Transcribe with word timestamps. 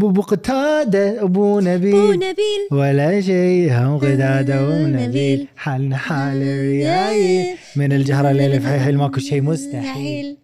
أبو 0.00 0.08
ابو 0.08 0.20
أبو 0.20 0.22
قتاده 0.22 1.22
أبو 1.22 1.60
نبيل. 1.60 2.10
نبيل 2.16 2.68
ولا 2.72 3.20
شيء 3.20 3.72
هم 3.72 3.98
قتادة 3.98 4.68
ونبيل 4.68 5.48
حالنا 5.56 5.96
حال 5.96 6.42
الريايل 6.42 7.56
من 7.76 7.92
الجهر 7.92 8.30
الليل 8.30 8.60
في 8.60 8.68
حيل 8.80 8.98
ماكو 8.98 9.20
شيء 9.20 9.42
مستحيل. 9.42 10.36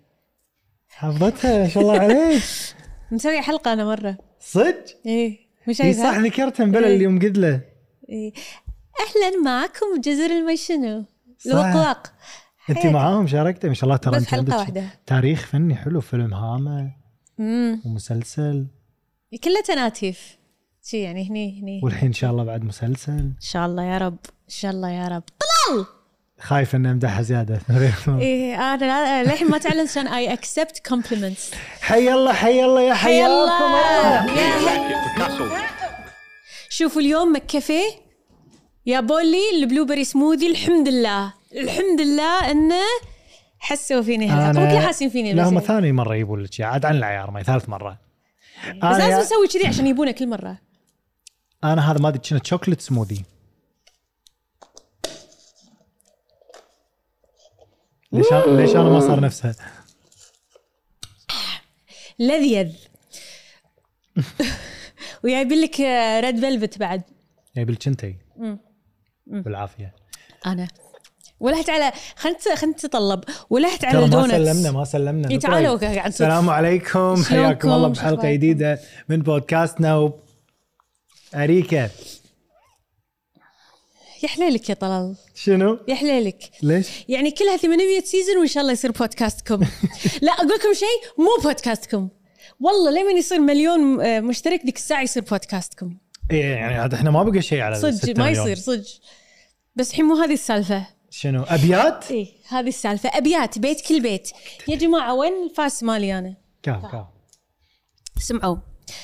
حفظتها 0.88 1.58
ما 1.58 1.68
شاء 1.68 1.82
الله 1.82 1.98
عليك. 1.98 2.42
مسوي 3.12 3.42
حلقة 3.42 3.72
أنا 3.72 3.84
مرة. 3.84 4.18
صدق؟ 4.40 4.84
إيه 5.06 5.38
مش 5.68 5.82
إي 5.82 5.92
صح 5.92 6.18
ذكرتها 6.18 6.66
مبلى 6.66 6.96
اليوم 6.96 7.18
قلت 7.18 7.38
له. 7.38 7.60
إيه. 8.08 8.32
أهلا 9.00 9.42
معكم 9.44 10.00
جزر 10.04 10.30
المي 10.30 10.56
شنو. 10.56 11.04
الوقواق 11.46 12.12
أنت. 12.70 12.86
معاهم 12.86 13.26
شاركتي 13.26 13.68
ما 13.68 13.74
شاء 13.74 13.84
الله 13.84 13.96
ترى 13.96 14.16
أنت 14.16 14.34
عندك 14.34 14.84
تاريخ 15.06 15.46
فني 15.46 15.74
حلو 15.74 16.00
فيلم 16.00 16.34
هامة 16.34 16.92
امم 17.40 17.82
ومسلسل. 17.86 18.66
كله 19.34 19.60
تناتيف. 19.60 20.38
شي 20.84 21.00
يعني 21.00 21.30
هني 21.30 21.60
هني. 21.62 21.80
والحين 21.82 22.06
إن 22.06 22.12
شاء 22.12 22.30
الله 22.30 22.44
بعد 22.44 22.64
مسلسل. 22.64 23.12
إن 23.12 23.34
شاء 23.40 23.66
الله 23.66 23.82
يا 23.82 23.98
رب 23.98 24.18
إن 24.24 24.48
شاء 24.48 24.70
الله 24.70 24.90
يا 24.90 25.08
رب. 25.08 25.22
خايف 26.40 26.74
اني 26.74 26.90
امدحها 26.90 27.22
زيادة. 27.22 27.60
إيه 28.08 28.74
أنا 28.74 29.22
للحين 29.22 29.50
ما 29.50 29.58
تعلن 29.58 29.80
عشان 29.80 30.08
I 30.08 30.32
accept 30.32 30.82
compliments 30.88 31.54
حي 31.80 32.12
الله 32.12 32.32
حي 32.32 32.64
الله 32.64 32.80
يا 32.80 32.94
حياكم 32.94 33.32
الله. 33.32 34.26
شوفوا 36.68 37.00
اليوم 37.02 37.32
مكافيه 37.36 37.84
يا 38.86 39.00
بولي 39.00 39.50
ال 39.58 39.84
blueberry 39.84 40.04
smoothie 40.04 40.50
الحمد 40.50 40.88
لله. 40.88 41.32
الحمد 41.56 42.00
لله 42.00 42.50
انه 42.50 42.84
حسوا 43.58 44.02
فيني 44.02 44.28
هالحلقه 44.28 44.64
مو 44.64 44.70
كلها 44.70 44.86
حاسين 44.86 45.10
فيني 45.10 45.32
لا 45.32 45.48
هم 45.48 45.54
يعني. 45.54 45.66
ثاني 45.66 45.92
مرة 45.92 46.14
يجيبون 46.14 46.40
لك 46.40 46.60
عاد 46.60 46.84
عن 46.84 46.96
العيار 46.96 47.30
ما 47.30 47.40
هي 47.40 47.44
ثالث 47.44 47.68
مرة. 47.68 48.05
بس 48.64 48.82
أنا 48.82 48.98
لازم 48.98 49.20
أسوي 49.20 49.48
كذي 49.48 49.66
عشان 49.66 49.86
يبونه 49.86 50.10
كل 50.10 50.28
مرة. 50.28 50.58
أنا 51.64 51.90
هذا 51.92 51.98
ما 51.98 52.08
أدري 52.08 52.18
كنا 52.18 52.40
chocolate 52.44 52.80
smoothie 52.80 53.24
ليش 58.12 58.26
أنا- 58.26 58.48
ليش 58.48 58.70
أنا 58.70 58.82
ما 58.90 59.00
صار 59.00 59.20
نفسها؟ 59.20 59.54
لذيذ 62.18 62.76
وجايبين 65.24 65.60
لك 65.60 65.80
red 66.24 66.40
velvet 66.40 66.78
بعد. 66.78 67.02
لك 67.56 67.88
انتي 67.88 68.16
بالعافية. 69.26 69.94
أنا. 70.46 70.68
ولحت 71.40 71.70
على 71.70 71.92
خلنا 72.16 72.36
خلنا 72.54 72.72
نتطلب. 72.72 73.24
ولحت 73.50 73.84
على 73.84 73.92
ترى 73.92 74.00
ما 74.00 74.06
ال 74.06 74.10
donuts 74.10 74.34
سلمنا 74.34 74.70
ما 74.70 74.84
سلمنا. 74.84 75.30
إي، 75.30 75.36
نطري. 75.36 75.50
تعالوا 75.50 75.76
نسولف. 75.76 76.06
السلام 76.06 76.50
عليكم. 76.50 77.24
حياكم 77.24 77.70
الله 77.72 77.88
بحلقة؟ 77.88 78.32
جديدة 78.32 78.80
من 79.08 79.22
بودكاستنا. 79.22 79.96
و... 79.96 80.12
اريكا 81.34 81.90
يا 84.22 84.28
حليلك 84.28 84.70
يا 84.70 84.74
طلال. 84.74 85.16
شنو؟ 85.34 85.78
يا 85.88 85.94
حليلك. 85.94 86.50
ليش؟ 86.62 86.88
يعني 87.08 87.30
كلها 87.30 87.56
800 87.56 88.00
season 88.00 88.38
وإن 88.38 88.46
شاء 88.46 88.60
الله 88.60 88.72
يصير 88.72 88.92
بودكاستكم 88.92 89.60
لا 90.22 90.32
أقول 90.32 90.48
لكم 90.48 90.74
شيء 90.74 91.24
مو 91.24 91.42
بودكاستكم 91.42 92.08
والله 92.60 92.90
لمن 92.90 93.16
يصير 93.16 93.38
مليون 93.38 94.00
آه، 94.00 94.20
مشترك 94.20 94.60
ذيك 94.66 94.76
الساعة 94.76 95.02
يصير 95.02 95.22
بودكاستكم 95.22 95.96
إيه 96.30 96.44
يعني 96.44 96.74
عاد 96.74 96.94
إحنا 96.94 97.10
ما 97.10 97.22
بقى 97.22 97.42
شيء 97.42 97.60
على 97.60 97.74
صدق 97.74 98.18
ما. 98.18 98.30
يصير 98.30 98.56
صدق. 98.56 98.86
بس 99.76 99.90
الحين 99.90 100.04
مو 100.04 100.14
هذه 100.14 100.32
السالفة. 100.32 100.86
شنو؟ 101.18 101.42
أبيات؟ 101.42 102.10
إيه 102.10 102.26
هذه 102.48 102.68
السالفة. 102.68 103.10
أبيات 103.12 103.58
بيت 103.58 103.80
كل 103.80 104.00
بيت. 104.00 104.30
يا 104.68 104.76
جماعة 104.76 105.14
وين 105.14 105.32
الفاس 105.50 105.82
مالي 105.82 106.18
أنا؟ 106.18 106.34
كاف 106.62 106.82
كاف 106.82 107.06
سمعوا. 108.18 108.56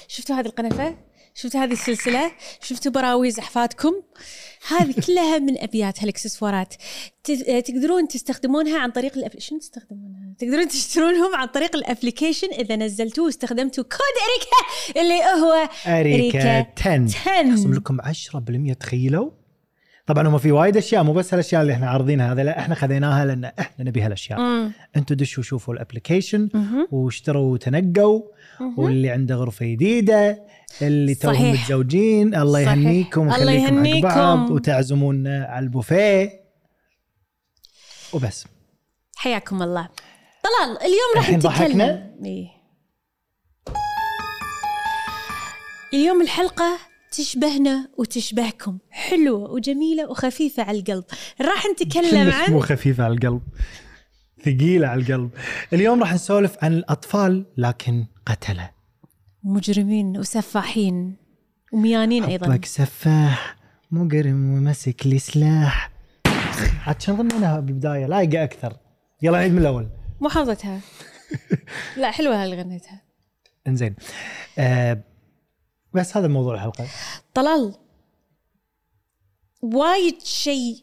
شفتوا 0.09 0.37
هذه 0.37 0.47
القنفة؟ 0.47 0.97
شفتوا 1.35 1.61
هذه 1.61 1.73
السلسلة؟ 1.73 2.33
شفتوا 2.63 2.93
براويز 2.93 3.39
أحفادكم؟ 3.39 3.93
هذه 4.69 4.95
كلها 5.07 5.39
من 5.39 5.59
أبيات 5.59 6.03
هالاكسسوارات. 6.03 6.75
تقدرون 7.65 8.09
تستخدمونها 8.09 8.79
عن 8.79 8.91
طريق 8.91 9.17
ال 9.17 9.20
app... 9.20 9.39
شنو 9.39 9.59
تستخدمونها؟ 9.59 10.35
تقدرون 10.39 10.69
تشترونهم 10.69 11.35
عن 11.35 11.47
طريق 11.47 11.77
ال 11.77 11.83
application 11.83 12.49
إذا 12.49 12.77
نزلتوه 12.77 13.25
واستخدمتوا 13.25 13.85
كود 13.85 14.17
إريكا 14.29 15.01
اللي 15.01 15.43
هو 15.43 15.69
إريكا 15.87 16.67
10 16.79 17.05
10 17.05 17.53
اخصم 17.53 17.75
لكم 17.75 18.01
10% 18.73 18.77
تخيلوا. 18.81 19.42
طبعا 20.07 20.29
هم 20.29 20.39
في 20.39 20.53
وايد 20.53 20.77
أشياء 20.77 21.03
مو 21.03 21.13
بس 21.13 21.35
الاشياء 21.35 21.63
اللي 21.63 21.73
إحنا 21.73 21.91
عارضينها 21.91 22.33
هذا 22.33 22.43
لا 22.43 22.59
إحنا 22.59 22.75
خذيناها 22.75 23.25
لأن 23.25 23.45
إحنا 23.45 23.85
نبي 23.85 24.03
هالأشياء. 24.03 24.41
أنتم 24.97 25.15
دشوا 25.15 25.43
شوفوا 25.43 25.75
الابلكيشن. 25.75 26.49
واشتروا 26.91 27.53
وتنقوا 27.53 28.23
واللي 28.77 29.11
عنده 29.11 29.35
غرفة 29.35 29.67
جديدة 29.67 30.47
اللي 30.83 31.15
توهم. 31.15 31.53
متزوجين 31.53 32.35
الله. 32.35 32.61
يهنيكم 32.61 33.33
الله 33.33 33.53
يهنيكم. 33.53 34.09
بعض 34.09 34.51
وتعزمونا 34.51 35.45
على 35.45 35.65
البوفيه 35.65 36.31
وبس 38.13 38.47
حياكم 39.17 39.63
الله 39.63 39.89
طلال 40.43 40.79
اليوم 40.79 41.17
راح 41.17 41.31
نتكلم؟ 41.31 42.17
إيه. 42.25 42.49
اليوم 45.95 46.23
الحلقة 46.23 46.79
تشبهنا 47.13 47.89
وتشبهكم. 47.99 48.79
حلوة 48.91 49.51
وجميلة 49.51 50.11
وخفيفة 50.11 50.63
على 50.63 50.79
القلب. 50.79 51.05
راح 51.41 51.67
نتكلم 51.67 52.31
كلش 52.31 52.49
مو 52.51 52.57
عن 52.57 52.63
خفيفه 52.63 53.05
على 53.05 53.15
القلب. 53.15 53.43
ثقيلة 54.45 54.89
على 54.89 55.01
القلب. 55.01 55.31
اليوم 55.73 56.01
راح 56.01 56.15
نسولف 56.15 56.57
عن 56.63 56.73
الأطفال 56.73 57.47
لكن 57.57 58.07
قتلة. 58.27 58.71
مجرمين 59.45 60.19
وسفاحين 60.19 61.17
وميانين 61.73 62.25
أيضا. 62.25 62.47
حبك 62.47 62.65
سفاح 62.65 63.57
مجرم 63.91 64.55
ومسك 64.55 65.07
لي 65.07 65.19
سلاح. 65.19 65.91
عاد 66.87 67.01
شنو 67.03 67.17
غنيناها 67.17 67.61
بالبدايه 67.61 68.07
لايقه 68.07 68.45
أكثر. 68.45 68.77
يلا 69.23 69.39
نعيد 69.39 69.53
من 69.53 69.59
الأول. 69.59 69.89
مو 70.21 70.29
حافظتها. 70.29 70.81
لا 71.97 72.11
حلوة 72.11 72.45
اللي 72.45 72.63
غنيتها 72.63 73.03
انزين. 73.67 73.95
آه 74.59 75.12
بس 75.95 76.17
هذا 76.17 76.29
موضوع 76.29 76.55
الحلقة. 76.55 76.87
طلال 77.35 77.75
وايد 79.63 80.23
شيء 80.23 80.77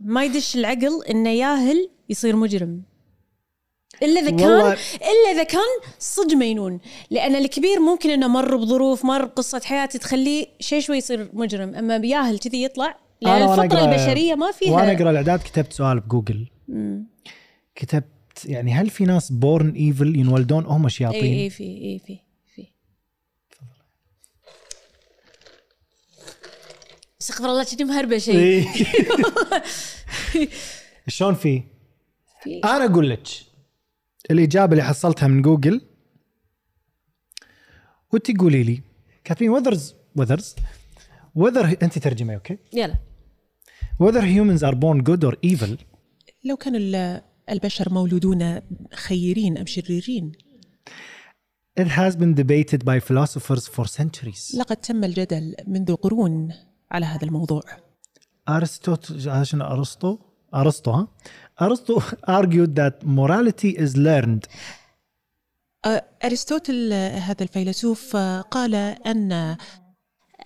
ما 0.00 0.24
يدش 0.24 0.56
العقل 0.56 1.04
إنه 1.10 1.30
ياهل 1.30 1.90
يصير 2.08 2.36
مجرم. 2.36 2.82
إلا 4.02 4.20
إذا 4.20 4.30
كان 4.30 4.76
إلا 4.96 5.30
إذا 5.32 5.42
كان 5.42 5.80
صدق 5.98 6.34
مينون. 6.34 6.80
لأن 7.10 7.36
الكبير 7.36 7.80
ممكن 7.80 8.10
إنه 8.10 8.28
مر 8.28 8.56
بظروف 8.56 9.04
مر 9.04 9.24
بقصة 9.24 9.60
حياته 9.64 9.98
تخليه 9.98 10.46
شيء 10.60 10.80
شوي 10.80 10.96
يصير 10.96 11.30
مجرم. 11.32 11.74
أما 11.74 11.98
بياهل 11.98 12.38
كذي 12.38 12.62
يطلع 12.62 12.98
لأن 13.20 13.42
الفطرة 13.42 13.84
البشرية 13.84 14.34
ما 14.34 14.52
فيها 14.52 14.72
وأنا 14.72 14.92
أقرأ 14.92 15.10
الإعداد 15.10 15.38
كتبت 15.38 15.72
سؤال 15.72 16.00
بجوجل. 16.00 16.48
مم. 16.68 17.06
كتبت 17.74 18.44
يعني 18.44 18.72
هل 18.72 18.90
في 18.90 19.04
ناس 19.04 19.32
born 19.32 19.70
evil 19.70 20.16
ينولدون؟ 20.16 20.64
هم 20.66 20.84
اي 20.84 20.90
شياطين؟ 20.90 21.38
اي 21.38 21.50
في 21.50 21.64
اي 21.64 21.98
في 21.98 22.18
في 22.54 22.66
استغفر 27.20 27.44
الله 27.44 27.64
كذي 27.64 27.84
مهربة 27.84 28.18
شيء 28.18 28.34
إيه. 28.38 28.66
شلون 31.08 31.34
في؟ 31.34 31.62
في. 32.42 32.58
أنا 32.64 32.84
أقول 32.84 33.10
لك 33.10 33.28
الإجابة 34.30 34.72
اللي 34.72 34.84
حصلتها 34.84 35.26
من 35.26 35.42
جوجل 35.42 35.80
وانت 38.12 38.40
قولي 38.40 38.62
لي 38.62 38.82
كاتبين 39.24 39.50
whether 39.50 39.94
whether 40.16 40.54
whether 41.38 41.82
انت 41.82 41.98
ترجمي 41.98 42.34
أوكي؟ 42.34 42.58
يلا. 42.72 42.94
Whether 44.02 44.22
humans 44.22 44.62
are 44.62 44.74
born 44.74 45.02
good 45.10 45.24
or 45.24 45.34
evil. 45.52 45.76
لو 46.44 46.56
كان 46.56 46.76
ال- 46.76 47.22
البشر 47.50 47.92
مولودون 47.92 48.60
خيرين 48.94 49.58
أم 49.58 49.66
شريرين. 49.66 50.32
It 51.80 51.86
has 51.88 52.14
been 52.16 52.34
debated 52.34 52.84
by 52.84 53.00
philosophers 53.00 53.66
for 53.68 53.84
centuries. 53.86 54.54
لقد 54.58 54.76
تم 54.76 55.04
الجدل 55.04 55.54
منذ 55.66 55.94
قرون 55.94 56.52
على 56.90 57.06
هذا 57.06 57.26
الموضوع. 57.26 57.62
ارسطو 58.48 58.96
عشان 59.26 59.62
أرسطو؟ 59.62 60.18
أرسطو 60.54 60.90
ها؟ 60.90 61.08
أرسطو 61.62 62.00
argued 62.40 62.74
that 62.76 63.06
morality 63.06 63.76
is 63.76 63.96
learned. 63.96 64.48
آه، 65.84 66.04
آه، 66.92 67.18
هذا 67.18 67.42
الفيلسوف 67.42 68.16
آه، 68.16 68.40
قال 68.40 68.74
أن 68.74 69.56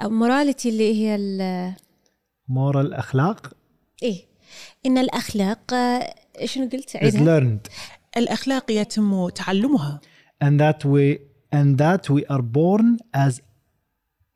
موراليتي 0.02 0.68
اللي 0.68 0.94
هي 0.94 1.14
ال 1.14 1.74
moral 2.50 2.98
أخلاق؟ 2.98 3.52
إيه. 4.02 4.28
إن 4.86 4.98
الأخلاق 4.98 5.74
آه، 5.74 6.14
شنو 6.44 6.68
قلت؟ 6.68 6.96
Is 6.96 7.14
learned. 7.14 7.70
الأخلاق 8.16 8.70
يتم 8.70 9.28
تعلمها. 9.28 10.00
And 10.44 10.60
that 10.60 10.84
we 10.84 11.18
and 11.54 11.78
that 11.78 12.10
we 12.10 12.24
are 12.34 12.42
born 12.42 12.98
as 13.14 13.40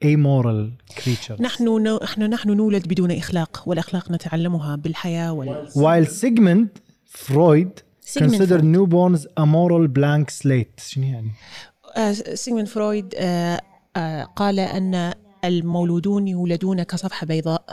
amoral 0.02 0.70
creatures. 1.00 1.40
نحن 1.40 1.99
نحن 2.02 2.22
نحن 2.22 2.50
نولد 2.50 2.88
بدون 2.88 3.10
إخلاق 3.10 3.62
والأخلاق 3.66 4.10
نتعلمها 4.10 4.76
بالحياة 4.76 5.32
وال... 5.32 5.69
while 5.69 6.08
Sigmund 6.08 6.81
Freud 7.28 7.82
considered 8.19 8.64
newborns 8.64 9.26
a 9.37 9.46
moral 9.46 9.88
blank 9.88 10.31
slate. 10.31 10.81
شنو 10.87 11.04
يعني؟ 11.04 11.31
آه، 11.96 12.12
سيغموند 12.12 12.69
فرويد 12.69 13.14
آه، 13.16 13.60
آه، 13.96 14.25
قال 14.25 14.60
أن 14.60 15.14
المولودون 15.44 16.28
يولدون 16.28 16.82
كصفحة 16.82 17.26
بيضاء. 17.26 17.64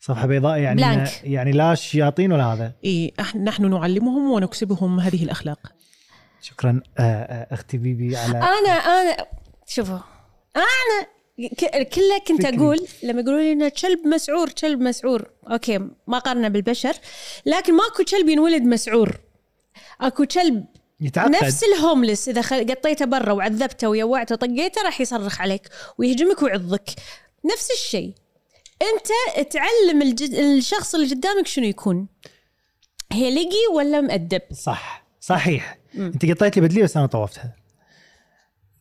صفحة 0.00 0.26
بيضاء 0.26 0.58
يعني 0.58 0.76
blank. 0.76 1.24
يعني 1.24 1.52
لا 1.52 1.74
شياطين 1.74 2.32
ولا 2.32 2.44
هذا. 2.44 2.72
إيه 2.84 3.12
أح- 3.22 3.36
نحن 3.36 3.70
نعلمهم 3.70 4.30
ونكسبهم 4.30 5.00
هذه 5.00 5.24
الأخلاق. 5.24 5.72
شكرا 6.42 6.80
آه، 6.98 7.02
آه، 7.02 7.54
أختي 7.54 7.78
بيبي 7.78 8.16
على 8.16 8.38
أنا 8.38 8.72
أنا 8.72 9.16
شوفوا 9.66 9.98
أنا 10.56 11.06
كله 11.82 12.18
كنت. 12.26 12.44
أقول 12.44 12.86
لما 13.02 13.20
يقولوا 13.20 13.40
لي 13.40 13.52
إنه 13.52 13.68
كلب 13.68 14.06
مسعور 14.06 14.50
كلب 14.50 14.80
مسعور. 14.80 15.30
أوكي 15.50 15.78
ما 16.06 16.18
قارنه 16.18 16.48
بالبشر 16.48 16.94
لكن 17.46 17.74
ماكو 17.74 18.04
كلب 18.04 18.28
ينولد 18.28 18.62
مسعور. 18.62 19.20
أكو 20.00 20.24
كلب 20.24 20.64
يتعقد. 21.00 21.30
نفس 21.30 21.64
الهوملس 21.64 22.28
إذا 22.28 22.42
خل... 22.42 22.70
قطيته 22.70 23.04
برا 23.04 23.32
وعذبته 23.32 23.88
ويوعته 23.88 24.32
وطقيته 24.32 24.82
راح 24.82 25.00
يصرخ 25.00 25.40
عليك 25.40 25.68
ويهجمك 25.98 26.42
ويعضك. 26.42 26.90
نفس 27.52 27.70
الشيء. 27.70 28.14
أنت 28.82 29.08
تعلم 29.52 30.02
الجد... 30.02 30.34
الشخص 30.34 30.94
اللي 30.94 31.14
قدامك 31.14 31.46
شنو 31.46 31.64
يكون؟ 31.64 32.08
هيلقي 33.12 33.66
ولا 33.74 34.00
مؤدب؟ 34.00 34.42
صح 34.52 35.06
صحيح. 35.20 35.78
أنت 35.94 36.26
قطيت 36.26 36.56
لي 36.56 36.62
بدلي 36.62 36.82
بس 36.82 36.96
أنا 36.96 37.06
طوفتها 37.06 37.56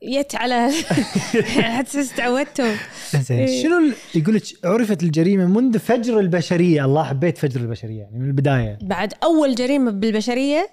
يت 0.02 0.36
على 0.36 0.72
حتحس 1.56 2.16
تعودتوا 2.16 2.76
زين 3.16 3.40
إيه. 3.40 3.64
شنو 3.64 3.92
يقول 4.16 4.36
لك 4.36 4.44
عرفت 4.64 5.04
الجريمة 5.04 5.46
منذ 5.46 5.80
فجر 5.80 6.20
البشرية 6.20 6.86
الله 6.86 7.04
حبيت 7.04 7.38
فجر 7.38 7.62
البشرية 7.62 8.02
يعني 8.02 8.20
من 8.20 8.28
البداية 8.28 8.78
بعد 8.82 9.14
أول 9.24 9.56
جريمة 9.56 9.92
بالبشرية 9.92 10.70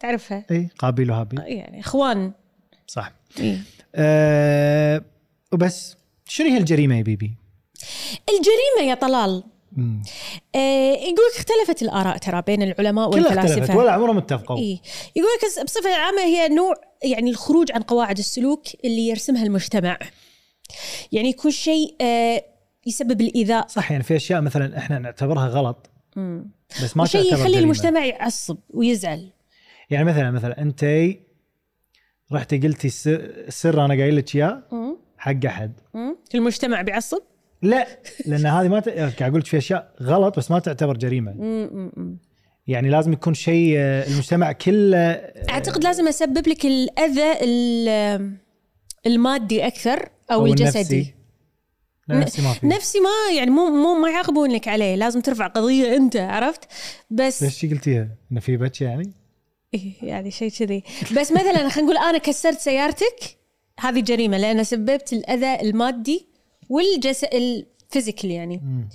تعرفها 0.00 0.44
اي 0.50 0.68
قابيل 0.78 1.10
وهابيل 1.10 1.40
يعني 1.40 1.80
إخوان 1.80 2.32
صح 2.86 3.12
إيه. 3.40 3.58
أه 3.94 5.02
وبس 5.52 5.96
شنو 6.28 6.48
هي 6.48 6.58
الجريمة 6.58 6.96
يا 6.96 7.02
بيبي؟ 7.02 7.32
الجريمة 8.28 8.90
يا 8.90 8.94
طلال. 8.94 9.44
آه 10.54 10.92
يقول 10.92 11.30
اختلفت 11.36 11.82
الآراء 11.82 12.18
ترى 12.18 12.42
بين 12.46 12.62
العلماء 12.62 13.08
اختلفت 13.08 13.26
والفلاسفة 13.36 13.76
ولا 13.76 13.92
عمرهم 13.92 14.18
اتفقوا 14.18 14.58
إيه؟ 14.58 14.78
يقول 15.16 15.28
لك 15.58 15.64
بصفة 15.64 15.94
عامة 15.94 16.22
هي 16.22 16.48
نوع 16.48 16.74
يعني 17.02 17.30
الخروج 17.30 17.72
عن 17.72 17.82
قواعد 17.82 18.18
السلوك 18.18 18.62
اللي 18.84 19.08
يرسمها 19.08 19.42
المجتمع 19.44 19.98
يعني 21.12 21.28
يكون 21.28 21.50
شيء 21.50 21.94
آه 22.00 22.44
يسبب 22.86 23.20
الإيذاء 23.20 23.66
صح 23.66 23.90
يعني 23.92 24.02
في 24.02 24.16
أشياء 24.16 24.40
مثلا 24.40 24.78
إحنا 24.78 24.98
نعتبرها 24.98 25.48
غلط 25.48 25.90
مم. 26.16 26.50
بس 26.82 26.96
ما 26.96 27.06
تعتبر 27.06 27.32
يخلي. 27.32 27.58
المجتمع 27.58 28.04
يعصب 28.04 28.58
ويزعل 28.70 29.28
يعني 29.90 30.04
مثلا 30.04 30.30
مثلا 30.30 30.62
أنت 30.62 31.06
رحتي 32.32 32.58
قلتي 32.58 32.88
سر, 32.88 33.44
سر 33.48 33.84
أنا 33.84 33.94
قايل 33.94 34.16
لك 34.16 34.36
اياه. 34.36 34.62
حق 35.18 35.46
أحد 35.46 35.72
مم. 35.94 36.16
المجتمع 36.34 36.82
بيعصب 36.82 37.22
لا 37.62 37.86
لأن 38.26 38.46
هذه 38.46 38.68
ما 38.68 38.80
ت... 38.80 38.88
قاعد 38.88 39.22
أقول 39.22 39.40
لك 39.40 39.46
في 39.46 39.56
أشياء 39.58 39.94
غلط 40.02 40.38
بس 40.38 40.50
ما 40.50 40.58
تعتبر 40.58 40.96
جريمة. 40.96 41.34
يعني 42.66 42.88
لازم 42.88 43.12
يكون 43.12 43.34
شيء 43.34 43.74
آه، 43.78 44.06
المجتمع 44.06 44.52
كله 44.52 44.98
أعتقد 45.50 45.84
لازم 45.84 46.08
أسبب 46.08 46.48
لك 46.48 46.66
الأذى 46.66 47.32
ال- 47.42 48.32
المادي 49.06 49.66
أكثر 49.66 50.08
أو, 50.30 50.40
أو 50.40 50.46
الجسدي 50.46 51.14
النفسي. 52.10 52.40
نفسي 52.40 52.42
ما 52.42 52.52
في 52.52 52.66
نفسي 52.66 52.98
ما 53.00 53.36
يعني 53.36 53.50
مو 53.50 53.70
مو 53.70 53.94
ما 54.00 54.10
يعاقبونك 54.10 54.68
عليه 54.68 54.94
لازم 54.94 55.20
ترفع 55.20 55.46
قضية 55.46 55.96
أنت 55.96 56.16
عرفت 56.16 56.60
بس 57.10 57.42
ليش 57.42 57.66
قلتيها؟ 57.66 58.08
إنه 58.32 58.40
في 58.40 58.56
بتش 58.56 58.80
يعني؟ 58.80 59.12
إيه 59.74 59.92
يعني 60.02 60.30
شيء 60.30 60.50
كذي 60.50 60.82
بس 61.16 61.32
مثلا 61.32 61.68
خلينا 61.68 61.90
نقول 61.92 61.96
أنا 61.96 62.18
كسرت 62.18 62.58
سيارتك 62.58 63.36
هذه 63.80 64.00
جريمة 64.00 64.36
لأن 64.38 64.64
سببت 64.64 65.12
الأذى 65.12 65.60
المادي 65.68 66.26
والجسد 66.68 67.28
ال 67.34 67.45
physical 67.45 68.30
يعني. 68.30 68.56
مم. 68.56 68.88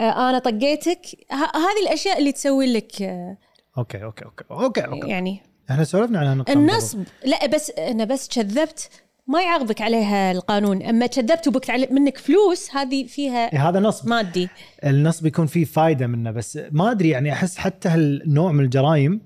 آه 0.00 0.30
أنا 0.30 0.38
طقيتك. 0.38 1.00
ه- 1.32 1.56
هذه 1.56 1.82
الأشياء 1.86 2.18
اللي 2.18 2.32
تسوي 2.32 2.72
لك 2.72 3.02
آه 3.02 3.36
أوكي 3.78 4.04
أوكي 4.04 4.24
أوكي 4.24 4.44
أوكي 4.50 4.80
أوكي. 4.86 5.08
يعني 5.08 5.40
إحنا 5.70 5.84
سولفنا 5.84 6.18
عن 6.18 6.44
النصب. 6.48 7.02
لا 7.24 7.46
بس 7.46 7.70
أنا 7.70 8.04
بس 8.04 8.28
كذبت. 8.28 8.88
ما 9.26 9.42
يعاقبك 9.42 9.80
عليها 9.80 10.32
القانون. 10.32 10.82
أما 10.82 11.06
كذبت 11.06 11.48
وبكت 11.48 11.70
علي 11.70 11.86
منك 11.90 12.18
فلوس 12.18 12.74
هذه 12.76 13.06
فيها 13.06 13.52
إيه 13.52 13.68
هذا 13.68 13.80
نصب. 13.80 14.08
مادي. 14.08 14.48
النصب 14.84 15.26
يكون 15.26 15.46
فيه 15.46 15.64
فايدة 15.64 16.06
منه 16.06 16.30
بس 16.30 16.58
ما 16.70 16.90
أدري 16.90 17.08
يعني 17.08 17.32
أحس 17.32 17.56
حتى 17.56 17.88
هالنوع 17.88 18.52
من 18.52 18.64
الجرائم. 18.64 19.20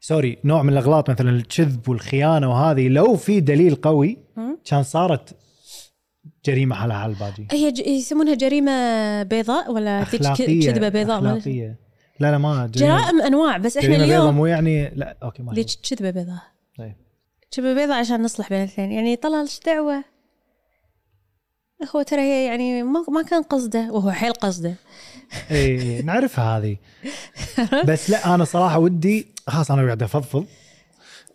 سوري 0.00 0.38
نوع 0.44 0.62
من 0.62 0.72
الأغلاط 0.72 1.10
مثلا 1.10 1.30
الكذب 1.30 1.88
والخيانة 1.88 2.50
وهذه 2.50 2.88
لو 2.88 3.16
في 3.16 3.40
دليل 3.40 3.74
قوي. 3.74 4.18
كان 4.64 4.82
صارت 4.82 5.36
جريمة 6.44 6.76
على 6.76 7.14
باجي 7.20 7.48
هي 7.50 7.70
ج... 7.70 7.78
يسمونها 7.78 8.34
جريمة 8.34 8.72
بيضاء 9.22 9.72
ولا 9.72 10.02
أخلاقية 10.02 10.72
كذبه 10.72 10.88
بيضاء 10.88 11.18
أخلاقية. 11.18 11.76
لا 12.20 12.30
لا 12.30 12.38
ما 12.38 12.66
جريمه 12.66 13.00
جرائم 13.00 13.20
أنواع 13.20 13.56
بس 13.56 13.76
إحنا 13.76 13.88
بيضاء 13.88 14.06
اليوم 14.06 14.34
مو 14.34 14.46
يعني 14.46 14.90
لا 14.94 15.16
أوكي 15.22 15.42
ما 15.42 15.52
ليش 15.52 15.76
كذبه 15.76 16.10
بيضاء؟ 16.10 16.42
طيب. 16.78 16.94
كذبه 17.50 17.74
بيضاء 17.74 17.98
عشان 17.98 18.22
نصلح 18.22 18.48
بين 18.48 18.58
الاثنين. 18.58 18.92
يعني 18.92 19.16
طلال 19.16 19.40
إيش 19.40 19.60
دعوة؟ 19.66 20.04
هو 21.96 22.02
ترى 22.02 22.20
هي 22.20 22.46
يعني 22.46 22.82
ما, 22.82 23.04
ما 23.08 23.22
كان 23.22 23.42
قصده 23.42 23.92
وهو 23.92 24.10
حيل 24.10 24.32
قصده. 24.32 24.74
اي 25.50 25.80
إي، 25.96 26.02
نعرفها 26.02 26.58
هذه. 26.58 26.76
بس 27.84 28.10
لا 28.10 28.34
أنا 28.34 28.44
صراحة 28.44 28.78
ودي 28.78 29.26
خلاص 29.46 29.70
أنا 29.70 29.84
قاعد 29.84 30.02
أفضفض. 30.02 30.46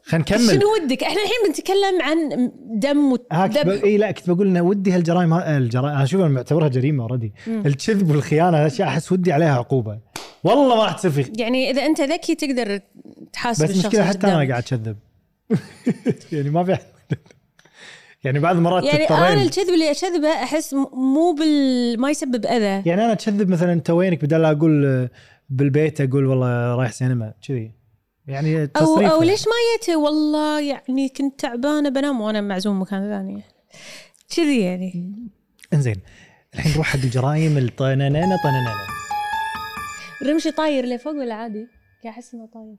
خلينا 0.05 0.25
نكمل. 0.25 0.39
شنو 0.39 0.61
ودك؟ 0.83 1.03
إحنا 1.03 1.21
الحين 1.21 1.35
بنتكلم 1.47 2.01
عن 2.01 2.51
دم. 2.79 3.11
ودم 3.11 3.69
إي 3.83 3.97
لا 3.97 4.11
كنت 4.11 4.29
بقول 4.29 4.47
إنه 4.47 4.61
ودي 4.61 4.91
هالجرائم 4.91 5.33
ها- 5.33 5.57
الجرائم 5.57 5.93
أنا 5.95 6.03
أشوف 6.03 6.21
أنا 6.21 6.29
معتبرها 6.29 6.67
جريمة 6.67 7.03
already 7.03 7.33
الكذب 7.47 8.09
والخيانة 8.11 8.57
هالاشياء 8.57 8.87
أحس 8.87 9.11
ودي 9.11 9.31
عليها 9.31 9.55
عقوبة. 9.57 9.99
والله 10.43 10.75
ما 10.75 10.83
راح 10.83 10.93
تصير 10.93 11.11
في 11.11 11.31
يعني 11.37 11.71
إذا 11.71 11.85
أنت 11.85 12.01
ذكي 12.01 12.35
تقدر 12.35 12.79
تحاسب 13.33 13.63
بس 13.63 13.69
الشخص 13.69 13.85
مشكلة 13.85 14.01
اللي 14.01 14.13
حتى 14.13 14.27
أنا. 14.27 14.35
قاعد 14.35 14.51
أكذب. 14.51 14.97
يعني 16.33 16.49
ما 16.49 16.63
في 16.63 16.77
يعني 18.23 18.39
بعض 18.39 18.55
المرات 18.55 18.83
يعني 18.83 19.05
تضطرين. 19.05 19.23
أنا 19.23 19.41
الكذب 19.41 19.69
اللي 19.73 19.91
أكذبه 19.91 20.27
أحس 20.27 20.73
مو 20.93 21.35
بال 21.39 21.99
ما 21.99 22.09
يسبب 22.09 22.45
أذى. 22.45 22.89
يعني 22.89 22.93
أنا 23.05 23.11
أكذب 23.13 23.49
مثلا 23.49 23.73
انت 23.73 23.89
وينك 23.89 24.25
بدل 24.25 24.41
لا 24.41 24.51
أقول 24.51 25.09
بالبيت 25.49 26.01
أقول 26.01 26.25
والله 26.25 26.75
رايح 26.75 26.91
سينما 26.91 27.33
كذي. 27.47 27.71
يعني 28.27 28.61
أو 28.61 28.65
تصريف 28.65 29.11
أو 29.11 29.23
ليش 29.23 29.41
ما 29.47 29.53
جيتي 29.77 29.95
والله 29.95 30.61
يعني 30.61 31.09
كنت 31.09 31.39
تعبانة 31.39 31.89
بنام 31.89 32.21
وأنا 32.21 32.41
معزوم 32.41 32.81
مكان 32.81 33.09
ثاني. 33.09 33.43
كذي 34.35 34.61
يعني. 34.61 35.13
إنزين 35.73 36.01
الحين 36.55 36.71
نروح 36.73 36.87
حق 36.87 36.99
الجرائم 36.99 37.57
الطننانه 37.57 38.37
طننانه 38.43 38.73
رمشي 40.23 40.51
طاير 40.51 40.85
لفوق 40.85 41.13
ولا 41.13 41.35
عادي؟ 41.35 41.67
قاعد 42.03 42.13
أحس 42.15 42.33
إنه 42.33 42.45
طاير. 42.53 42.75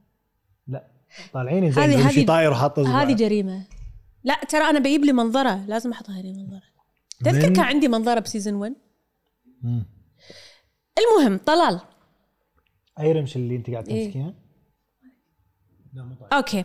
لا 0.69 0.85
طالعين 1.33 1.71
زين 1.73 1.83
هذه- 1.85 1.99
يقول 2.01 2.13
شي 2.13 2.21
هذه- 2.21 2.27
طاير 2.27 2.51
وحاط 2.51 2.79
إصبع. 2.79 3.03
هذه 3.03 3.13
جريمة. 3.13 3.63
لا 4.25 4.41
ترى 4.49 4.63
أنا 4.71 4.79
بجيب 4.79 5.05
لي 5.05 5.13
منظرة 5.13 5.65
لازم 5.67 5.91
احطها 5.93 6.23
لي 6.23 6.33
منظره 6.33 6.63
تذكر 7.25 7.49
كان 7.55 7.65
عندي 7.65 7.89
منظرة 7.89 8.21
ب 8.21 8.26
season 8.26 8.55
1 8.55 8.75
مم. 9.63 9.87
المهم 10.99 11.39
طلال. 11.47 11.81
أي 13.01 13.13
رمش 13.13 13.37
اللي 13.37 13.57
أنت 13.57 13.71
قاعد 13.71 13.89
إيه. 13.89 14.35
لا 15.97 16.03
مو 16.03 16.15
أوكي. 16.33 16.65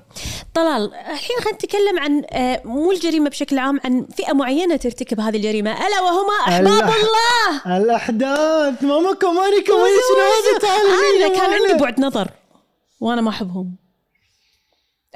طلال 0.53 0.93
الحين 0.93 1.38
خلينا 1.39 1.51
نتكلم 1.55 2.00
عن 2.00 2.24
آه، 2.31 2.62
مو 2.65 2.91
الجريمة 2.91 3.29
بشكل 3.29 3.57
عام 3.59 3.79
عن 3.86 4.07
فئة 4.17 4.33
معينة 4.33 4.75
ترتكب 4.75 5.19
هذه 5.19 5.36
الجريمة. 5.38 5.71
ألا 5.88 6.01
وهما 6.01 6.33
أحباب 6.48 6.93
الله! 6.95 7.77
الأحداث 7.77 8.83
ماما 8.83 9.13
كماني 9.13 9.62
كمان 9.62 9.89
شنو 10.09 11.25
أنا 11.25 11.36
كان 11.39 11.53
عندي 11.53 11.83
بعد 11.83 12.00
نظر 12.00 12.27
وأنا 13.00 13.21
ما 13.21 13.29
أحبهم. 13.29 13.75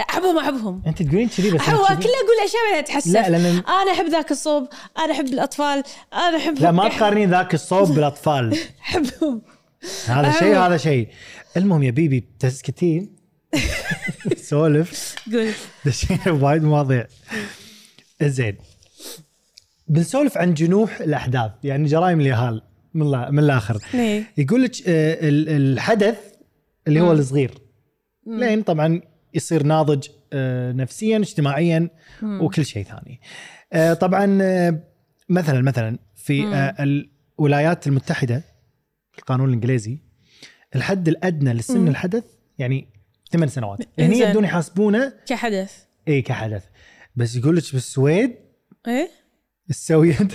أحبهم 0.10 0.38
أحبهم. 0.38 0.82
أنت 0.88 1.02
تقولين 1.04 1.30
كذي 1.30 1.52
بس 1.52 1.62
أنا 1.62 1.78
كل 1.78 2.10
أقول 2.10 2.40
أشياء 2.46 2.64
بعدين 2.64 2.80
اتحسف 2.80 3.08
لا، 3.14 3.24
لأن- 3.24 3.70
أنا 3.70 3.92
أحب 3.92 4.06
ذاك 4.06 4.32
الصوب 4.32 4.68
أنا 4.98 5.12
أحب 5.14 5.26
الأطفال 5.26 5.84
أنا 6.14 6.38
أحب 6.38 6.60
لا 6.60 6.72
ما 6.72 6.90
تقارنين 6.90 7.30
ذاك 7.32 7.54
الصوب 7.54 7.88
بالأطفال. 7.96 8.58
أحبهم. 8.82 9.42
هذا 10.08 10.32
شيء. 10.32 10.58
هذا 10.58 10.78
شيء. 10.78 11.08
المهم 11.58 11.84
يا 11.84 11.92
بيبي 11.92 12.28
تسكتين؟ 12.40 13.16
سولف 14.54 15.16
قول 15.34 15.52
دشينا 15.86 16.24
بوايد 16.26 16.64
مواضيع 16.64 17.06
زين. 18.22 18.58
بنسولف 19.88 20.38
عن 20.38 20.54
جنوح 20.54 21.00
الأحداث. 21.02 21.52
يعني 21.64 21.86
جرائم 21.88 22.20
اليهال 22.22 22.62
من 22.94 23.12
لا 23.12 23.32
من 23.32 23.40
الآخر؟ 23.40 23.78
يقول 24.38 24.64
لك 24.64 24.72
آه، 24.88 25.30
ال- 25.30 25.50
الحدث 25.50 26.18
اللي 26.88 27.02
هو 27.02 27.12
الصغير. 27.12 27.52
لين 28.28 28.62
طبعا 28.62 29.02
يصير 29.34 29.64
ناضج 29.64 30.08
آه، 30.34 30.72
نفسيا 30.72 31.18
اجتماعيا 31.18 31.90
وكل 32.24 32.66
شيء 32.66 32.84
ثاني. 32.84 33.22
آه، 33.74 33.94
طبعا 33.94 34.26
مثلا 35.30 35.62
مثلا 35.62 36.00
في 36.16 36.44
الولايات 37.40 37.88
المتحدة 37.88 38.44
القانون 39.18 39.50
الإنجليزي 39.50 39.98
الحد 40.76 41.08
الأدنى 41.08 41.54
لسن 41.54 41.88
الحدث 41.88 42.24
يعني 42.58 42.93
ثمان 43.34 43.50
سنوات 43.50 43.80
هني. 44.00 44.20
يبدون 44.20 44.44
يحاسبونه 44.44 45.14
كحدث 45.28 45.74
اي 46.08 46.22
كحدث 46.22 46.64
بس 47.16 47.36
يقول 47.36 47.56
لك 47.56 47.64
بالسويد 47.74 48.36
إيه 48.88 49.10
إيش 49.70 49.78
تسوي 49.78 50.20
انت؟ 50.22 50.32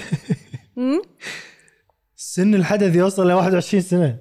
مم؟ 0.77 1.03
سن 2.17 2.55
الحدث 2.55 2.97
يوصل 2.97 3.31
ل 3.31 3.33
21 3.33 3.83
سنة 3.83 4.19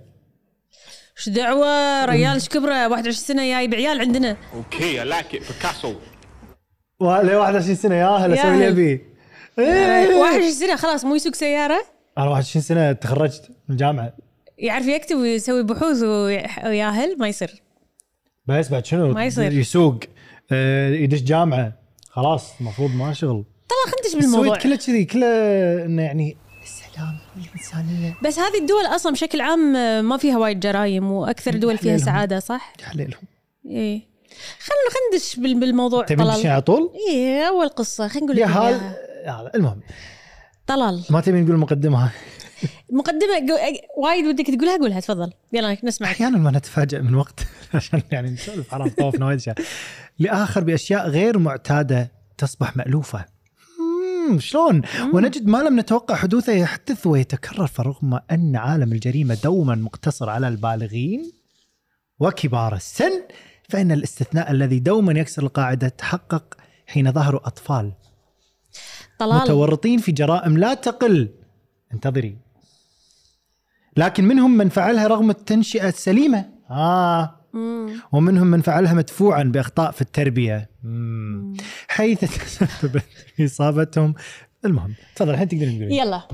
إيش 1.18 1.30
دعوة 1.30 2.06
ريال 2.06 2.34
إيش 2.34 2.50
كبرة 2.50 2.88
21 2.88 3.14
سنة 3.14 3.42
جاي 3.44 3.68
بعيال 3.68 4.00
عندنا 4.00 4.38
like 5.04 5.36
it. 5.36 5.42
Picasso. 5.42 5.88
ل 7.02 7.36
21 7.36 7.76
سنة 7.76 7.96
يا 7.96 8.08
هلا 8.08 8.36
يا 8.36 8.42
أسوي 8.42 8.54
اللي 8.54 8.66
هل. 8.66 8.72
أبي 8.72 9.02
إيه. 9.60 10.16
21 10.16 10.52
سنة 10.52 10.76
خلاص 10.76 11.06
مو 11.06 11.16
يسوق 11.16 11.36
سيارة 11.36 11.86
أنا 12.18 12.30
21 12.30 12.64
سنة 12.64 12.92
تخرجت 12.92 13.50
من 13.50 13.76
الجامعة 13.76 14.14
يعرف 14.58 14.88
يكتب 14.88 15.16
ويسوي 15.16 15.64
بحوث 15.64 16.04
ويأهل 16.04 17.18
ما 17.18 17.28
يصير 17.28 17.67
بس 18.48 18.70
بعد 18.70 18.86
شنو؟ 18.86 19.08
ما 19.14 19.26
يصير. 19.26 19.52
يسوق. 19.54 20.00
آه، 20.52 20.90
يدش 20.90 21.22
جامعة. 21.22 21.74
خلاص 22.10 22.52
المفروض 22.62 22.92
ما 22.92 23.14
شغل. 23.14 23.46
طلع 23.70 23.92
خلينا 23.92 24.00
ندش 24.00 24.08
السويد 24.08 24.24
بالموضوع 24.24 24.58
كله 24.58 24.76
كذي 24.76 25.06
كله 25.06 25.26
إنه 25.86 26.02
يعني 26.02 26.38
السلام 26.64 27.18
والانسانيه 27.38 28.16
بس 28.24 28.40
هذه 28.40 28.58
الدول 28.62 28.86
أصلا 28.96 29.12
بشكل 29.12 29.42
عام 29.42 29.76
آه، 29.76 30.02
ما 30.02 30.18
فيها 30.18 30.38
وايد 30.38 30.60
جرايم 30.60 31.12
وأكثر 31.12 31.56
دول 31.56 31.78
فيها 31.78 31.92
حليلهم. 31.92 32.06
سعادة 32.06 32.40
صح؟ 32.40 32.74
تحليلهم 32.78 33.22
إيه. 33.66 34.02
خلينا 34.60 34.90
خلينا 34.90 35.08
ندش 35.14 35.36
بال- 35.36 35.60
بالموضوع. 35.60 36.06
تبي 36.06 36.24
ندش 36.24 36.46
على 36.46 36.62
طول؟ 36.62 36.92
إيه 37.10 37.48
أول 37.48 37.68
قصة. 37.70 38.08
خلينا 38.08 38.26
نقول 38.26 38.38
يا 38.38 38.46
لك 38.46 38.52
هال 38.52 38.74
إياها. 38.74 39.42
هذا 39.42 39.52
المهم. 39.56 39.82
طلال. 40.68 41.04
ما 41.10 41.22
تبي 41.22 41.42
نقول 41.42 41.56
المقدمة 41.56 42.12
مقدمة 42.92 43.30
وايد 43.98 44.26
ودك 44.26 44.48
تقولها؟ 44.48 44.78
قولها 44.78 45.00
تفضل. 45.00 45.34
يلا 45.54 45.78
نسمعك. 45.84 46.12
أحيانا 46.12 46.38
ما 46.38 46.52
نتفاجئ 46.52 47.02
من 47.02 47.16
وقت 47.16 47.40
عشان 47.74 48.02
يعني 48.12 48.30
نسولف 48.30 48.70
حرام 48.72 48.90
طوفنا 48.90 49.26
وايد 49.28 49.40
اشياء 49.40 49.56
لآخر 50.20 50.64
بأشياء 50.64 51.10
غير 51.10 51.38
معتادة 51.38 52.12
تصبح 52.38 52.78
مألوفة. 52.78 53.26
شلون؟ 54.38 54.82
ونجد 55.14 55.48
ما 55.48 55.58
لم 55.58 55.80
نتوقع 55.80 56.16
حدوثه 56.16 56.54
يحدث 56.54 57.08
ويتكرر 57.08 57.68
فرغم 57.68 58.20
أن 58.32 58.56
عالم 58.56 58.92
الجريمة 58.94 59.38
دوما 59.44 59.76
مقتصر 59.76 60.30
على 60.30 60.48
البالغين 60.48 61.32
وكبار 62.20 62.76
السن 62.76 63.22
فإن 63.70 63.92
الاستثناء 63.92 64.52
الذي 64.52 64.80
دوما 64.80 65.20
يكسر 65.20 65.44
القاعدة 65.44 65.88
تحقق 65.88 66.58
حين 66.88 67.12
ظهروا 67.12 67.48
أطفال 67.48 67.92
طلال. 69.20 69.42
متورطين 69.42 70.00
في 70.00 70.12
جرائم 70.12 70.58
لا 70.58 70.74
تقل. 70.74 71.30
انتظري. 71.94 72.38
لكن 73.98 74.26
منهم 74.26 74.58
من 74.58 74.70
فعلها 74.70 75.08
رغم 75.08 75.30
التنشئة 75.30 75.88
السليمة. 75.90 76.46
آه. 76.72 77.34
ومنهم 78.12 78.48
من 78.48 78.62
فعلها 78.62 78.94
مدفوعا 78.94 79.44
بأخطاء 79.44 79.92
في 79.92 80.02
التربية. 80.02 80.70
مم. 80.84 81.54
حيث 81.88 82.20
تسببت 82.20 83.04
في 83.36 83.46
إصابتهم. 83.46 84.14
المهم 84.66 84.94
تفضل 85.16 85.32
الحين 85.32 85.48
تقدرين 85.48 85.78
تقولين. 85.80 85.92
يلا. 85.92 86.28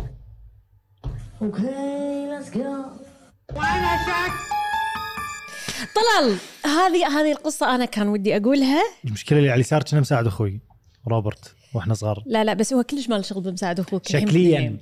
طلال 5.96 6.38
هذه 6.66 7.08
هذه 7.20 7.32
القصة 7.32 7.76
أنا 7.76 7.86
كان 7.86 8.08
ودي 8.08 8.38
أقولها. 8.38 8.82
المشكلة 9.06 9.40
اللي 9.40 9.50
على 9.50 9.56
اليسار 9.56 9.84
كنا 9.84 10.00
مساعد 10.00 10.28
أخوي 10.28 10.60
روبرت 11.08 11.56
وإحنا 11.74 11.94
صغار. 11.94 12.24
لا 12.26 12.44
لا 12.44 12.54
بس 12.54 12.74
هو 12.74 12.84
كلش 12.84 13.10
مال 13.10 13.26
شغل 13.26 13.42
بمساعد 13.44 13.80
الحين 13.80 14.02
شكليا. 14.06 14.78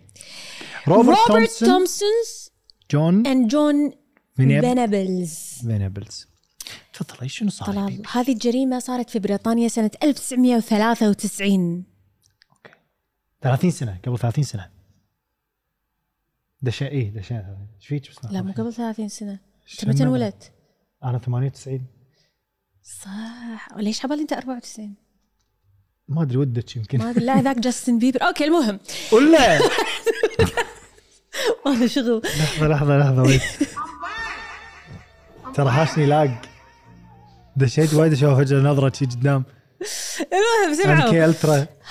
روبرت, 0.87 1.17
روبرت 1.17 1.27
تومسون. 1.27 1.67
تومسونز 1.67 2.40
جون 2.91 3.27
and 3.27 3.47
جون 3.47 3.91
فينيب- 4.35 4.61
فينبلز 4.61 5.33
فينبلز 5.61 6.27
تفضل 6.93 7.29
شنو 7.29 7.49
صار 7.49 7.67
طلال؟ 7.67 8.03
هذه 8.11 8.31
الجريمة 8.33 8.79
صارت 8.79 9.09
في 9.09 9.19
بريطانيا 9.19 9.67
سنة 9.67 9.91
1993 10.03 11.83
30 13.41 13.71
سنة 13.71 13.99
قبل 14.05 14.17
30 14.19 14.43
سنة. 14.43 14.69
دشا 16.61 16.87
إيه 16.87 17.09
دشا. 17.09 17.57
إيش 17.79 17.87
فيك؟ 17.87 18.09
بس 18.09 18.15
لا 18.31 18.41
مو 18.41 18.51
قبل 18.53 18.73
30 18.73 19.07
سنة. 19.09 19.39
انت 19.73 19.85
متى؟ 19.85 20.03
انولدت؟ 20.03 20.51
أنا 21.03 21.17
98 21.17 21.85
صح. 22.83 23.67
وليش 23.75 24.05
عبالي 24.05 24.21
أنت 24.21 24.33
94 24.33 24.93
ما 26.07 26.21
أدري 26.21 26.37
ودك 26.37 26.75
يمكن. 26.77 26.97
ما 26.99 27.09
أدري. 27.09 27.25
لا 27.25 27.41
ذاك 27.41 27.59
جاستن 27.65 27.99
بيبر. 27.99 28.23
أوكي 28.27 28.43
المهم. 28.45 28.79
ولا 29.13 29.59
ما 31.65 31.71
له 31.71 31.87
شغل. 31.87 32.21
لحظة 32.23 32.67
لحظة 32.67 32.97
لحظة 32.97 33.21
wait 33.21 33.41
ترى 35.53 35.71
حاشني 35.71 36.05
lag 36.05 36.41
دشيت 37.55 37.93
وايد 37.93 38.13
أشوف 38.13 38.39
فجأة 38.39 38.59
نظرة 38.59 38.93
شي 38.95 39.05
قدام. 39.05 39.43
المهم 40.21 40.73
سمعوا. 40.83 41.33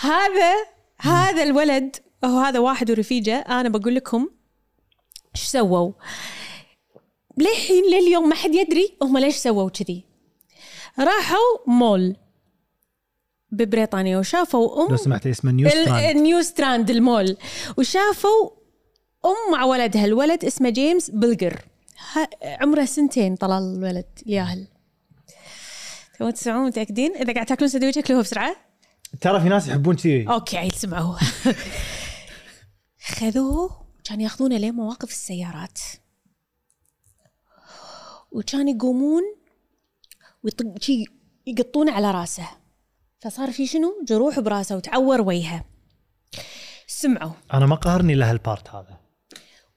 هذا 0.00 0.54
هذا 0.98 1.42
الولد 1.42 1.96
هو 2.24 2.38
هذا 2.38 2.58
واحد 2.58 2.90
ورفيجة. 2.90 3.38
أنا 3.38 3.68
بقول 3.68 3.94
لكم 3.94 4.28
إيش 5.36 5.44
سووا. 5.44 5.92
للحين 7.38 7.84
لليوم 7.84 8.28
ما 8.28 8.34
حد 8.34 8.54
يدري 8.54 8.96
هم 9.02 9.18
ليش 9.18 9.36
سووا 9.36 9.70
كذي. 9.70 10.04
راحوا 10.98 11.58
مول 11.66 12.16
ببريطانيا 13.52 14.18
وشافوا 14.18 14.84
أم 14.84 14.90
لو 14.90 14.96
سمحت 14.96 15.26
اسمه 15.26 15.52
نيو 15.52 15.68
ستراند. 15.68 16.16
النيو 16.16 16.42
ستراند 16.42 16.90
المول. 16.90 17.36
وشافوا 17.78 18.50
أم 19.24 19.52
مع 19.52 19.64
ولدها 19.64 20.04
الولد 20.04 20.44
اسمه 20.44 20.70
جيمس 20.70 21.10
بلجر 21.10 21.62
عمره 22.42 22.84
سنتين 22.84 23.36
طلال 23.36 23.74
الولد 23.76 24.06
الياهل 24.26 24.68
تبون 26.18 26.34
تسمعون 26.34 26.66
متأكدين؟ 26.66 27.16
إذا 27.16 27.32
قاعد 27.32 27.46
تأكلون 27.46 27.70
سندويش 27.70 27.98
اكلوه 27.98 28.22
بسرعة. 28.22 28.56
ترى 29.20 29.40
في 29.40 29.48
ناس 29.48 29.68
يحبون 29.68 29.96
كذي 29.96 30.28
أوكي 30.28 30.58
عيل 30.58 30.72
سمعوه. 30.72 31.18
خذوه 33.02 33.86
كان 34.04 34.20
ياخذونه 34.20 34.56
لين 34.56 34.74
مواقف 34.74 35.10
السيارات. 35.10 35.78
وكان 38.32 38.68
يقومون 38.68 39.22
ويطق 40.42 40.66
يقطونه 41.46 41.92
على 41.92 42.10
راسه. 42.10 42.48
فصار 43.20 43.52
في 43.52 43.66
شنو؟ 43.66 44.04
جروح 44.08 44.40
براسه 44.40 44.76
وتعور 44.76 45.20
وجهه. 45.20 45.64
سمعوا. 46.86 47.32
أنا 47.54 47.66
ما 47.66 47.76
قهرني 47.76 48.12
الا 48.12 48.30
هال 48.30 48.43
part 48.43 48.68
هذا. 48.68 49.00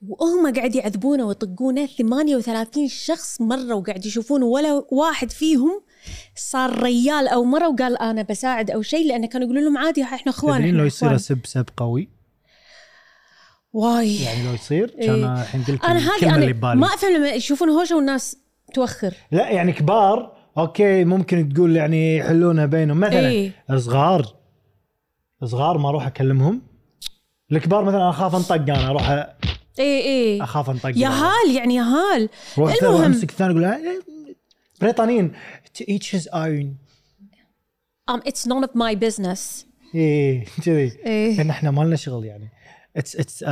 وهم 0.07 0.53
قاعد 0.53 0.75
يعذبونه 0.75 1.25
ويطقونه. 1.25 1.85
38 1.85 2.87
شخص 2.87 3.41
مرة 3.41 3.73
وقاعد 3.75 4.05
يشوفونه 4.05 4.45
ولا 4.45 4.85
واحد 4.91 5.31
فيهم 5.31 5.81
صار 6.35 6.83
ريال 6.83 7.27
أو 7.27 7.43
مرة 7.43 7.69
وقال 7.69 7.97
أنا 7.97 8.21
بساعد 8.21 8.71
أو 8.71 8.81
شيء 8.81 9.07
لأنه 9.07 9.27
كانوا 9.27 9.45
يقولون 9.47 9.63
لهم 9.63 9.77
عادي 9.77 10.03
إحنا 10.03 10.31
اخوان 10.31 10.57
تدرين 10.59 10.75
لو 10.75 10.85
يصير. 10.85 11.15
اسب 11.15 11.39
سب 11.45 11.65
قوي؟ 11.77 12.09
واي. 13.73 14.23
يعني 14.23 14.47
لو 14.47 14.53
يصير 14.53 14.89
كان 14.89 15.23
إيه. 15.23 15.41
الحين 15.41 15.63
قلت 15.63 15.83
أنا 15.85 15.99
هذه 15.99 16.35
أنا 16.35 16.45
ببالي. 16.45 16.75
ما 16.75 16.87
أفهم 16.87 17.13
لما 17.13 17.29
يشوفون 17.29 17.69
هوشه 17.69 17.95
والناس 17.95 18.37
توخر. 18.73 19.13
لا 19.31 19.49
يعني 19.49 19.71
كبار 19.71 20.37
أوكي 20.57 21.03
ممكن 21.03 21.53
تقول 21.53 21.75
يعني 21.75 22.17
يحلونها 22.17 22.65
بينهم. 22.65 22.99
مثلا 22.99 23.29
إيه. 23.29 23.51
صغار 23.77 24.35
صغار 25.45 25.77
ما 25.77 25.89
أروح 25.89 26.07
أكلمهم؟ 26.07 26.61
الكبار 27.51 27.83
مثلا 27.83 28.09
أخاف 28.09 28.35
أنطق 28.35 28.55
أنا 28.75 28.89
أروح 28.89 29.09
أ- 29.09 29.52
اي 29.79 30.01
اي 30.01 30.43
أخاف 30.43 30.69
أنطق 30.69 30.85
إيه. 30.85 30.97
يا 30.97 31.07
هال 31.09 31.55
يعني 31.55 31.75
يا 31.75 31.81
هال. 31.81 32.29
روح 32.57 32.73
المهم. 32.81 33.03
أمسك 33.03 33.29
الثاني 33.29 33.51
أقول 33.65 34.01
بريطانيين. 34.81 35.33
To 35.77 35.83
each 35.91 36.11
his 36.11 36.27
own. 36.33 36.65
Um, 38.11 38.21
it's 38.25 38.45
none 38.45 38.63
of 38.63 38.75
my 38.75 38.95
business. 38.95 39.65
إيه 39.95 40.45
كذي 40.65 40.91
إيه. 41.05 41.41
إن 41.41 41.49
إحنا 41.49 41.71
ما 41.71 41.81
لنا 41.83 41.95
شغل 41.95 42.25
يعني. 42.25 42.49
it's 42.97 43.15
it's 43.15 43.43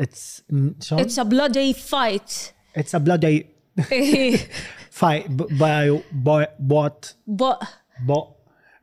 it's 0.00 0.42
شلون؟ 0.80 1.02
it's 1.04 1.12
a 1.18 1.24
bloody 1.24 1.72
fight. 1.90 2.32
it's 2.76 2.94
a 2.94 2.98
bloody 2.98 3.44
إيه. 3.92 4.36
fight. 5.00 5.28
باي 5.30 6.02
بوت 6.60 7.16
ب- 7.26 7.52
بو 8.06 8.24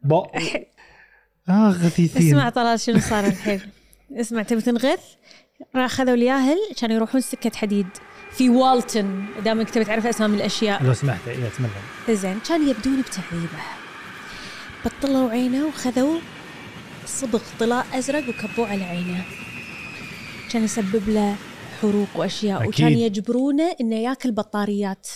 بو 0.04 0.26
آه 1.50 1.70
غثيثين. 1.70 2.28
اسمع 2.28 2.50
طلال 2.50 2.80
شنو 2.80 3.00
صار 3.00 3.26
الحين. 3.26 3.62
اسمع 4.12 4.44
تبي 4.44 4.62
تنغث؟ 4.62 5.00
راح 5.76 5.92
خذوا 5.92 6.14
الياهل 6.14 6.58
كانوا 6.78 6.96
يروحون 6.96 7.22
سكة 7.22 7.52
حديد 7.58 7.88
في 8.32 8.50
والتن 8.50 9.26
دامك 9.44 9.70
تبي 9.70 9.86
تعرف 9.86 10.08
أسامي 10.08 10.38
الأشياء. 10.38 10.84
لو 10.84 10.94
سمحت 10.94 11.28
إذا 11.28 11.50
تمنى. 11.50 12.16
زين 12.18 12.40
كان 12.40 12.70
يبدون 12.70 13.02
بتعذيبه. 13.02 13.60
بطلوا 14.86 15.30
عينه 15.30 15.68
وخذوا 15.68 16.20
صبغ 17.06 17.42
طلاء 17.60 17.86
أزرق 17.94 18.30
وكبوه 18.30 18.68
على 18.68 18.84
عينه. 18.84 19.26
كان 20.52 20.64
يسبب 20.64 21.10
له 21.10 21.36
حروق 21.82 22.08
وأشياء 22.16 22.60
أكيد. 22.60 22.70
وكان 22.70 22.92
يجبرونه 22.92 23.76
إنه 23.82 23.96
ياكل 23.96 24.32
بطاريات. 24.32 25.08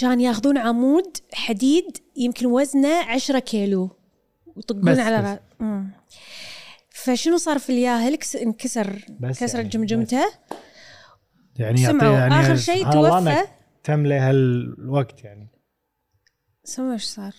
كان 0.00 0.20
ياخذون 0.20 0.58
عمود 0.58 1.16
حديد 1.34 1.98
يمكن 2.16 2.46
وزنه 2.46 3.04
10 3.04 3.38
كيلو 3.38 3.90
ويطقون 4.56 5.00
على 5.00 5.40
بس. 5.60 5.66
فشنو 7.04 7.36
صار 7.36 7.58
في 7.58 7.70
الياهل 7.70 8.16
كس- 8.16 8.36
انكسر 8.36 9.04
بس 9.20 9.40
كسرت 9.40 9.54
يعني 9.54 9.68
جمجمته؟ 9.68 10.24
يعني 11.56 11.86
سمعوا، 11.86 12.18
يعني 12.18 12.34
آخر 12.40 12.56
شيء 12.56 12.90
توفى. 12.90 13.30
إنك 13.30 13.48
تملي 13.84 14.14
هالوقت 14.14 15.24
يعني. 15.24 15.48
سمعوا 16.64 16.92
إيش 16.92 17.04
صار؟ 17.04 17.34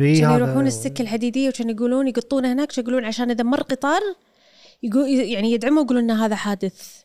إي 0.00 0.20
كانوا 0.20 0.36
يروحون 0.36 0.66
السكة 0.66 1.02
الحديدية 1.02 1.48
وكانوا 1.48 1.72
يقولون 1.72 2.08
يقطونه 2.08 2.52
هناك 2.52 2.78
يقولون 2.78 3.04
عشان 3.04 3.30
إذا 3.30 3.44
مر 3.44 3.62
قطار 3.62 4.00
يقول 4.82 5.08
يعني 5.08 5.52
يدعموا 5.52 5.82
يقولون 5.82 6.10
إن 6.10 6.16
هذا 6.16 6.36
حادث. 6.36 7.02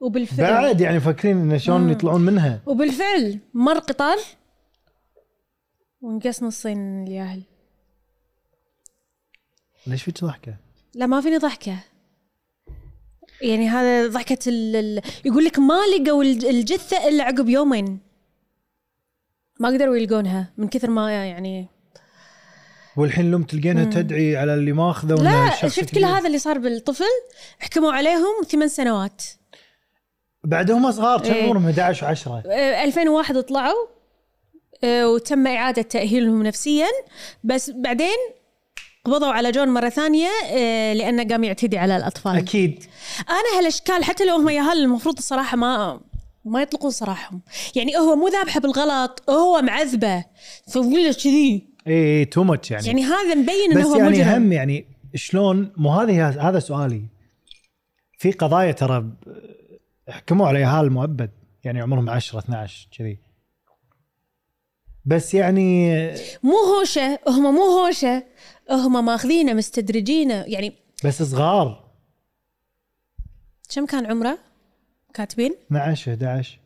وبالفعل 0.00 0.62
بعد 0.62 0.80
يعني 0.80 0.96
مفكرين 0.96 1.36
انه 1.36 1.56
شلون. 1.58 1.90
يطلعون 1.90 2.20
منها. 2.20 2.60
وبالفعل 2.66 3.38
مر 3.54 3.78
قطار 3.78 4.16
وانقص 6.00 6.42
نصين 6.42 7.02
الياهل 7.06 7.42
ليش 9.86 10.02
فيك 10.02 10.24
ضحكه؟ 10.24 10.56
لا 10.98 11.06
ما 11.06 11.20
فيني 11.20 11.36
ضحكة. 11.38 11.76
يعني 13.42 13.68
هذا 13.68 14.06
ضحكة 14.08 14.38
ال... 14.48 14.76
ال... 14.76 15.02
يقول 15.24 15.44
لك 15.44 15.58
ما 15.58 15.80
لقوا 15.86 16.22
الج- 16.22 16.44
الجثة 16.44 17.08
إلا 17.08 17.24
عقب 17.24 17.48
يومين. 17.48 17.98
ما 19.60 19.68
قدروا 19.68 19.96
يلقونها 19.96 20.52
من 20.56 20.68
كثر 20.68 20.90
ما 20.90 21.10
يعني. 21.26 21.66
والحين 22.96 23.30
لم 23.30 23.42
تلقينها 23.42 23.84
تدعي 23.84 24.36
على 24.36 24.54
اللي 24.54 24.72
ماخذه 24.72 25.14
لا 25.14 25.68
شفت 25.68 25.94
كل. 25.94 26.04
هذا 26.04 26.26
اللي 26.26 26.38
صار 26.38 26.58
بالطفل. 26.58 27.04
حكموا 27.58 27.92
عليهم 27.92 28.42
ثمان 28.50 28.68
سنوات. 28.68 29.22
بعد 30.44 30.70
هم 30.70 30.90
صغار 30.90 31.20
كان 31.22 31.32
إيه. 31.32 31.44
عمرهم؟ 31.46 31.64
11 31.68 32.14
و10 32.14 32.28
آه، 32.28 32.84
2001 32.84 33.40
طلعوا 33.42 33.86
وتم 34.84 35.46
إعادة 35.46 35.82
تأهيلهم 35.82 36.42
نفسيا. 36.42 36.86
بس 37.44 37.70
بعدين 37.70 38.16
قبضوا 39.08 39.32
على 39.32 39.50
جون 39.50 39.68
مرة 39.68 39.88
ثانية 39.88 40.28
آه، 40.46 40.92
لأنه 40.92 41.28
قام 41.28 41.44
يعتدي 41.44 41.78
على 41.78 41.96
الأطفال. 41.96 42.36
أكيد. 42.36 42.84
أنا 43.30 43.58
هالأشكال 43.58 44.04
حتى 44.04 44.24
لو 44.24 44.36
هم 44.36 44.48
ياهل 44.48 44.78
المفروض 44.78 45.18
الصراحة 45.18 45.56
ما 45.56 46.00
ما 46.44 46.62
يطلقون 46.62 46.90
سراحهم 46.90 47.40
يعني 47.76 47.96
هو 47.96 48.16
مو 48.16 48.28
ذابحه 48.28 48.60
بالغلط 48.60 49.30
هو 49.30 49.62
معذبة. 49.62 50.24
سوي 50.66 51.04
له 51.04 51.12
كذي. 51.12 51.66
اي 51.86 52.24
too 52.24 52.44
much 52.44 52.70
يعني, 52.70 52.86
يعني 52.86 53.04
هذا 53.04 53.34
مبين 53.34 53.72
إنه 53.72 53.80
بس 53.80 53.86
هو 53.86 53.96
يعني 53.96 54.10
مجرم. 54.10 54.28
هم 54.28 54.52
يعني 54.52 54.86
شلون 55.14 55.72
مو 55.76 55.90
هذه 55.90 56.28
هذا 56.48 56.58
سؤالي. 56.58 57.02
في 58.18 58.32
قضايا 58.32 58.72
ترى 58.72 59.06
حكموا 60.08 60.48
على 60.48 60.60
ياهال 60.60 60.92
مؤبد 60.92 61.30
يعني 61.64 61.80
عمرهم 61.80 62.10
10 62.10 62.38
12 62.38 62.88
كذي. 62.98 63.18
بس 65.04 65.34
يعني 65.34 65.92
مو 66.42 66.56
هوشة 66.56 67.18
هم 67.28 67.54
مو 67.54 67.62
هوشة. 67.62 68.22
هم 68.70 69.04
ماخذينه 69.04 69.52
مستدرجينه. 69.52 70.34
يعني 70.34 70.72
بس 71.04 71.22
صغار. 71.22 71.88
كم 73.74 73.86
كان 73.86 74.06
عمره؟ 74.06 74.38
كاتبين؟ 75.14 75.54
12 75.66 76.12
11 76.12 76.58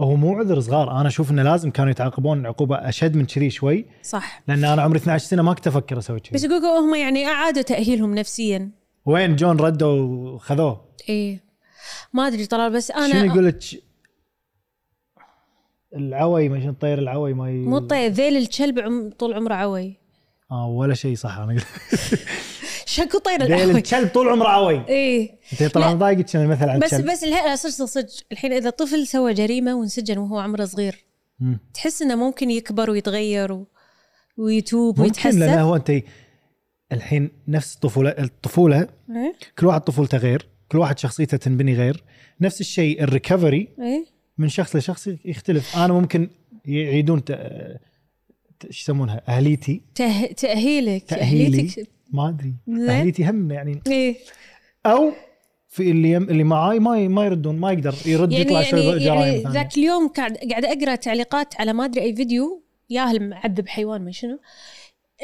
هو 0.00 0.16
مو 0.16 0.38
عذر 0.38 0.60
صغار. 0.60 1.00
أنا 1.00 1.08
أشوف 1.08 1.30
إنه 1.30 1.42
لازم 1.42 1.70
كانوا 1.70 1.90
يتعاقبون 1.90 2.46
عقوبة 2.46 2.76
أشد 2.76 3.16
من 3.16 3.26
كذي 3.26 3.50
شوي. 3.50 3.86
صح. 4.02 4.42
لأن 4.48 4.64
أنا 4.64 4.82
عمري 4.82 4.98
12 4.98 5.26
سنة 5.26 5.42
ما 5.42 5.54
كنت 5.54 5.66
أفكر 5.66 5.98
أسوي 5.98 6.16
بس 6.16 6.46
كذي 6.46 6.54
يقولوا 6.54 6.80
هم 6.80 6.94
يعني 6.94 7.26
أعادوا 7.26 7.62
تأهيلهم 7.62 8.14
نفسيا. 8.14 8.70
وين 9.06 9.36
جون 9.36 9.60
ردوا 9.60 10.32
وخذوه؟ 10.34 10.84
إيه 11.08 11.44
ما 12.12 12.26
أدري 12.26 12.46
طلال 12.46 12.72
بس 12.72 12.90
أنا 12.90 13.08
شنو 13.08 13.24
يقول 13.24 13.46
لك؟ 13.46 13.62
العوي 15.96 16.48
ما 16.48 16.60
شنو 16.60 16.72
طير 16.72 16.98
العوي 16.98 17.34
ما 17.34 17.50
ي... 17.50 17.54
مو 17.54 17.78
طيب 17.78 18.12
ذيل 18.12 18.36
الكلب 18.36 18.78
عم 18.78 19.10
طول 19.10 19.34
عمره 19.34 19.54
عوي. 19.54 20.01
آه 20.52 20.66
ولا 20.66 20.94
شيء 20.94 21.16
صح. 21.16 21.38
أنا 21.38 21.52
قلت 21.52 21.66
شكو 22.86 23.18
طير 23.18 23.42
العوي 23.42 23.70
الكلب 23.70 24.08
طول 24.08 24.28
عمره 24.28 24.48
عوي 24.48 24.88
إيه. 24.88 25.38
أنت 25.52 25.74
طبعا. 25.74 25.94
ضايقك 25.94 26.24
كان 26.24 26.42
المثل 26.42 26.68
عن 26.68 26.78
بس 26.78 26.94
الكلب. 26.94 27.10
بس 27.10 27.66
صدق 27.66 27.84
صدق. 27.84 28.06
الحين 28.32 28.52
إذا 28.52 28.70
طفل 28.70 29.06
سوى 29.06 29.34
جريمة 29.34 29.74
وانسجن 29.74 30.18
وهو 30.18 30.38
عمره 30.38 30.64
صغير 30.64 31.04
مم. 31.40 31.58
تحس 31.74 32.02
إنه 32.02 32.14
ممكن 32.14 32.50
يكبر 32.50 32.90
ويتغير 32.90 33.52
و... 33.52 33.66
ويتوب 34.36 34.98
ممكن 34.98 35.02
ويتحسن؟ 35.02 35.38
لأن 35.38 35.58
هو 35.58 35.76
أنت 35.76 35.92
الحين 36.92 37.30
نفس 37.48 37.74
الطفولة 37.74 38.10
الطفولة. 38.10 38.88
إيه. 39.10 39.34
كل 39.58 39.66
واحد 39.66 39.80
طفولته 39.80 40.18
غير 40.18 40.48
كل 40.68 40.78
واحد 40.78 40.98
شخصيته 40.98 41.36
تنبني 41.36 41.74
غير. 41.74 42.04
نفس 42.40 42.60
الشيء 42.60 43.02
الريكفري 43.02 43.68
إيه. 43.78 44.04
من 44.38 44.48
شخص 44.48 44.76
لشخص 44.76 45.08
يختلف. 45.24 45.76
أنا 45.76 45.92
ممكن 45.92 46.30
يعيدون 46.64 47.22
إيش 48.64 48.82
يسمونها؟ 48.82 49.22
أهليتي. 49.28 49.82
ته... 49.94 50.26
تأهيلك. 50.26 51.12
أهليتك 51.12 51.88
ما 52.12 52.28
أدري. 52.28 52.54
أهليتي 52.88 53.24
هم 53.24 53.50
يعني. 53.50 53.82
إيه. 53.86 54.16
أو 54.86 55.12
في 55.68 55.90
اللي 55.90 56.10
يم... 56.10 56.22
اللي 56.22 56.44
معاي 56.44 56.80
ما 56.80 56.98
ي... 56.98 57.08
ما 57.08 57.24
يردون 57.24 57.58
ما 57.58 57.72
يقدر 57.72 57.94
يرد 58.06 58.32
يعني 58.32 58.44
يطلع 58.44 58.62
يعني, 58.62 58.80
جرائم 58.80 59.02
يعني 59.04 59.42
ثانية. 59.42 59.54
ذاك 59.54 59.78
اليوم 59.78 60.08
قاعد 60.08 60.36
قاعد 60.50 60.64
أقرأ 60.64 60.94
تعليقات 60.94 61.60
على 61.60 61.72
ما 61.72 61.84
أدري 61.84 62.02
أي 62.02 62.16
فيديو 62.16 62.62
ياهل 62.90 63.28
معذب 63.28 63.68
حيوان 63.68 64.04
ما 64.04 64.12
شنو 64.12 64.38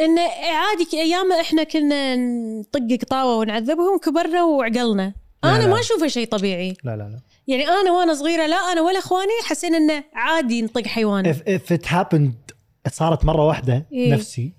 انه 0.01 0.23
عادي 0.23 0.87
أيام 0.95 1.33
إحنا 1.33 1.65
كنا 1.65 2.17
نطق 2.17 2.99
قطاوه 3.01 3.37
ونعذبهم 3.37 3.99
كبرنا 3.99 4.45
وعقلنا. 4.45 5.15
لا 5.45 5.57
أنا 5.57 5.63
لا. 5.63 5.69
ما 5.69 5.81
أشوفه 5.81 6.07
شيء 6.07 6.27
طبيعي. 6.27 6.77
لا 6.85 6.97
لا 6.97 7.03
لا. 7.03 7.21
يعني 7.47 7.69
أنا 7.69 7.93
وأنا 7.93 8.15
صغيرة 8.15 8.47
لا 8.47 8.57
أنا 8.57 8.81
ولا 8.81 8.99
إخواني 8.99 9.33
حسينا 9.45 9.77
إنه 9.77 10.05
عادي 10.15 10.63
نطق 10.63 10.87
حيوان 10.87 11.35
if, 11.35 11.37
if 11.37 11.77
it 11.77 11.87
happened 11.87 12.55
صارت 12.93 13.25
مرة 13.25 13.47
واحدة 13.47 13.87
إيه. 13.93 14.13
نفسي 14.15 14.53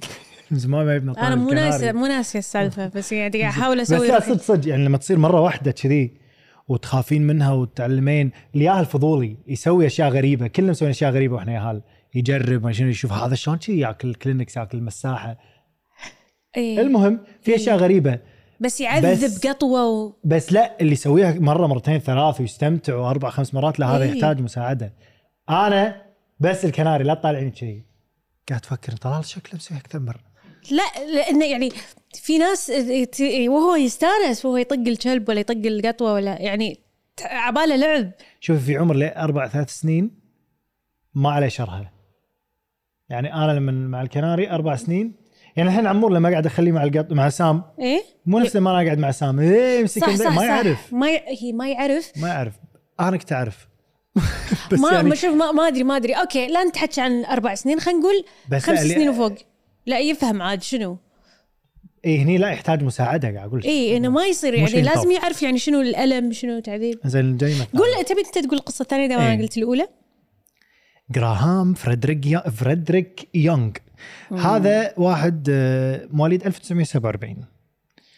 من 0.50 0.58
زمان 0.58 0.86
ما 0.86 0.94
يبنى 0.94 1.10
أنا 1.10 1.34
مو 1.34 1.50
ناسيه 1.50 1.92
مو 1.92 2.06
ناسيه 2.06 2.38
السالفة 2.38 2.86
بس 2.88 3.12
يعني 3.12 3.40
قاعد 3.40 3.52
أحاول 3.52 3.80
بس 3.80 3.92
أسوي 3.92 4.08
لا 4.08 4.14
روحي. 4.14 4.30
صدق 4.30 4.42
صدق 4.42 4.68
يعني 4.68 4.84
لما 4.84 4.98
تصير 4.98 5.18
مرة 5.18 5.40
واحدة 5.40 5.70
كذي 5.70 6.20
وتخافين 6.68 7.26
منها 7.26 7.52
وتتعلمين 7.52 8.30
الياهل 8.54 8.86
فضولي 8.86 9.36
يسوي 9.46 9.86
أشياء 9.86 10.08
غريبة 10.08 10.46
كلنا 10.46 10.70
مسويين 10.70 10.90
أشياء 10.90 11.10
غريبة 11.12 11.34
وإحنا 11.34 11.52
ياهل 11.52 11.82
يجرب 12.14 12.64
ما 12.64 12.72
شنو 12.72 12.88
يشوف 12.88 13.12
هذا 13.12 13.34
شلون 13.34 13.56
كذي 13.56 13.78
ياكل 13.78 14.14
كلينكس 14.14 14.56
ياكل 14.56 14.78
المساحة 14.78 15.38
إيه. 16.56 16.80
المهم 16.80 17.20
في 17.42 17.54
أشياء 17.54 17.76
غريبة 17.76 18.18
بس 18.60 18.80
يعذب 18.80 19.24
بس- 19.24 19.46
قطوة 19.46 19.86
و... 19.88 20.12
بس 20.24 20.52
لا 20.52 20.80
اللي 20.80 20.92
يسويها 20.92 21.32
مرة 21.32 21.66
مرتين 21.66 21.98
ثلاث 21.98 22.40
ويستمتع 22.40 22.94
وأربع 22.94 23.30
خمس 23.30 23.54
مرات 23.54 23.80
لا 23.80 23.86
هذا 23.86 24.04
إيه. 24.04 24.10
يحتاج 24.10 24.40
مساعدة 24.40 24.92
أنا 25.50 26.02
بس 26.40 26.64
الكناري 26.64 27.04
لا 27.04 27.14
تطالعيني 27.14 27.50
كذي 27.50 27.84
قاعد 28.48 28.60
تفكر 28.60 28.92
طلال 28.92 29.24
شكله 29.24 29.54
مسوي 29.54 29.78
أكثر 29.78 29.98
مره 30.00 30.20
لا 30.70 31.04
لأنه 31.14 31.44
يعني 31.46 31.72
في 32.14 32.38
ناس 32.38 32.66
ت- 33.12 33.20
وهو 33.48 33.76
يستانس 33.76 34.44
وهو 34.44 34.56
يطق 34.56 34.76
الكلب 34.88 35.28
ولا 35.28 35.40
يطق 35.40 35.56
القطوة 35.66 36.12
ولا 36.12 36.42
يعني 36.42 36.80
عبالة 37.22 37.76
لعب. 37.76 38.10
شوف 38.40 38.64
في 38.64 38.76
عمر 38.76 38.94
لاربع 38.96 39.48
ثلاث 39.48 39.70
سنين 39.70 40.10
ما 41.14 41.30
عليه 41.30 41.48
شرها 41.48 41.92
يعني 43.08 43.34
أنا 43.34 43.52
لما 43.52 43.72
مع 43.72 44.02
الكناري 44.02 44.50
أربع 44.50 44.76
سنين 44.76 45.14
يعني 45.56 45.68
الحين 45.68 45.86
عمور 45.86 46.12
لما 46.12 46.30
قاعد 46.30 46.46
أخليه 46.46 46.72
مع 46.72 46.82
القط 46.84 47.12
مع 47.12 47.28
سام. 47.28 47.62
إيه؟ 47.78 48.02
مو 48.26 48.38
نفس 48.38 48.56
لما 48.56 48.70
أنا 48.70 48.84
قاعد 48.84 48.98
مع 48.98 49.10
سام. 49.10 49.40
إيه 49.40 49.80
امسك 49.80 50.00
صح 50.00 50.08
البيت، 50.08 50.22
صح 50.22 50.30
ما 50.32 50.36
صح. 50.38 50.44
يعرف. 50.44 50.92
ما 50.92 51.10
ي... 51.10 51.20
هي 51.42 51.52
ما 51.52 51.68
يعرف. 51.68 52.12
ما 52.16 52.28
يعرف. 52.28 52.54
أنا 53.00 53.16
كنت 53.16 53.32
أعرف. 53.32 53.68
بس 54.72 54.78
ما 54.78 54.92
يعني 54.92 55.08
ما 55.08 55.14
شوف 55.14 55.34
ما, 55.34 55.52
ما 55.52 55.68
أدري 55.68 55.84
ما 55.84 55.96
أدري. 55.96 56.12
okay 56.12 56.46
لا 56.46 56.64
نتحكي 56.64 57.00
عن 57.00 57.24
أربع 57.24 57.54
سنين 57.54 57.80
خلينا 57.80 58.00
نقول 58.00 58.24
خمس 58.60 58.80
سنين 58.80 59.08
وفوق. 59.08 59.34
لا 59.86 59.98
يفهم 59.98 60.42
عاد 60.42 60.62
شنو؟ 60.62 60.98
إيه 62.04 62.22
هني 62.22 62.38
لا 62.38 62.50
يحتاج 62.50 62.82
مساعدة 62.82 63.28
قاعد 63.34 63.48
أقول 63.48 63.62
اي 63.64 63.96
إنه 63.96 64.08
ما 64.08 64.26
يصير 64.26 64.54
يعني 64.54 64.82
لازم. 64.82 65.10
يعرف 65.10 65.42
يعني 65.42 65.58
شنو 65.58 65.80
الألم 65.80 66.32
شنو 66.32 66.60
تعذيب. 66.60 66.98
زين 67.04 67.36
جاي 67.36 67.54
مثلا. 67.54 67.66
قول 67.78 68.04
تبي 68.04 68.20
أنت 68.20 68.38
تقول 68.38 68.58
القصة 68.58 68.82
الثانية 68.82 69.06
دام 69.06 69.20
إيه. 69.20 69.34
أنا 69.34 69.42
قلت 69.42 69.58
الأولى؟ 69.58 69.88
جراهام 71.10 71.74
فريدريك 71.74 72.26
يا 72.26 72.50
فريدريك 72.50 73.28
يونغ. 73.34 73.70
هذا 74.32 74.94
واحد 74.96 75.48
آه، 75.50 76.08
مواليد 76.10 76.46
1947 76.46 77.44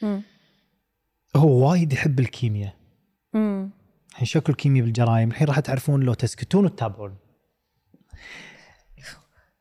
مم. 0.03 0.23
هو 1.37 1.71
وايد 1.71 1.93
يحب 1.93 2.21
الكيمياء. 2.21 2.75
امم 3.35 3.71
الحين 4.13 4.27
شكل 4.27 4.53
الكيمياء 4.53 4.85
بالجرائم؟ 4.85 5.31
الحين 5.31 5.49
راح 5.49 5.61
تعرفون 5.61 6.03
لو 6.03 6.15
تسكتون 6.15 6.65
وتتابعون. 6.65 7.17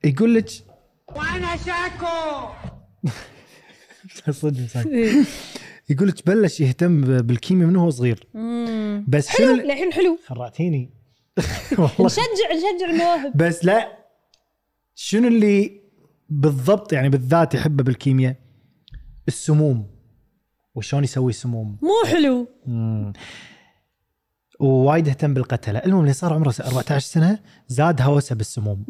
يقول 0.04 0.36
لك 0.36 0.50
وأنا 1.08 1.58
شاكو. 1.58 2.50
صدق 4.32 4.68
صدق. 4.68 4.88
يقول 5.90 6.08
لك 6.08 6.28
بلش 6.28 6.60
يهتم 6.62 7.02
بالكيمياء 7.22 7.70
من 7.70 7.76
هو 7.76 7.90
صغير. 7.90 8.28
بس 9.08 9.28
حلو 9.28 9.54
الحين 9.54 9.94
حلو. 9.94 10.20
خرعتيني. 10.28 10.90
والله. 11.78 12.06
نشجع 12.06 12.48
نشجع 12.54 12.90
المواهب. 12.90 13.38
بس 13.38 13.66
لا. 13.66 13.98
شنو 14.96 15.28
اللي 15.28 15.82
بالضبط 16.30 16.94
يعني 16.94 17.10
بالذات 17.10 17.54
يحبه 17.54 17.84
بالكيمياء؟ 17.84 18.36
السموم. 19.28 19.88
وشلون 20.76 21.04
يسوي 21.04 21.34
سموم؟ 21.34 21.78
مو 21.82 22.12
حلو. 22.12 22.48
مم. 22.66 23.14
ووايد 24.62 25.08
اهتم 25.08 25.34
بالقتلة. 25.34 25.80
المهم 25.80 26.02
اللي 26.02 26.14
صار 26.14 26.34
عمره 26.34 26.54
14 26.60 27.00
سنة 27.00 27.40
زاد 27.68 28.02
هوسه 28.02 28.36
بالسموم. 28.36 28.86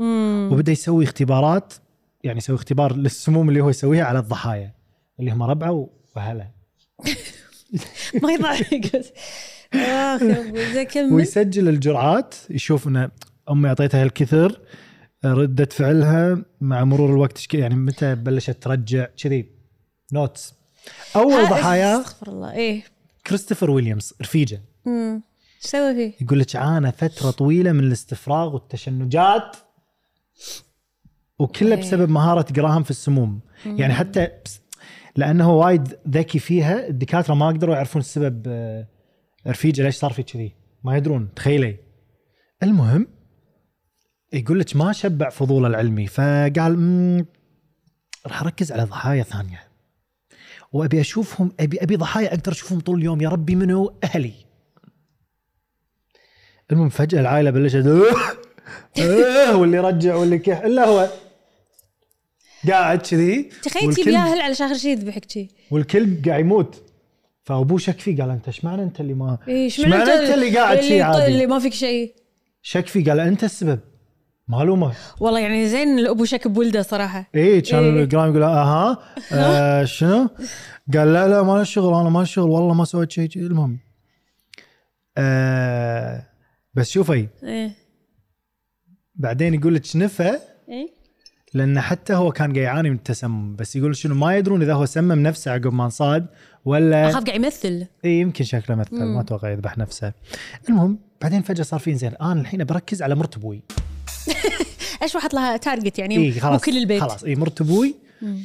وبدأ 0.53 0.71
يسوي 0.71 1.03
اختبارات 1.03 1.73
يعني 2.23 2.37
يسوي 2.37 2.55
اختبار 2.55 2.95
للسموم 2.95 3.49
اللي 3.49 3.61
هو 3.61 3.69
يسويها 3.69 4.03
على 4.05 4.19
الضحايا 4.19 4.73
اللي 5.19 5.31
هم 5.31 5.43
ربعة 5.43 5.89
واهله 6.15 6.49
ما 8.23 8.31
يضحك. 8.31 9.05
ويسجل 11.11 11.69
الجرعات 11.69 12.35
يشوف 12.49 12.87
إنه 12.87 13.11
أمي 13.49 13.69
أعطيتها 13.69 14.03
هالكثر 14.03 14.59
ردة 15.25 15.65
فعلها 15.71 16.45
مع 16.61 16.83
مرور 16.83 17.09
الوقت 17.09 17.53
يعني 17.53 17.75
متى 17.75 18.15
بلشت 18.15 18.63
ترجع 18.63 19.07
كذي. 19.23 19.49
نوتس 20.13 20.53
أول 21.15 21.49
ضحايا 21.49 22.01
استغفر 22.01 22.27
الله 22.27 22.51
إيه. 22.51 22.83
كريستوفر 23.27 23.71
ويليامز 23.71 24.13
رفيجة. 24.21 24.61
امم 24.87 25.30
إيش 25.63 25.71
سوى 25.71 25.93
فيه؟ 25.95 26.13
يقول 26.25 26.39
لك 26.39 26.55
عانى 26.55 26.91
فترة 26.91 27.31
طويلة 27.31 27.71
من 27.71 27.83
الاستفراغ 27.83 28.53
والتشنجات 28.53 29.55
وكله. 31.39 31.75
بسبب 31.75 32.09
مهارة 32.09 32.45
جراهام 32.51 32.83
في 32.83 32.91
السموم. 32.91 33.39
يعني 33.65 33.93
حتى 33.93 34.27
لأنه 35.15 35.51
وايد 35.53 35.97
ذكي 36.09 36.39
فيها 36.39 36.87
الدكاترة 36.87 37.33
ما 37.33 37.47
قدروا 37.47 37.75
يعرفون 37.75 37.99
السبب 37.99 38.43
آه، 38.47 38.87
رفيجه 39.47 39.83
ليش 39.83 39.95
صار 39.95 40.13
في 40.13 40.23
كذي. 40.23 40.55
ما 40.83 40.97
يدرون 40.97 41.33
تخيلي. 41.35 41.77
المهم 42.63 43.07
يقول 44.33 44.59
لك 44.59 44.75
ما 44.75 44.91
شبع 44.91 45.29
فضوله 45.29 45.67
العلمي 45.67 46.07
فقال 46.07 46.77
"مم، 46.79 47.25
راح 48.27 48.41
أركز 48.41 48.71
على 48.71 48.83
ضحايا 48.83 49.23
ثانية. 49.23 49.59
وأبي 50.73 51.01
أشوفهم 51.01 51.51
ابي 51.59 51.83
أبي 51.83 51.95
ضحايا 51.95 52.29
أقدر 52.33 52.51
أشوفهم 52.51 52.79
طول 52.79 52.99
اليوم 52.99 53.21
يا 53.21 53.29
ربي 53.29 53.55
منو؟ 53.55 53.93
أهلي. 54.03 54.33
المهم 56.71 56.89
فجأة 56.89 57.19
العائلة 57.19 57.51
بلشت 57.51 57.85
"آه، 58.99 59.55
واللي 59.57 59.79
رجع 59.79 60.15
واللي 60.15 60.37
كح 60.37 60.59
إلا 60.59 60.85
هو 60.85 61.07
قاعد 62.69 62.99
كذي 63.01 63.49
تخيل 63.63 63.93
تجيب 63.93 64.07
ياهل 64.07 64.41
على 64.41 64.53
اخر 64.53 64.73
شيء 64.73 64.91
يذبحك 64.91 65.31
شي. 65.31 65.47
والكلب 65.71 66.27
قاعد 66.27 66.39
يموت. 66.39 66.81
فأبوه 67.43 67.77
شك 67.77 67.99
فيه 67.99 68.21
قال 68.21 68.29
أنت 68.31 68.47
إيش 68.47 68.65
معنى 68.65 68.83
أنت 68.83 68.99
اللي 68.99 69.13
ما 69.13 69.37
إيه 69.47 69.63
إيش 69.63 69.79
معنى 69.79 69.95
أنت 70.13 70.33
اللي 70.33 70.57
قاعد 70.57 70.79
شي 70.81 70.87
اللي, 70.87 71.01
عادي؟ 71.01 71.25
اللي 71.25 71.47
ما 71.47 71.59
فيك 71.59 71.73
شيء. 71.73 72.13
شك 72.61 72.87
فيه 72.87 73.05
قال 73.09 73.19
أنت 73.19 73.43
السبب. 73.43 73.79
معلومة. 74.47 74.91
والله 75.19 75.39
يعني 75.39 75.67
زين 75.69 75.99
الأبو 75.99 76.25
شك 76.25 76.47
بولده 76.47 76.81
صراحة. 76.81 77.29
إيه 77.35 77.63
كان 77.63 77.83
إيه. 77.83 78.03
الجرام 78.03 78.29
يقول 78.29 78.43
أها 78.43 78.97
آه 79.33 79.83
شنو؟ 79.97 80.29
قال 80.93 81.13
لا 81.13 81.27
لا 81.27 81.43
ما 81.43 81.53
له 81.57 81.63
شغل 81.63 81.93
أنا 81.93 82.09
ما 82.09 82.19
له 82.19 82.25
شغل 82.25 82.49
والله 82.49 82.73
ما 82.73 82.85
سويت 82.85 83.11
شيء. 83.11 83.29
المهم 83.35 83.79
آه 85.17 86.30
بس 86.73 86.89
شوفي 86.89 87.27
إيه. 87.43 87.71
بعدين 89.15 89.53
يقول 89.53 89.75
لك 89.75 89.95
نفى 89.95 90.39
إيه. 90.69 91.01
لأن 91.53 91.81
حتى 91.81 92.13
هو 92.13 92.31
كان 92.31 92.53
قاعد 92.53 92.57
يعاني 92.57 92.89
من 92.89 92.95
التسمم. 92.95 93.55
بس 93.55 93.75
يقول 93.75 93.95
شنو 93.95 94.15
ما 94.15 94.37
يدرون 94.37 94.61
إذا 94.61 94.73
هو 94.73 94.85
سمم 94.85 95.11
نفسه 95.11 95.51
عقب 95.51 95.73
ما 95.73 95.85
انصاد 95.85 96.27
ولا 96.65 97.09
أخاف 97.09 97.23
قاعد 97.23 97.35
يمثل. 97.35 97.87
اي 98.05 98.19
يمكن 98.19 98.43
شكله 98.43 98.75
مثل 98.75 99.03
ما 99.03 99.21
أتوقع 99.21 99.49
يذبح 99.49 99.77
نفسه. 99.77 100.13
المهم 100.69 100.99
بعدين 101.21 101.41
فجأة 101.41 101.63
صار 101.63 101.79
في 101.79 101.95
زين 101.95 102.15
أنا 102.21 102.41
الحين 102.41 102.63
بركز 102.63 103.01
على 103.01 103.15
مرت 103.15 103.37
أبوي. 103.37 103.61
إيش 105.03 105.15
واحد 105.15 105.35
لها 105.35 105.57
target 105.57 105.99
يعني؟ 105.99 106.17
مو 106.17 106.39
خلاص 106.39 106.61
كل 106.61 106.77
البيت. 106.77 107.01
خلاص. 107.01 107.23
اي 107.23 107.35
مرت 107.35 107.61
أبوي. 107.61 107.95
مم. 108.21 108.41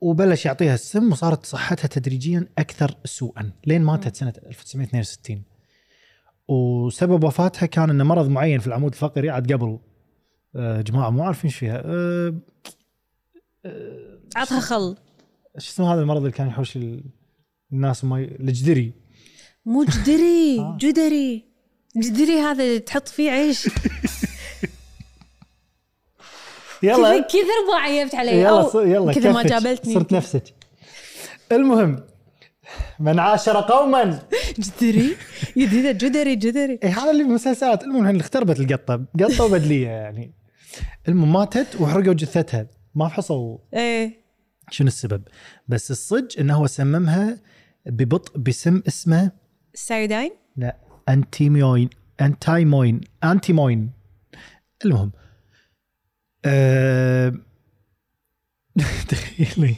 وبلش 0.00 0.46
يعطيها 0.46 0.74
السم 0.74 1.12
وصارت 1.12 1.46
صحتها 1.46 1.88
تدريجيا 1.88 2.48
أكثر 2.58 2.94
سوءا. 3.04 3.50
لين 3.66 3.82
ماتت 3.82 4.16
سنة 4.16 4.32
1962 4.46 5.42
وسبب 6.48 7.24
وفاتها 7.24 7.66
كان 7.66 7.90
إنه 7.90 8.04
مرض 8.04 8.28
معين 8.28 8.60
في 8.60 8.66
العمود 8.66 8.92
الفقري 8.92 9.30
عاد 9.30 9.52
قبل. 9.52 9.78
آه، 10.56 10.80
جماعة 10.80 11.10
مو 11.10 11.22
عارفين 11.24 11.50
إيش 11.50 11.56
فيها. 11.58 11.82
آه، 11.84 12.34
عطها 14.36 14.60
خل. 14.60 14.96
شو 15.58 15.70
اسمه 15.70 15.94
هذا 15.94 16.00
المرض 16.00 16.20
اللي 16.20 16.30
كان 16.32 16.48
يحوش 16.48 16.76
ال- 16.76 17.04
الناس 17.72 18.04
ما. 18.04 18.18
الجدري. 18.18 18.92
مو 19.66 19.84
جدري 19.84 20.58
آه. 20.60 20.76
جدري. 20.80 21.44
جدري 21.96 22.40
هذا 22.40 22.78
تحط 22.78 23.08
فيه 23.08 23.30
عيش. 23.30 23.68
يلا. 26.82 27.20
كثر 27.20 27.66
ما 27.72 27.78
عيبت 27.80 28.14
علي 28.14 28.40
يلا 28.40 28.70
يلا 28.74 29.12
كذا 29.12 29.32
ما. 29.32 29.42
جابلتني. 29.42 29.94
صرت 29.94 30.12
نفسك. 30.12 30.42
المهم 31.52 32.02
من 33.00 33.18
عاشر 33.18 33.60
قوما. 33.60 34.22
جدري. 34.58 35.16
جديدة 35.56 35.92
جدري 35.92 36.36
جدري. 36.36 36.78
اي 36.84 36.88
هذا 36.88 37.10
اللي 37.10 37.22
بالمسلسلات 37.24 37.84
المهم 37.84 38.06
اللي 38.06 38.20
اختربت 38.20 38.60
القطة. 38.60 39.04
قطة 39.20 39.44
وبدلية 39.44 39.88
يعني. 39.88 40.32
المهم 41.08 41.32
ماتت 41.32 41.80
وحرقوا 41.80 42.14
جثتها. 42.14 42.66
ما 42.94 43.08
فحصوا. 43.08 43.58
إيه. 43.74 44.26
شنو 44.70 44.86
السبب؟ 44.86 45.22
بس 45.68 45.90
الصج 45.90 46.40
انه 46.40 46.54
هو 46.54 46.66
سممها 46.66 47.38
ببطء 47.86 48.38
بسم 48.38 48.82
اسمه 48.88 49.30
السايوداين 49.74 50.30
لا 50.56 50.76
antimony 51.08 51.90
antimony 52.20 53.00
antimony 53.24 53.90
المهم 54.84 55.12
أه... 56.44 57.32
تخيلي. 59.08 59.74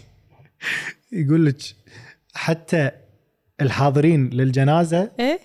يقول 1.12 1.46
لك 1.46 1.56
حتى 2.38 2.90
الحاضرين 3.60 4.30
للجنازة 4.30 5.10
إيه؟ 5.20 5.38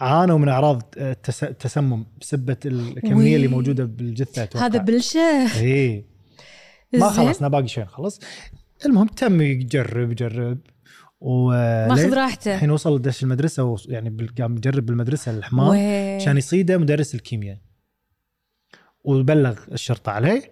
عانوا 0.00 0.38
من 0.38 0.48
أعراض 0.48 0.82
التس- 0.96 1.42
التسمم 1.44 2.06
بسبة 2.20 2.56
الكمية 2.66 3.14
وي. 3.14 3.36
اللي 3.36 3.48
موجودة 3.48 3.84
بالجثة 3.84 4.42
أتوقع. 4.42 4.66
هذا 4.66 4.78
بلشة. 4.78 5.60
إيه. 5.60 6.04
ما. 6.92 7.10
خلصنا 7.10 7.48
باقي 7.48 7.68
شوي 7.68 7.84
نخلص 7.84 8.20
المهم 8.86 9.06
تم 9.06 9.40
يجرب 9.40 10.10
يجرب. 10.12 10.58
و 11.20 11.50
ماخذ 11.88 12.14
راحته. 12.14 12.54
الحين 12.54 12.70
وصل 12.70 13.02
دش 13.02 13.22
المدرسة 13.22 13.64
و... 13.64 13.76
يعني 13.88 14.26
قام 14.38 14.56
يجرب 14.56 14.86
بالمدرسة 14.86 15.32
الحمار 15.32 15.70
وي. 15.70 16.24
كان 16.24 16.36
يصيده 16.36 16.78
مدرس 16.78 17.14
الكيمياء. 17.14 17.58
وبلغ 19.04 19.58
الشرطة 19.72 20.12
عليه 20.12 20.42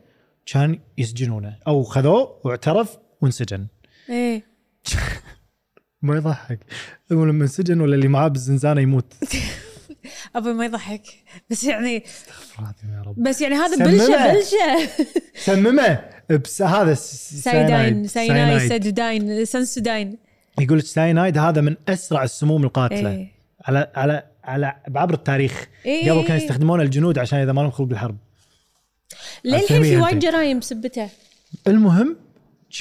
كان 0.47 0.79
يسجنونه. 0.99 1.57
أو 1.67 1.83
خذوه 1.83 2.41
واعترف 2.45 2.99
وانسجن. 3.21 3.67
إيه. 4.11 4.47
ما 6.03 6.17
يضحك. 6.17 6.61
هو 7.13 7.25
لما 7.25 7.43
انسجن 7.43 7.81
ولا 7.81 7.95
اللي 7.95 8.09
معاه 8.09 8.29
بالزنزانة 8.29 8.81
يموت. 8.81 9.13
ابي 10.37 10.53
ما 10.53 10.65
يضحك. 10.65 11.03
بس 11.51 11.65
يعني 11.65 12.05
يا 12.93 13.03
رب. 13.07 13.23
بس 13.23 13.41
يعني 13.41 13.55
هذا. 13.55 13.85
بلشه 13.85 14.33
بلشه 14.33 14.91
سممه. 15.35 16.01
بس 16.31 16.63
هذا 16.63 16.95
سايداين 16.95 18.07
سايناي. 18.07 18.69
سادوداين 18.69 19.45
Sensodyne 19.45 20.19
يقول 20.61 20.79
لك 20.79 20.85
ساينايد 20.85 21.39
هذا 21.39 21.61
من 21.61 21.77
أسرع 21.89 22.25
السموم 22.25 22.65
القاتلة. 22.65 23.11
إيه. 23.11 23.33
على 23.65 23.91
على 23.95 24.23
على 24.45 24.77
بعبر 24.89 25.15
التاريخ. 25.15 25.67
إيه. 25.87 26.13
قبل 26.13 26.23
كانوا 26.23 26.43
يستخدمونه 26.43 26.83
الجنود 26.83 27.19
عشان 27.19 27.39
إذا 27.39 27.53
ما 27.53 27.61
لهم 27.61 27.71
خلق 27.71 27.87
بالحرب. 27.87 28.17
للحين 29.45 29.83
في 29.83 29.97
وايد. 29.97 30.19
جرايم 30.19 30.59
بسبته 30.59 31.09
المهم 31.67 32.17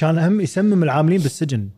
كان 0.00 0.18
هم 0.18 0.40
يسمم 0.40 0.82
العاملين 0.82 1.20
بالسجن. 1.20 1.68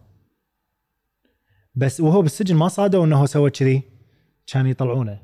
بس 1.74 2.00
وهو 2.00 2.22
بالسجن 2.22 2.56
ما 2.56 2.68
صادوا 2.68 3.04
إنه 3.04 3.16
هو 3.16 3.26
سوى 3.26 3.50
كذي. 3.50 3.82
كان 4.46 4.66
يطلعونه. 4.66 5.18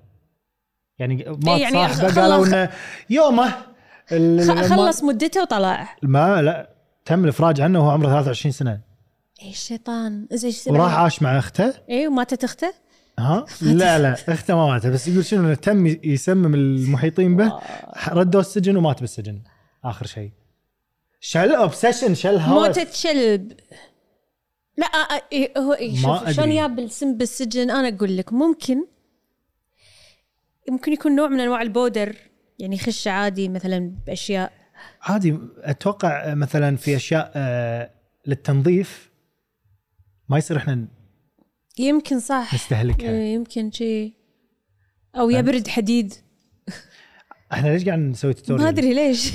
يعني 0.99 1.25
ما 1.47 1.55
إيه، 1.55 1.63
يعني 1.63 1.95
صاحبه 1.95 2.21
قالوا 2.21 2.45
خلص- 2.45 2.53
إنه 2.53 2.71
يومه 3.11 3.55
خلص 4.69 5.03
مدته 5.03 5.43
وطلع. 5.43 5.97
ما 6.03 6.43
لا 6.43 6.71
تم 7.05 7.25
الإفراج 7.25 7.61
عنه 7.61 7.81
وهو 7.81 7.91
عمره 7.91 8.07
23 8.07 8.53
سنة. 8.53 8.81
إيه 9.43 9.51
الشيطان. 9.51 10.27
زي 10.33 10.49
إيش 10.49 10.67
وراح 10.67 10.95
عاش 10.95 11.23
مع 11.23 11.39
أخته. 11.39 11.75
إيه 11.89 12.09
وماتت 12.09 12.45
أخته؟ 12.45 12.75
ها؟ 13.19 13.45
لا 13.63 13.99
لا 13.99 14.13
أخته 14.29 14.55
ما 14.57 14.67
ماتت. 14.67 14.87
بس 14.87 15.09
يقول 15.09 15.25
شنو 15.25 15.41
إنه 15.41 15.55
تم 15.55 15.87
يسمم 15.87 16.55
المحيطين 16.55 17.37
به 17.37 17.53
ردوه 18.09 18.41
السجن 18.41 18.77
ومات 18.77 19.01
بالسجن. 19.01 19.43
آخر 19.85 20.07
شيء. 20.07 20.31
شل 21.21 21.55
اوبسيشن 21.55 22.15
شل 22.15 22.37
هوس. 22.37 22.67
موتة 22.67 22.91
شلب. 22.93 23.53
لا 24.77 24.87
آه، 24.87 25.15
آه، 25.15 25.23
إيه، 25.33 25.53
هو 25.59 25.73
إيه، 25.73 26.07
ما 26.07 26.19
شوف 26.19 26.31
شلون. 26.31 26.55
جاب 26.55 26.79
السم 26.79 27.17
بالسجن؟ 27.17 27.71
أنا 27.71 27.89
أقول 27.89 28.17
لك 28.17 28.33
ممكن 28.33 28.87
ممكن 30.71 30.93
يكون 30.93 31.17
نوع 31.17 31.29
من 31.29 31.41
أنواع 31.41 31.63
ال 31.63 31.71
powder 31.71 32.17
يعني 32.59 32.77
يخش 32.77 33.09
عادي 33.09 33.49
مثلا 33.49 33.93
بأشياء. 34.07 34.53
عادي 35.03 35.39
أتوقع 35.59 36.35
مثلا 36.35 36.77
في 36.77 36.97
أشياء 36.97 37.33
آه، 37.37 37.91
للتنظيف 38.27 39.11
ما 40.29 40.39
يصير 40.39 40.57
إحنا 40.57 40.89
يمكن 41.79 42.21
صح. 42.21 42.55
نستهلكها. 42.55 43.11
إيه، 43.11 43.35
يمكن 43.35 43.71
شيء 43.71 44.13
أو 45.17 45.31
يبرد 45.31 45.69
حديد. 45.69 46.15
إحنا 47.53 47.69
ليش 47.69 47.85
قاعد 47.85 47.99
نسوي 47.99 48.31
ما 48.31 48.37
tutorial؟ 48.41 48.67
أدري 48.67 48.95
ليش. 48.95 49.33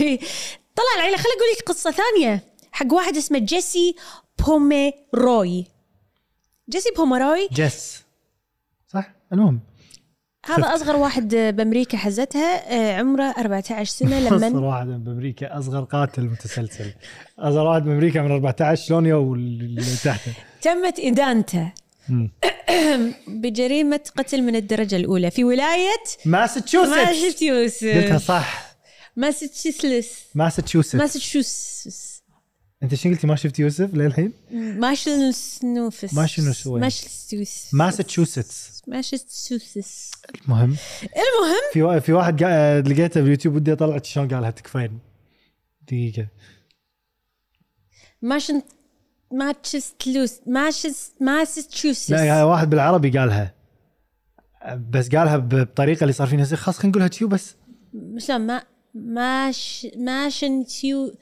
طلع 0.76 0.94
العيله 0.96 1.18
خليني 1.18 1.38
أقول 1.38 1.50
لك 1.58 1.64
قصة 1.66 1.92
ثانية. 1.92 2.44
حق 2.72 2.94
واحد 2.94 3.18
اسمه 3.18 3.40
جيسي 3.40 3.96
بوميروي. 4.48 5.66
جيسي 6.70 6.90
بوميروي؟ 6.98 7.48
جس 7.52 8.04
صح؟ 8.88 9.12
المهم. 9.34 9.60
هذا 10.46 10.76
أصغر 10.76 10.96
واحد 10.96 11.36
بأمريكا 11.36 11.98
حزتها 11.98 12.74
آه، 12.74 13.00
عمره 13.00 13.24
14 13.24 13.86
سنة 13.86 14.18
أصغر 14.28 14.38
لما 14.50 14.60
واحد 14.60 14.88
بأمريكا 14.88 15.60
أصغر 15.60 15.84
قاتل 15.84 16.22
متسلسل. 16.24 16.94
أصغر 17.40 17.68
واحد 17.68 17.84
بأمريكا 17.84 18.22
من 18.22 18.32
14 18.32 18.86
شلون 18.86 19.06
يو 19.06 19.34
اللي 19.34 19.82
تحته؟ 20.04 20.34
تمت 20.62 21.00
إدانته. 21.00 21.72
بجريمة 23.42 24.02
قتل 24.18 24.42
من 24.42 24.56
الدرجة 24.56 24.96
الأولى 24.96 25.32
في 25.32 25.44
ولاية 25.44 26.04
ماساتشوستس. 26.26 26.90
قلتها 26.94 27.06
ماساتشوستس 27.06 28.26
صح. 28.28 28.76
ماساتشوستس. 29.16 30.26
ماساتشوستس. 30.36 30.96
ماساتشوستس. 30.96 32.11
انت 32.84 32.96
شو 32.96 33.10
قلتي؟ 33.10 33.28
ما 33.28 33.36
شفت 33.36 33.60
يوسف 33.60 33.94
للحين؟ 33.94 34.34
ماشلسنوفس. 34.52 36.14
ما 36.14 36.26
شنو 36.26 36.54
سوي؟ 36.54 36.80
ماشلسوس 36.80 37.74
ماساتشوستس. 37.74 38.82
ماشلسوس 38.88 40.12
المهم. 40.46 40.76
المهم؟ 41.04 41.62
في 41.74 42.02
في 42.02 42.14
واحد 42.14 42.40
قا- 42.44 42.88
لقيته 42.90 43.22
باليوتيوب 43.22 43.56
ودي 43.56 43.74
اطلع 43.74 44.02
شلون 44.04 44.28
قالها 44.28 44.52
تكفين 44.52 45.00
دقيقة. 45.88 46.28
ماشن 48.22 48.62
ماتشستلوس 49.32 50.40
ماشس 50.48 51.12
ماساتشوستس. 51.22 52.12
لا 52.12 52.44
واحد 52.44 52.70
بالعربي 52.70 53.10
قالها. 53.20 53.54
بس 54.90 55.10
قالها 55.16 55.38
ب- 55.38 55.50
بطريقة 55.50 56.02
اللي 56.02 56.14
صار 56.14 56.28
فينا 56.28 56.44
زي 56.44 56.56
خلاص 56.56 56.78
خلينا 56.78 56.90
نقولها 56.90 57.08
تيو 57.08 57.28
بس 57.28 57.56
شلون؟ 57.94 58.38
ما 58.38 58.64
ماش 58.94 59.88
ماشن 59.98 60.66
تيو 60.66 61.16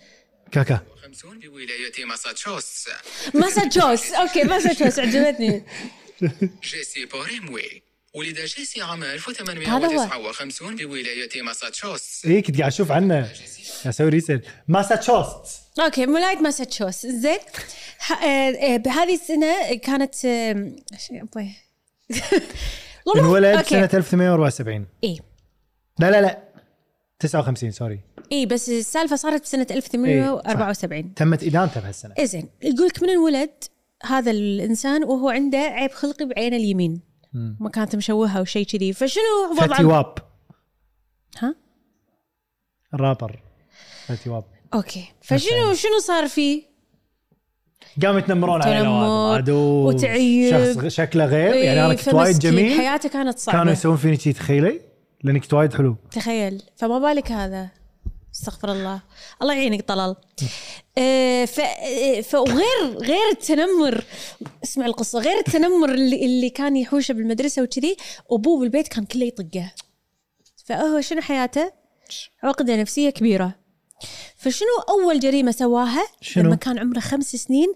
كاكا 0.52 0.80
50 1.04 1.40
بولاية 1.40 2.06
ماساتشوستس 2.06 2.90
ماساتشوس 3.34 4.12
أوكي 4.14 4.44
ماساتشوس 4.44 5.00
عجبتني 5.00 5.64
جيسي 6.64 7.06
بوريموي 7.06 7.82
ولد 8.16 8.40
جيسي 8.40 8.82
عام 8.82 9.04
هذا 9.04 9.14
1859 9.14 10.76
بولاية 10.76 11.42
ماساتشوستس 11.42 12.26
اي 12.26 12.42
كنت 12.42 12.58
قاعد 12.60 12.72
أشوف 12.72 12.92
عنه 12.92 13.32
أسوي 13.86 14.10
ريسيرش 14.10 14.42
ماساتشوستس 14.68 15.58
أوكي 15.80 16.06
ولايه 16.06 16.38
ماساتشوس 16.38 17.06
زين 17.06 17.40
بهذه 18.78 19.14
السنة 19.16 19.76
كانت 19.76 20.16
شو- 20.16 21.16
أبوي. 21.16 21.52
انولد. 23.18 23.62
سنه 23.66 23.90
1874 23.94 24.88
اي 25.04 25.20
لا 26.00 26.12
لا 26.12 26.22
لا. 26.22 26.44
59 27.20 27.72
sorry 27.72 28.00
اي 28.32 28.46
بس 28.46 28.70
السالفة 28.70 29.16
صارت 29.16 29.42
بسنه 29.42 29.68
1874 29.72 31.14
تمت 31.14 31.44
ادانته 31.44 31.82
بهالسنه 31.82 32.14
إيه 32.20 32.26
زين 32.26 32.50
يقول 32.62 32.88
لك 32.88 33.04
من 33.04 33.10
انولد 33.10 33.50
هذا 34.04 34.32
الإنسان 34.32 35.04
وهو 35.04 35.30
عنده 35.30 35.58
عيب 35.58 35.92
خلقي 35.92 36.26
بعينه 36.26 36.56
اليمين. 36.56 37.02
ما 37.34 37.70
كانت 37.70 37.96
مشوهة 37.96 38.38
أو 38.40 38.46
شيء 38.46 38.66
كذي. 38.66 38.94
فشنو 38.94 39.24
Fetty 39.58 39.84
وضع 39.84 39.96
Wap. 39.98 40.16
ها؟ 41.40 41.56
ال 42.94 43.00
rapper 43.00 43.40
Fetty 44.06 44.30
Wap. 44.30 44.44
okay. 44.74 45.06
فشنو 45.22 45.74
شنو 45.74 46.00
صار 46.00 46.28
فيه 46.28 46.64
قاموا 48.04 48.20
يتنمرون 48.20 48.62
عاد 48.62 49.50
و- 49.50 49.88
وتعيب. 49.88 50.74
شخص 50.74 50.86
شكله 50.88 51.26
غير 51.26 51.54
يعني 51.54 51.80
أنا 51.86 51.92
إيه، 51.92 51.98
كنت 51.98 52.14
وايد 52.14 52.40
جميل. 52.40 52.78
حياته 52.80 53.10
كانت 53.10 53.40
صعبة. 53.40 53.58
كانوا 53.58 53.74
يسوون 53.74 53.98
فيني 53.98 54.18
تخيلي 54.18 54.82
لأنك 55.24 55.42
كنت 55.42 55.54
وايد 55.54 55.74
حلو. 55.74 55.96
تخيل. 56.12 56.64
فما 56.76 57.00
بالك 57.00 57.32
هذا. 57.32 57.70
استغفر 58.36 58.72
الله. 58.72 59.02
الله 59.42 59.54
يعينك 59.54 59.88
طلال. 59.88 60.16
آه، 60.98 61.46
ف 61.46 61.60
آه، 61.60 62.22
فغير 62.22 62.98
غير 63.02 63.30
التنمر 63.32 64.04
اسمع 64.64 64.86
القصة 64.86 65.20
غير 65.20 65.38
التنمر 65.38 65.90
اللي, 65.90 66.26
اللي 66.26 66.50
كان 66.50 66.78
يحوشه 66.78 67.14
بالمدرسة 67.14 67.62
وكذي 67.62 67.98
أبوه 68.32 68.60
بالبيت 68.60 68.88
كان 68.88 69.06
كله 69.06 69.26
يطقه. 69.26 69.72
فهو 70.66 71.02
شنو 71.02 71.22
حياته؟ 71.22 71.72
عقدة 72.44 72.76
نفسية 72.76 73.10
كبيرة. 73.10 73.56
فشنو 74.38 74.68
أول 74.90 75.20
جريمة 75.20 75.52
سواها؟ 75.52 76.08
شنو؟ 76.22 76.44
لما 76.44 76.56
كان 76.56 76.80
عمره 76.80 77.00
خمس 77.00 77.36
سنين 77.36 77.74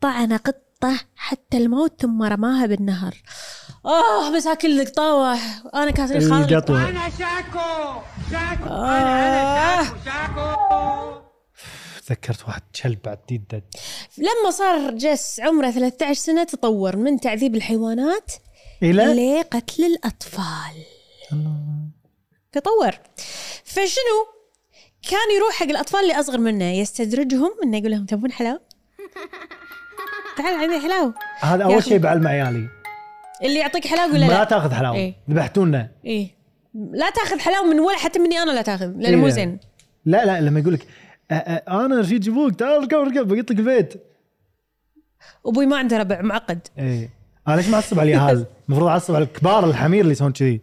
طعن 0.00 0.32
قطة 0.32 1.00
حتى 1.16 1.56
الموت 1.56 2.02
ثم 2.02 2.22
رماها 2.22 2.66
بالنهر. 2.66 3.22
آه 3.86 4.30
مساكين 4.30 4.80
القطاوه 4.80 5.38
أنا 5.74 5.90
كاترين 5.90 6.30
خالد. 6.30 6.52
القطوة. 6.52 6.82
آه. 8.66 9.55
تذكرت 12.06 12.48
واحد 12.48 12.62
كلب 12.82 12.98
بعد 13.04 13.18
ديد 13.28 13.62
لما 14.18 14.50
صار 14.50 14.90
جس 14.90 15.40
عمره 15.40 15.70
13 15.70 16.14
سنة 16.14 16.44
تطور 16.44 16.96
من 16.96 17.20
تعذيب 17.20 17.54
الحيوانات 17.54 18.32
إلى؟ 18.82 19.38
لقتل 19.40 19.84
الأطفال. 19.84 20.74
تطور. 22.52 22.90
فشنو؟ 23.64 24.26
كان 25.10 25.36
يروح 25.36 25.54
حق 25.54 25.66
الأطفال 25.66 26.00
اللي 26.00 26.20
أصغر 26.20 26.38
منه 26.38 26.64
يستدرجهم 26.64 27.50
إنه 27.64 27.78
يقول 27.78 27.90
لهم 27.90 28.06
تبون 28.06 28.32
حلاوة؟ 28.32 28.60
تعال 30.38 30.54
عندي 30.54 30.80
حلاوة. 30.80 31.14
هذا 31.40 31.64
أول 31.64 31.84
شيء 31.84 31.98
بعلم 31.98 32.28
عيالي 32.28 32.68
اللي 33.42 33.58
يعطيك 33.58 33.86
حلاوة 33.86 34.12
ولا 34.12 34.26
ما 34.26 34.32
لا. 34.32 34.44
تاخذ 34.44 34.72
حلاوة. 34.72 34.96
إيه. 34.96 35.14
ذبحتونا. 35.30 35.90
إيه. 36.04 36.36
لا 36.74 37.10
تاخذ 37.10 37.38
حلاوة 37.38 37.66
من 37.66 37.80
ولا 37.80 37.96
حتى 37.96 38.18
مني 38.18 38.38
أنا 38.38 38.50
لا 38.50 38.62
تاخذ 38.62 38.92
لأنه 38.96 39.16
مو 39.16 39.26
إيه. 39.26 39.32
زين. 39.32 39.58
لا 40.04 40.24
لا 40.24 40.40
لما 40.40 40.60
يقول 40.60 40.74
لك 40.74 40.86
أنا 41.30 42.00
رشيد 42.00 42.20
جيبوك 42.20 42.54
تعال 42.54 42.80
اركب 42.80 42.98
اركب 42.98 43.28
بقيت 43.28 43.50
لك 43.50 43.58
البيت. 43.58 44.02
أبوي 45.46 45.66
ما 45.66 45.76
عنده 45.76 45.98
ربع 45.98 46.22
معقد. 46.22 46.68
إيه. 46.78 47.10
أنا 47.48 47.56
ليش 47.56 47.68
ما 47.68 47.74
أعصب 47.74 48.00
على 48.00 48.14
اليهال؟ 48.14 48.46
المفروض 48.68 48.88
أعصب 48.88 49.14
على 49.14 49.24
الكبار 49.24 49.70
الحمير 49.70 50.00
اللي 50.00 50.12
يسوون 50.12 50.32
كذي. 50.32 50.60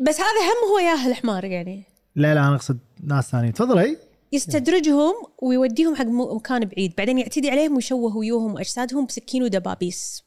بس 0.00 0.20
هذا 0.20 0.26
هم 0.26 0.70
هو 0.70 0.78
ياهل 0.78 1.10
الحمار 1.10 1.44
يعني. 1.44 1.84
لا 2.16 2.34
لا 2.34 2.48
أنا 2.48 2.54
أقصد 2.54 2.78
ناس 3.04 3.30
ثانيين. 3.30 3.52
تفضلي 3.52 3.96
يستدرجهم 4.32 5.14
ويوديهم 5.42 5.96
حق 5.96 6.06
مكان 6.06 6.64
بعيد. 6.64 6.94
بعدين 6.98 7.18
يعتدي 7.18 7.50
عليهم 7.50 7.74
ويشوه 7.74 8.16
ويوههم 8.16 8.54
وأجسادهم 8.54 9.06
بسكين 9.06 9.42
ودبابيس. 9.42 10.24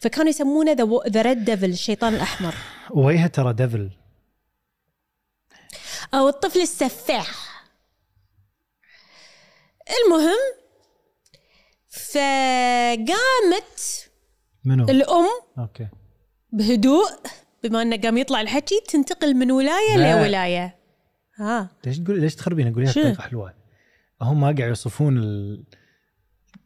فكانوا 0.00 0.28
يسمونه 0.28 0.76
the 1.08 1.22
red 1.22 1.44
devil 1.44 1.70
الشيطان 1.70 2.14
الأحمر. 2.14 2.54
وهي 2.90 3.28
ترى 3.28 3.52
devil 3.52 3.90
أو 6.14 6.28
الطفل 6.28 6.60
السفاح. 6.60 7.47
المهم 10.04 10.38
فقامت 11.88 13.70
منو؟ 14.64 14.84
الأم 14.84 15.26
أوكي. 15.58 15.88
بهدوء 16.52 17.08
بما 17.62 17.82
إنه 17.82 17.96
قام 17.96 18.18
يطلع 18.18 18.40
الحكي 18.40 18.80
تنتقل 18.88 19.34
من 19.34 19.50
ولاية 19.50 19.96
لا. 19.96 20.22
لولاية. 20.22 20.78
ها. 21.36 21.70
ليش 21.84 21.98
تقول 21.98 22.20
ليش 22.20 22.34
تخربين 22.34 22.74
قوليها 22.74 22.90
شنو؟ 22.92 23.04
بطريقه 23.04 23.22
حلوة. 23.22 23.54
هم 24.22 24.44
قاعد 24.44 24.58
يوصفون 24.58 25.18
ال... 25.18 25.64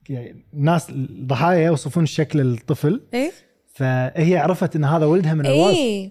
يعني 0.08 0.46
الناس 0.54 0.90
الضحايا 0.90 1.66
يوصفون 1.66 2.06
شكل 2.06 2.40
الطفل. 2.40 3.08
إيه. 3.14 3.32
فهي 3.74 4.36
عرفت 4.36 4.76
إن 4.76 4.84
هذا 4.84 5.06
ولدها 5.06 5.34
من 5.34 5.46
الوصف 5.46 5.76
إيه. 5.76 6.10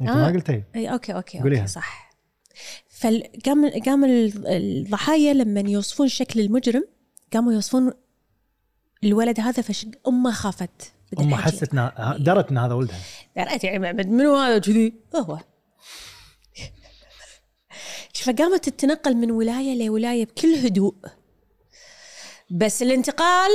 أنت 0.00 0.10
آه. 0.10 0.14
ما 0.14 0.26
قلتي؟ 0.26 0.62
اي 0.76 0.92
أوكي 0.92 1.14
أوكي 1.14 1.38
قوليها. 1.40 1.60
أوكي 1.60 1.72
صح. 1.72 2.10
فقام 3.00 3.70
قام 3.86 4.04
ال- 4.04 4.46
الضحايا 4.46 5.34
لما 5.34 5.60
يوصفون 5.60 6.08
شكل 6.08 6.40
المجرم 6.40 6.84
قاموا 7.32 7.52
يوصفون 7.52 7.92
الولد 9.04 9.40
هذا 9.40 9.62
فش 9.62 9.86
أمه 10.08 10.32
خافت 10.32 10.92
الحكي. 11.20 11.42
حست 11.42 11.74
درت 12.18 12.50
ان 12.50 12.58
هذا 12.58 12.74
ولدها. 12.74 13.00
دريت 13.36 13.64
يعني 13.64 13.92
منو 13.92 14.36
هذا 14.36 14.58
كذي؟ 14.58 14.94
هو. 15.16 15.38
فقامت 18.14 18.68
تتنقل 18.68 19.16
من 19.16 19.30
ولاية 19.30 19.86
لولاية 19.86 20.24
بكل 20.26 20.54
هدوء. 20.54 20.94
بس 22.50 22.82
الانتقال 22.82 23.50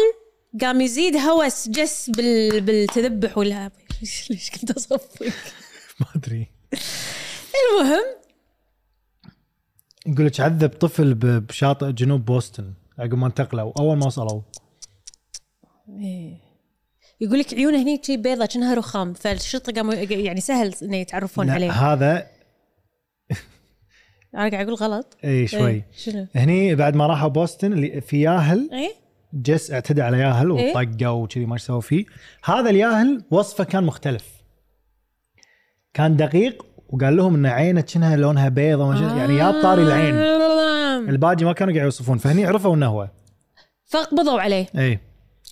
قام 0.61 0.81
يزيد 0.81 1.15
هوس 1.17 1.69
جس 1.69 2.09
بال... 2.09 2.61
بالتذبح 2.61 3.37
ولا 3.37 3.71
ليش 4.29 4.51
كنت 4.51 4.71
أصفق؟ 4.71 5.01
ما 5.99 6.07
أدري. 6.15 6.47
المهم 7.55 8.03
يقول 10.05 10.25
لك 10.25 10.39
عذب 10.39 10.69
طفل 10.69 11.13
بشاطئ 11.13 11.91
جنوب 11.91 12.25
بوسطن 12.25 12.73
عقب 12.99 13.13
ما 13.13 13.27
انتقلوا 13.27 13.71
أول 13.79 13.97
ما 13.97 14.05
وصلوا. 14.05 14.41
يقول 17.21 17.39
لك 17.39 17.53
عيونه 17.53 17.81
هني 17.81 18.01
شي 18.03 18.17
بيضة 18.17 18.45
كأنها 18.45 18.73
رخام. 18.73 19.13
فالشرطة 19.13 19.73
قاموا 19.73 19.93
يعني 19.93 20.41
سهل 20.41 20.75
انه 20.83 20.97
يتعرفون 20.97 21.49
عليه. 21.49 21.71
هذا 21.71 22.17
أنا 24.35 24.49
قاعد 24.49 24.53
أقول 24.53 24.73
غلط. 24.73 25.17
اي 25.23 25.47
شوي. 25.47 25.69
إيه، 25.69 25.85
شنو؟ 25.97 26.27
هني 26.35 26.75
بعد 26.75 26.95
ما 26.95 27.07
راحوا 27.07 27.29
بوسطن 27.29 27.73
اللي 27.73 28.01
في 28.01 28.21
ياهل 28.21 28.69
إيه؟ 28.73 28.91
جس 29.33 29.71
اعتدى 29.71 30.01
على 30.01 30.19
ياهل 30.19 30.51
إيه؟ 30.51 30.71
وطقه 30.71 31.11
وكذي 31.11 31.45
ما 31.45 31.53
إيش 31.53 31.61
سوى 31.61 31.81
فيه. 31.81 32.05
هذا 32.43 32.69
الياهل 32.69 33.23
وصفه 33.31 33.63
كان 33.63 33.83
مختلف. 33.83 34.35
كان 35.93 36.17
دقيق 36.17 36.65
وقال 36.95 37.17
لهم 37.17 37.35
إن 37.35 37.45
عينه 37.45 37.81
كأنها 37.81 38.15
لونها 38.15 38.49
بيضة 38.49 38.83
وما 38.83 38.95
شنو- 38.95 39.17
يعني 39.17 39.35
يا 39.37 39.61
طاري 39.61 39.83
العين. 39.83 40.15
آه. 40.15 40.97
الباقي 40.97 41.45
ما 41.45 41.53
كانوا 41.53 41.73
قاعد 41.73 41.85
يوصفون 41.85 42.17
فهني 42.17 42.45
عرفوا 42.45 42.75
إنه 42.75 42.87
هو. 42.87 43.09
فقبضوا 43.85 44.41
عليه. 44.41 44.67
اي 44.77 44.99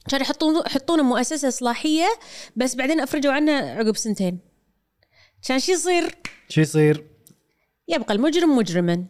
كان 0.09 0.21
يحطون 0.21 0.63
يحطونه 0.65 1.03
مؤسسة 1.03 1.47
إصلاحية 1.47 2.05
بس 2.55 2.75
بعدين 2.75 2.99
أفرجوا 2.99 3.33
عنه 3.33 3.51
عقب 3.51 3.95
سنتين. 3.95 4.39
كان 5.47 5.59
شو 5.59 5.71
يصير؟ 5.71 6.15
شو 6.49 6.61
يصير؟ 6.61 7.03
يبقى 7.87 8.13
المجرم 8.13 8.57
مجرما. 8.57 9.05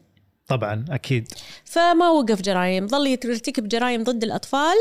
طبعا 0.48 0.86
أكيد. 0.90 1.28
فما 1.66 2.10
وقف 2.10 2.42
جرائم. 2.42 2.88
ظل 2.88 3.08
يرتكب 3.08 3.68
جرائم 3.68 4.04
ضد 4.04 4.24
الأطفال. 4.24 4.76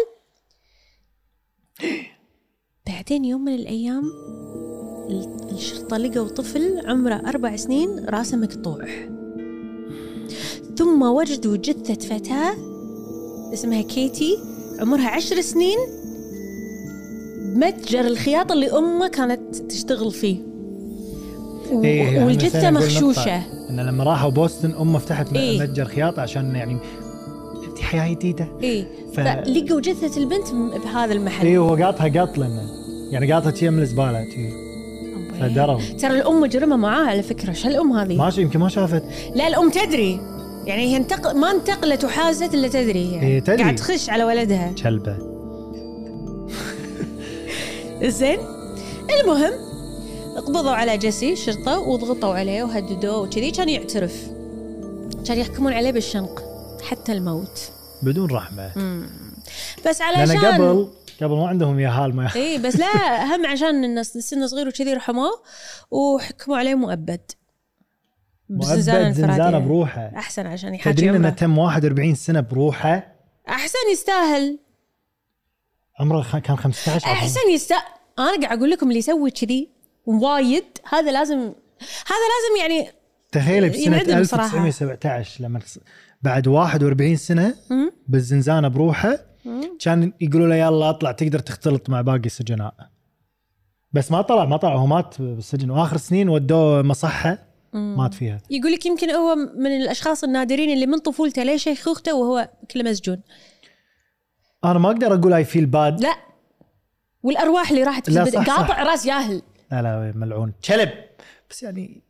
بعدين 2.87 3.25
يوم 3.25 3.45
من 3.45 3.55
الأيام 3.55 4.03
الشرطة 5.53 5.97
لقوا 5.97 6.29
طفل 6.29 6.81
عمره 6.87 7.15
أربع 7.15 7.57
سنين 7.57 8.05
راسه 8.09 8.37
مقطوع. 8.37 8.79
ثم 10.77 11.03
وجدوا 11.03 11.57
جثة 11.57 11.95
فتاة 11.95 12.55
اسمها 13.53 13.83
كيتي 13.83 14.37
عمرها 14.81 15.09
عشر 15.09 15.41
سنين 15.41 15.79
بمتجر 17.55 18.01
الخياطة 18.01 18.53
اللي 18.53 18.71
أمه 18.71 19.09
كانت 19.09 19.57
تشتغل 19.57 20.11
فيه. 20.13 20.37
و- 21.73 21.85
إيه، 21.85 22.09
إحنا 22.09 22.25
والجثة 22.27 22.71
مخشوشة 22.71 23.37
إن 23.71 23.81
لما 23.81 24.05
راحوا 24.05 24.31
بوسطن 24.31 24.73
أمه 24.73 24.99
فتحت 24.99 25.33
إيه. 25.33 25.61
متجر 25.61 25.85
خياطه 25.85 26.23
عشان 26.23 26.55
يعني 26.57 26.79
دي 27.77 27.83
حياه 27.83 28.15
جديده 28.15 28.49
اي 28.63 28.87
ف- 29.13 29.17
فلقوا 29.21 29.81
جثة 29.81 30.21
البنت 30.23 30.49
بهذا 30.85 31.13
المحل. 31.13 31.47
اي 31.47 31.59
هو 31.59 31.75
قاطها 31.75 32.21
قط 32.23 32.39
لنا 32.39 32.63
يعني 33.11 33.33
قاطها 33.33 33.71
من 33.71 33.83
الزبالة 33.83 34.25
شي. 34.31 34.72
فدروا. 35.41 35.81
ترى 36.01 36.15
الأم 36.17 36.41
مجرمة 36.41 36.77
معاه 36.77 37.07
على 37.07 37.23
فكرة. 37.23 37.53
شو 37.53 37.69
الأم 37.69 37.93
هذه؟ 37.93 38.17
ما 38.17 38.33
يمكن 38.39 38.59
ما 38.59 38.69
شافت. 38.69 39.03
لا 39.35 39.49
الأم 39.49 39.71
تدري. 39.71 40.21
يعني 40.65 40.83
هي 40.93 40.97
انتق... 40.97 41.33
ما 41.33 41.51
انتقلت 41.51 42.05
وحازت 42.05 42.55
إلا 42.55 42.69
تدري. 42.69 43.21
هي 43.21 43.23
إيه، 43.23 43.41
تدري. 43.41 43.63
قاعد 43.63 43.75
تخش 43.75 44.11
على 44.11 44.25
ولدها. 44.25 44.73
كلبة. 44.83 45.17
زين. 48.19 48.39
المهم 49.21 49.53
قبضوا 50.47 50.71
على 50.71 50.99
جيسي 50.99 51.33
الشرطه 51.33 51.79
وضغطوا 51.79 52.35
عليه 52.35 52.63
وهددوه 52.63 53.19
وكذي. 53.19 53.51
كان 53.51 53.69
يعترف. 53.69 54.27
كان 55.27 55.39
يحكمون 55.39 55.73
عليه 55.73 55.91
بالشنق. 55.91 56.43
حتى 56.83 57.13
الموت. 57.13 57.71
بدون 58.03 58.31
رحمة. 58.31 58.71
بس 59.87 60.01
لأن 60.01 60.21
علشان 60.21 60.39
قبل 60.39 60.89
قبل 61.25 61.35
ما 61.35 61.49
عندهم 61.49 61.81
ياهال 61.81 62.17
ما 62.17 62.31
اي 62.37 62.59
بس 62.59 62.77
لا 62.77 63.25
هم 63.37 63.47
عشان 63.47 63.85
الناس 63.85 64.19
سنه 64.19 64.47
صغير 64.47 64.69
وكذي 64.69 64.95
رحموه 64.95 65.31
وحكموا 65.91 66.57
عليه 66.57 66.75
مؤبد 66.75 67.21
مؤبد 68.51 68.81
زنزانة. 68.81 69.59
بروحه 69.59 70.13
أحسن 70.17 70.47
عشان 70.47 70.75
يحاكي 70.75 70.97
تدرين 70.97 71.15
إنه 71.15 71.31
تم 71.31 71.59
41 71.59 72.15
سنة 72.15 72.41
بروحه 72.41 73.15
أحسن 73.49 73.79
يستاهل 73.93 74.59
عمره 76.01 76.39
كان 76.39 76.57
15 76.57 76.97
أظن. 76.97 77.07
أحسن 77.07 77.51
يستاهل 77.55 77.83
أنا 78.19 78.47
قاعد 78.47 78.59
أقول 78.59 78.71
لكم 78.71 78.89
اللي 78.89 78.99
يسوي 78.99 79.31
كذي 79.31 79.69
وايد 80.07 80.65
هذا 80.89 81.13
لازم 81.13 81.39
هذا 82.07 82.27
لازم 82.33 82.61
يعني 82.61 82.91
تخيلي 83.33 83.69
بسنة 83.69 83.83
ينعدم 83.83 84.25
صراحة. 84.25 84.45
1917 84.45 85.45
لما 85.45 85.61
بعد 86.23 86.47
41 86.49 87.17
سنة 87.17 87.55
بالزنزانة 88.09 88.69
بروحه 88.69 89.19
كان 89.81 90.13
يقولوا 90.21 90.49
له 90.49 90.55
يلا 90.55 90.91
اطلع 90.91 91.13
تقدر 91.13 91.39
تختلط 91.39 91.91
مع 91.91 92.01
باقي 92.01 92.27
السجناء. 92.27 92.75
بس 93.93 94.13
ما 94.13 94.23
طلع 94.23 94.45
ما 94.45 94.57
طلع. 94.57 94.75
هو 94.75 94.87
مات 94.87 95.23
بالسجن. 95.23 95.71
وآخر 95.71 95.97
سنين 95.97 96.29
ودوه 96.29 96.83
مصحة 96.83 97.39
مات 97.73 98.15
فيها. 98.15 98.39
يقول 98.51 98.73
لك 98.73 98.87
يمكن 98.87 99.11
هو 99.11 99.35
من 99.35 99.77
الأشخاص 99.77 100.25
النادرين 100.25 100.73
اللي 100.73 100.87
من 100.87 100.99
طفولته 100.99 101.43
لين 101.43 101.59
شيخوخته 101.59 102.15
وهو 102.15 102.49
كله 102.71 102.91
مسجون. 102.91 103.23
أنا 104.65 104.79
ما 104.79 104.91
أقدر 104.91 105.15
أقول 105.15 105.33
I 105.33 105.45
feel 105.45 105.67
bad 105.67 106.01
لا. 106.01 106.17
والأرواح 107.23 107.71
اللي 107.71 107.83
راحت 107.83 108.11
في 108.11 108.19
البدء. 108.19 108.39
قاطع 108.39 108.83
رأس 108.83 109.07
ياهل. 109.07 109.43
لا 109.73 109.83
لا 109.83 110.13
ملعون. 110.17 110.53
كلب. 110.65 110.91
بس 111.51 111.63
يعني 111.63 112.03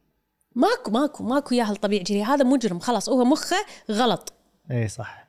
ماكو 0.55 0.91
ماكو 0.91 1.25
ماكو 1.25 1.55
ياهل 1.55 1.77
طبيعي 1.77 2.23
هذا 2.23 2.45
مجرم. 2.45 2.79
خلاص 2.79 3.09
هو 3.09 3.25
مخه 3.25 3.57
غلط. 3.91 4.33
اي 4.71 4.89
صح. 4.89 5.27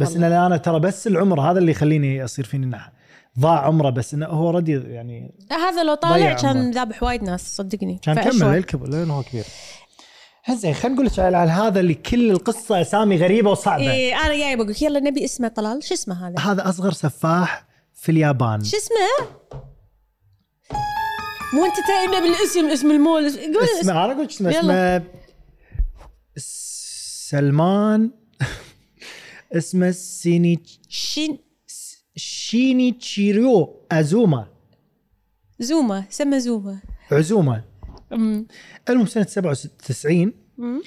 بس 0.00 0.16
إن 0.16 0.22
أنا 0.24 0.56
ترى 0.56 0.80
بس 0.80 1.06
العمر 1.06 1.40
هذا 1.40 1.58
اللي 1.58 1.70
يخليني 1.70 2.16
يصير 2.16 2.44
فيني 2.44 2.66
إنه 2.66 2.80
ضاع 3.38 3.66
عمره 3.66 3.90
بس 3.90 4.14
إنه 4.14 4.26
هو 4.26 4.50
ردي 4.50 4.72
يعني 4.72 5.34
هذا 5.50 5.84
لو 5.84 5.94
طالع 5.94 6.32
كان. 6.32 6.70
ذابح 6.70 7.02
وايد 7.02 7.22
ناس 7.22 7.56
صدقني 7.56 7.98
كان. 8.02 8.20
كمل 8.20 8.56
للكبر 8.56 8.88
لين 8.88 9.10
هو 9.10 9.22
كبير 9.22 9.44
زين 10.50 10.74
خلينا 10.74 10.94
نقول 10.94 11.06
لك 11.06 11.18
على 11.18 11.36
هذا 11.36 11.80
اللي 11.80 11.94
كل 11.94 12.30
القصة 12.30 12.80
أسامي 12.80 13.16
غريبة 13.16 13.50
وصعبة 13.50 13.92
إيه 13.92 14.14
أنا 14.26 14.36
جاي 14.36 14.56
بقول 14.56 14.74
يلا 14.82 15.00
نبي 15.00 15.24
اسمه 15.24 15.48
طلال 15.48 15.84
شو 15.84 15.94
اسمه 15.94 16.28
هذا؟ 16.28 16.38
هذا 16.38 16.68
أصغر 16.68 16.92
سفاح 16.92 17.64
في 17.94 18.12
اليابان 18.12 18.64
شو 18.64 18.76
اسمه؟ 18.76 19.28
مو 21.54 21.64
أنت 21.64 21.74
تاينا 21.86 22.20
بالاسم 22.20 22.70
اسم 22.70 22.90
المول 22.90 23.22
قول 23.22 23.64
اسم 23.64 23.80
اسمه 23.80 24.04
أنا 24.04 24.14
قلت 24.14 24.30
اسمه. 24.30 24.50
اسمه 24.50 25.02
سلمان 26.36 28.10
اسمه 29.52 29.90
سيني 29.90 30.62
شين 30.88 31.38
شينيتشيريو 32.16 33.86
أزوما. 33.92 34.46
زوما 35.60 36.04
سمى 36.10 36.40
زوما. 36.40 36.80
عزومه 37.12 37.64
أمم. 38.12 38.46
المهم 38.88 39.06
سنة 39.06 39.24
97 39.24 40.32
أمم. 40.58 40.82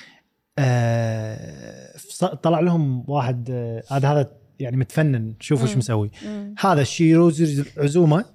آه 0.60 1.98
طلع 2.44 2.60
لهم 2.60 3.10
واحد 3.10 3.50
آه، 3.52 3.84
هذا 3.92 4.08
هذا 4.12 4.32
يعني 4.60 4.78
متفنن 4.78 5.34
شوفوا 5.40 5.68
إيش 5.68 5.78
مسوي. 5.78 6.12
هذا 6.60 6.82
الشيروز 6.82 7.64
عزومه 7.78 8.26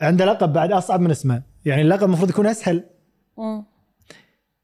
عنده 0.00 0.24
لقب 0.24 0.52
بعد 0.52 0.72
اصعب 0.72 1.00
من 1.00 1.10
اسمه. 1.10 1.42
يعني 1.64 1.82
اللقب 1.82 2.04
المفروض 2.04 2.30
يكون 2.30 2.46
أسهل. 2.46 2.84
أمم. 3.38 3.64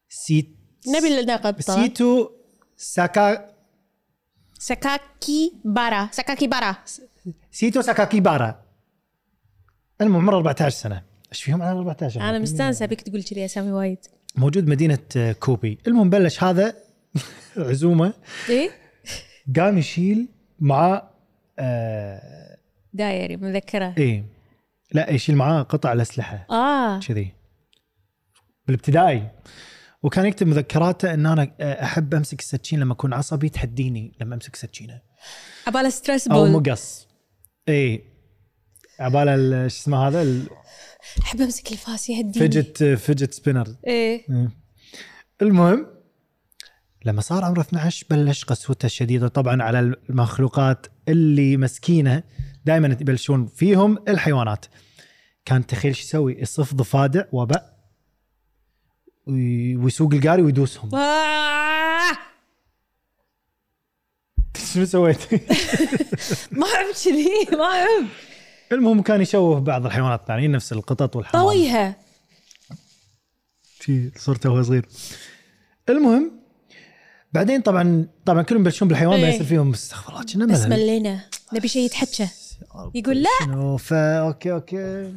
سيت 0.09 0.55
نبي 0.87 1.19
اللقب 1.19 1.61
سيتو 1.61 2.29
ساكا 2.77 3.48
سكاكي 4.59 5.53
بارا 5.65 6.09
سكاكي 6.11 6.47
بارا 6.47 6.75
سيتو 7.51 7.81
ساكاكي 7.81 8.19
بارا. 8.19 8.61
المهم 10.01 10.21
عمره 10.21 10.35
14 10.35 10.69
سنة. 10.69 11.03
إيش 11.31 11.43
فيهم؟ 11.43 11.61
على 11.61 11.79
14 11.79 12.21
أنا 12.21 12.39
مستانسة 12.39 12.85
بك 12.85 13.01
تقول 13.01 13.23
كذي 13.23 13.45
اسامي 13.45 13.71
وايد. 13.71 13.97
موجود 14.35 14.67
مدينة 14.67 14.99
آه، 15.17 15.31
كوبي. 15.31 15.77
المهم 15.87 16.09
بلش 16.09 16.43
هذا 16.43 16.73
عزومة. 17.57 18.13
إيه؟ 18.49 18.69
قام 19.55 19.77
يشيل 19.77 20.27
مع 20.59 21.09
آه 21.59 22.57
diary 22.93 23.37
مذكرة. 23.37 23.93
إيه. 23.97 24.25
لا 24.91 25.09
يشيل 25.11 25.35
معاه 25.35 25.61
قطع 25.63 25.93
الأسلحة. 25.93 26.45
آه. 26.51 26.99
كذي. 26.99 27.33
بالابتدائي. 28.67 29.29
وكان 30.03 30.25
يكتب 30.25 30.47
مذكراته 30.47 31.13
إن 31.13 31.25
أنا 31.25 31.51
آه، 31.59 31.83
أحب 31.83 32.13
أمسك 32.15 32.39
السكين 32.39 32.79
لما 32.79 32.93
أكون 32.93 33.13
عصبي 33.13 33.49
تحديني 33.49 34.13
لما 34.21 34.35
أمسك 34.35 34.55
سكينه 34.55 35.01
عباله 35.67 35.89
stress 35.89 36.27
ball 36.27 36.51
مقص. 36.51 37.07
إي. 37.69 38.03
عباله 38.99 39.35
ال- 39.35 39.71
شو 39.71 39.77
اسمه 39.77 40.07
هذا؟ 40.07 40.41
أحب 41.21 41.41
أمسك 41.41 41.71
الفاس 41.71 42.09
يهديني. 42.09 42.29
ال 42.45 42.50
fidget 42.50 42.83
fidget 42.83 43.33
spinner 43.33 43.75
إيه 43.87 44.25
المهم 45.41 45.87
لما 47.05 47.21
صار 47.21 47.45
عمره 47.45 47.61
12 47.61 48.05
بلش 48.09 48.43
قسوته 48.45 48.85
الشديدة. 48.85 49.27
طبعا 49.27 49.63
على 49.63 49.79
المخلوقات 49.79 50.87
اللي 51.07 51.57
مسكينة 51.57 52.23
دائما 52.65 52.87
يبلشون 53.01 53.47
فيهم 53.47 53.97
الحيوانات. 54.07 54.65
كان 55.45 55.65
تخيل 55.67 55.95
شو 55.95 56.01
يسوي؟ 56.01 56.41
يصف 56.41 56.73
ضفادع 56.73 57.23
وباء 57.31 57.63
وي- 57.63 57.78
ويسوق 59.29 60.13
القاري 60.13 60.41
ويدوسهم. 60.41 60.95
آه! 60.95 62.11
شنو 64.73 64.85
سويت؟ 64.85 65.17
ما 66.59 66.65
احب 66.65 66.93
كذي 67.05 67.57
ما 67.57 67.65
احب 67.65 68.05
المهم 68.71 69.01
كان 69.01 69.21
يشوه 69.21 69.59
بعض 69.59 69.85
الحيوانات 69.85 70.19
الثانية 70.19 70.47
نفس 70.47 70.73
القطط 70.73 71.15
والحمام. 71.15 71.43
طويها. 71.43 71.95
في 73.79 74.11
صورته 74.17 74.49
وهو 74.49 74.63
صغير. 74.63 74.85
المهم 75.89 76.31
بعدين 77.33 77.61
طبعا 77.61 78.07
طبعا 78.25 78.41
كلهم 78.41 78.61
يبلشون 78.61 78.87
بالحيوان 78.87 79.19
إيه. 79.19 79.25
بيصير 79.31 79.45
فيهم 79.45 79.71
استغفر 79.71 80.13
الله 80.13 80.23
كنا 80.33 80.45
بس 80.45 80.65
ملينا. 80.65 81.19
نبي 81.53 81.67
شيء 81.67 81.85
يتحكى. 81.85 82.27
يقول 82.95 83.23
لا. 83.23 83.77
فا 83.77 84.19
أوكي 84.19 84.51
أوكي. 84.51 85.13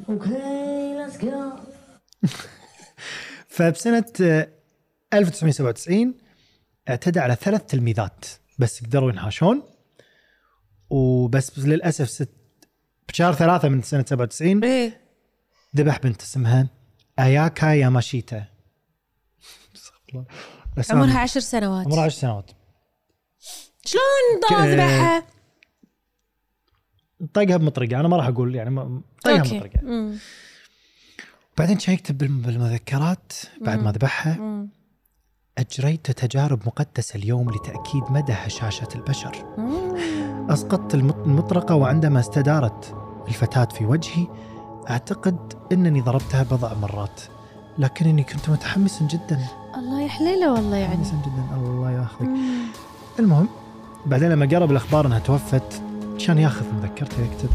فبسنة 3.52 4.04
آه، 4.20 4.48
1997 5.14 6.14
اعتدى 6.88 7.20
على 7.20 7.34
ثلاث 7.40 7.64
تلميذات. 7.66 8.24
بس 8.58 8.84
قدروا 8.84 9.10
ينحاشون 9.12 9.62
وبس 10.90 11.50
بس 11.50 11.58
للأسف 11.58 12.10
ست 12.10 12.28
بشهر 13.08 13.32
ثلاثة 13.32 13.68
من 13.68 13.82
سنة 13.82 14.04
97 14.08 14.64
إيه. 14.64 15.00
ذبح 15.76 15.98
بنت 15.98 16.22
اسمها 16.22 16.68
أياكا 17.18 17.66
ياماشيتا. 17.66 18.44
عمرها 20.90 21.18
عشر 21.18 21.40
سنوات. 21.40 21.86
عمرها 21.86 22.02
10 22.04 22.18
سنوات. 22.20 22.50
شلون 23.84 24.40
طلع 24.48 24.64
ذبحها؟ 24.64 25.26
طقها 27.34 27.56
بمطرقة. 27.56 28.00
أنا 28.00 28.08
ما 28.08 28.16
راح 28.16 28.26
أقول 28.26 28.54
يعني 28.54 28.70
ما- 28.70 29.02
طقها 29.24 29.42
بمطرقة. 29.42 29.80
بعدين 31.58 31.76
كان 31.76 31.94
يكتب 31.94 32.18
بالم- 32.18 32.42
بالمذكرات 32.42 33.32
بعد 33.60 33.82
ما 33.82 33.92
ذبحها. 33.92 34.34
مم. 34.38 34.68
أجريت 35.58 36.10
تجارب 36.10 36.60
مقدسة 36.66 37.16
اليوم 37.16 37.50
لتأكيد 37.50 38.02
مدى 38.10 38.32
هشاشه 38.32 38.88
البشر. 38.94 39.44
مم. 39.58 40.50
أسقطت 40.50 40.94
المط- 40.94 41.26
المطرقة 41.26 41.74
وعندما 41.74 42.20
استدارت 42.20 42.94
الفتاة 43.28 43.64
في 43.64 43.84
وجهي 43.84 44.26
أعتقد 44.90 45.36
إنني 45.72 46.00
ضربتها 46.00 46.42
بضع 46.42 46.74
مرات 46.74 47.20
لكنني 47.78 48.22
كنت 48.22 48.50
متحمسا 48.50 49.06
جدا. 49.06 49.46
الله 49.76 50.02
يحلله 50.02 50.52
والله 50.52 50.76
يعني. 50.76 50.94
متحمسا 50.96 51.22
جدا. 51.26 51.56
الله 51.56 51.90
ياخذك. 51.90 52.28
المهم 53.18 53.48
بعدين 54.06 54.28
لما 54.30 54.46
قرب 54.46 54.70
الأخبار 54.70 55.06
إنها 55.06 55.18
توفت 55.18 55.82
كان 56.26 56.38
ياخذ 56.38 56.64
مذكرته 56.74 57.22
يكتب 57.22 57.48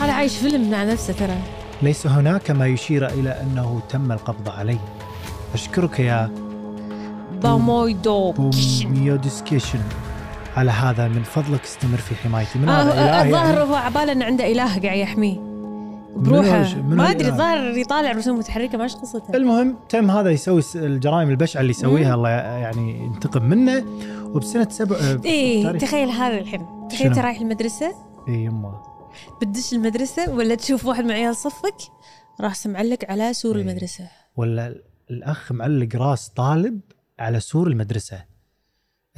هذا 0.00 0.12
عايش 0.12 0.36
فيلم 0.38 0.70
مع 0.70 0.84
نفسه 0.84 1.12
ترى. 1.12 1.36
ليس 1.82 2.06
هناك 2.06 2.50
ما 2.50 2.66
يشير 2.66 3.08
إلى 3.08 3.30
أنه 3.30 3.80
تم 3.88 4.12
القبض 4.12 4.48
علي 4.48 4.78
أشكرك 5.54 6.00
يا 6.00 6.30
باموي 7.42 7.92
دوب 7.92 8.34
بوميو 8.36 9.16
ديسكيشن 9.16 9.80
على 10.56 10.70
هذا 10.70 11.08
من 11.08 11.22
فضلك 11.22 11.62
استمر 11.64 11.96
في 11.98 12.14
حمايتي. 12.14 12.58
من 12.58 12.68
هذا 12.68 12.90
آه، 12.90 13.04
إلهي 13.04 13.26
الظاهر 13.26 13.58
يعني. 13.58 13.70
هو 13.70 13.74
عباله 13.74 14.12
انه 14.12 14.24
عنده 14.24 14.52
اله 14.52 14.80
قاعد 14.80 14.98
يحميه 14.98 15.36
بروحه. 16.16 16.74
ما 16.74 17.10
أدري؟ 17.10 17.28
الظاهر 17.28 17.78
يطالع 17.78 18.12
رسوم 18.12 18.38
متحركة 18.38 18.78
ما 18.78 18.84
إيش 18.84 18.94
قصته. 18.94 19.36
المهم 19.36 19.76
تم 19.88 20.10
هذا 20.10 20.30
يسوي 20.30 20.62
الجرائم 20.74 21.30
البشعة 21.30 21.60
اللي 21.60 21.70
يسويها. 21.70 22.14
الله 22.14 22.28
يعني 22.28 23.04
ينتقم 23.04 23.42
منه. 23.44 23.84
وبسنة 24.24 24.68
سبع 24.70 24.96
إيه 25.24 25.78
تخيل 25.78 26.10
هذا 26.10 26.38
الحين. 26.38 26.66
تخيل؟ 26.90 27.06
أنت 27.06 27.18
رايح 27.18 27.40
المدرسة؟ 27.40 27.94
اي 28.28 28.44
يمه 28.44 28.93
بتدش 29.42 29.72
المدرسة 29.72 30.30
ولا 30.30 30.54
تشوف 30.54 30.84
واحد 30.86 31.04
من 31.04 31.10
عيال 31.10 31.36
صفك 31.36 31.76
راسه 32.40 32.70
معلق 32.70 32.98
على 33.08 33.34
سور 33.34 33.56
إيه. 33.56 33.62
المدرسة 33.62 34.08
ولا 34.36 34.74
الأخ 35.10 35.52
معلق 35.52 35.96
راس 35.96 36.28
طالب 36.28 36.80
على 37.18 37.40
سور 37.40 37.66
المدرسة 37.68 38.24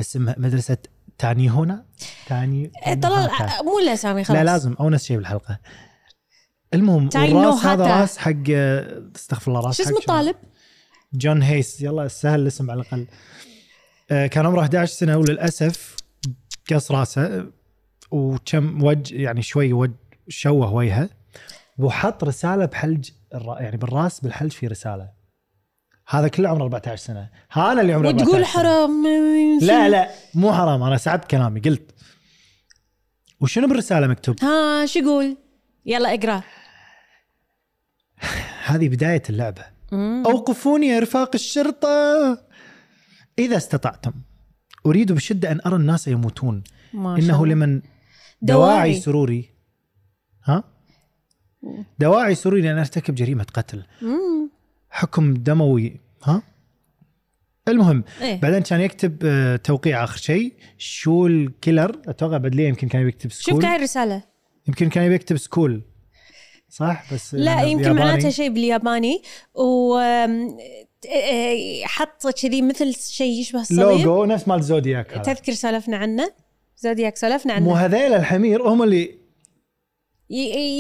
اسمها 0.01 0.34
مدرسة 0.38 0.76
تاني 1.18 1.51
هنا 1.51 1.86
تاني 2.26 2.72
إيه، 2.86 2.94
طلال. 2.94 3.30
مو 3.64 3.78
الاسامي 3.78 4.24
خلاص 4.24 4.38
لا 4.38 4.44
لازم 4.44 4.72
أونس 4.80 5.05
شيء 5.05 5.16
بالحلقة 5.16 5.59
المهم 6.74 7.09
والراس 7.14 7.66
هذا. 7.66 8.01
راس 8.01 8.18
حق 8.18 8.51
استغفر 9.16 9.51
الله 9.51 9.61
راس 9.61 9.76
شو 9.76 9.82
اسم 9.82 9.97
الطالب؟ 9.97 10.36
جون 11.12 11.42
هيس 11.42 11.80
يلا 11.80 12.09
سهل 12.09 12.40
الاسم 12.40 12.70
على 12.70 12.80
الأقل 12.80 13.07
آه، 14.11 14.26
كان 14.26 14.47
عمره 14.47 14.61
11 14.61 14.92
سنة 14.92 15.16
وللأسف 15.16 15.97
قص 16.70 16.90
راسه 16.92 17.47
وكم 18.16 18.84
وجه 18.84 19.14
يعني 19.14 19.42
شوي 19.42 19.72
وجه 19.72 19.94
شوه 20.28 20.72
وجهه 20.72 21.10
وحط 21.78 22.24
رسالة 22.24 22.64
بحلج 22.64 23.10
يعني 23.58 23.76
بالراس 23.76 24.20
بالحلج 24.20 24.52
في 24.52 24.66
رسالة. 24.66 25.08
هذا 26.08 26.28
كله 26.28 26.48
عمره 26.48 26.62
14 26.62 26.96
سنة. 26.96 27.30
ها 27.52 27.72
أنا 27.72 27.80
اللي 27.80 27.92
عمري 27.92 28.08
14 28.08 28.28
وتقول. 28.28 28.44
حرام. 28.44 29.06
لا 29.62 29.88
لا 29.88 30.10
مو 30.34 30.52
حرام. 30.52 30.82
أنا 30.82 30.96
سعبت 30.96 31.24
كلامي 31.24 31.60
قلت. 31.60 31.94
وشنو 33.40 33.68
بالرسالة 33.68 34.06
مكتوب؟ 34.06 34.44
ها 34.44 34.86
شو 34.86 34.98
يقول؟ 34.98 35.36
يلا 35.86 36.14
اقرأ. 36.14 36.42
هذه 38.66 38.88
بداية 38.88 39.22
اللعبة. 39.30 39.64
مم. 39.92 40.22
أوقفوني 40.26 40.86
يا 40.86 41.00
رفاق 41.00 41.30
الشرطة. 41.34 41.88
إذا 43.38 43.56
استطعتم 43.56 44.12
أريد 44.86 45.12
بشدة 45.12 45.52
أن 45.52 45.60
أرى 45.66 45.76
الناس 45.76 46.08
يموتون. 46.08 46.64
ما 46.94 47.20
شاء 47.20 47.42
الله. 47.42 47.46
لمن 47.46 47.82
دواعي. 48.47 48.94
سروري. 48.94 49.51
ها؟ 50.44 50.64
دواعي 51.99 52.34
سروري 52.34 52.61
لأن 52.62 52.78
أرتكب 52.78 53.14
جريمة 53.14 53.47
قتل. 53.55 53.82
مم. 54.03 54.51
حكم 54.90 55.34
دموي. 55.34 56.01
ها؟ 56.24 56.42
المهم 57.68 58.05
إيه. 58.20 58.40
بعدين 58.40 58.62
كان 58.62 58.80
يكتب 58.80 59.18
آه، 59.24 59.57
توقيع 59.57 60.05
آخر 60.05 60.16
شيء 60.16 60.53
شول 60.78 61.53
كيلر. 61.61 62.03
أتوقع 62.09 62.36
بدليه 62.36 62.68
يمكن 62.68 62.88
كان 62.88 63.09
يكتب 63.09 63.32
سكول. 63.32 63.62
كاي 63.62 63.76
الرساله 63.76 64.22
يمكن 64.68 64.88
كان 64.88 65.12
يكتب 65.12 65.36
سكول. 65.36 65.82
صح؟ 66.68 67.14
بس 67.14 67.34
لا 67.34 67.62
يمكن. 67.62 67.92
معناته 67.92 68.30
شيء 68.30 68.51
بالياباني. 68.51 69.22
و 69.55 69.97
آم، 69.97 70.59
آه، 71.14 71.84
حط 71.84 72.26
كذي 72.42 72.62
مثل 72.62 72.94
شيء 72.94 73.40
يشبه 73.40 73.61
الصليب 73.61 73.80
لوجو 73.80 74.24
نفس 74.24 74.49
مال 74.49 74.62
زودياك. 74.62 75.11
تذكر 75.24 75.53
سولفنا 75.53 75.97
عنه؟ 75.97 76.32
زودياك 76.77 77.16
سولفنا 77.16 77.59
مو 77.61 77.74
عنه 77.74 77.87
هذيل 77.87 78.14
الحمير 78.14 78.62
هم 78.62 78.83
اللي 78.83 79.14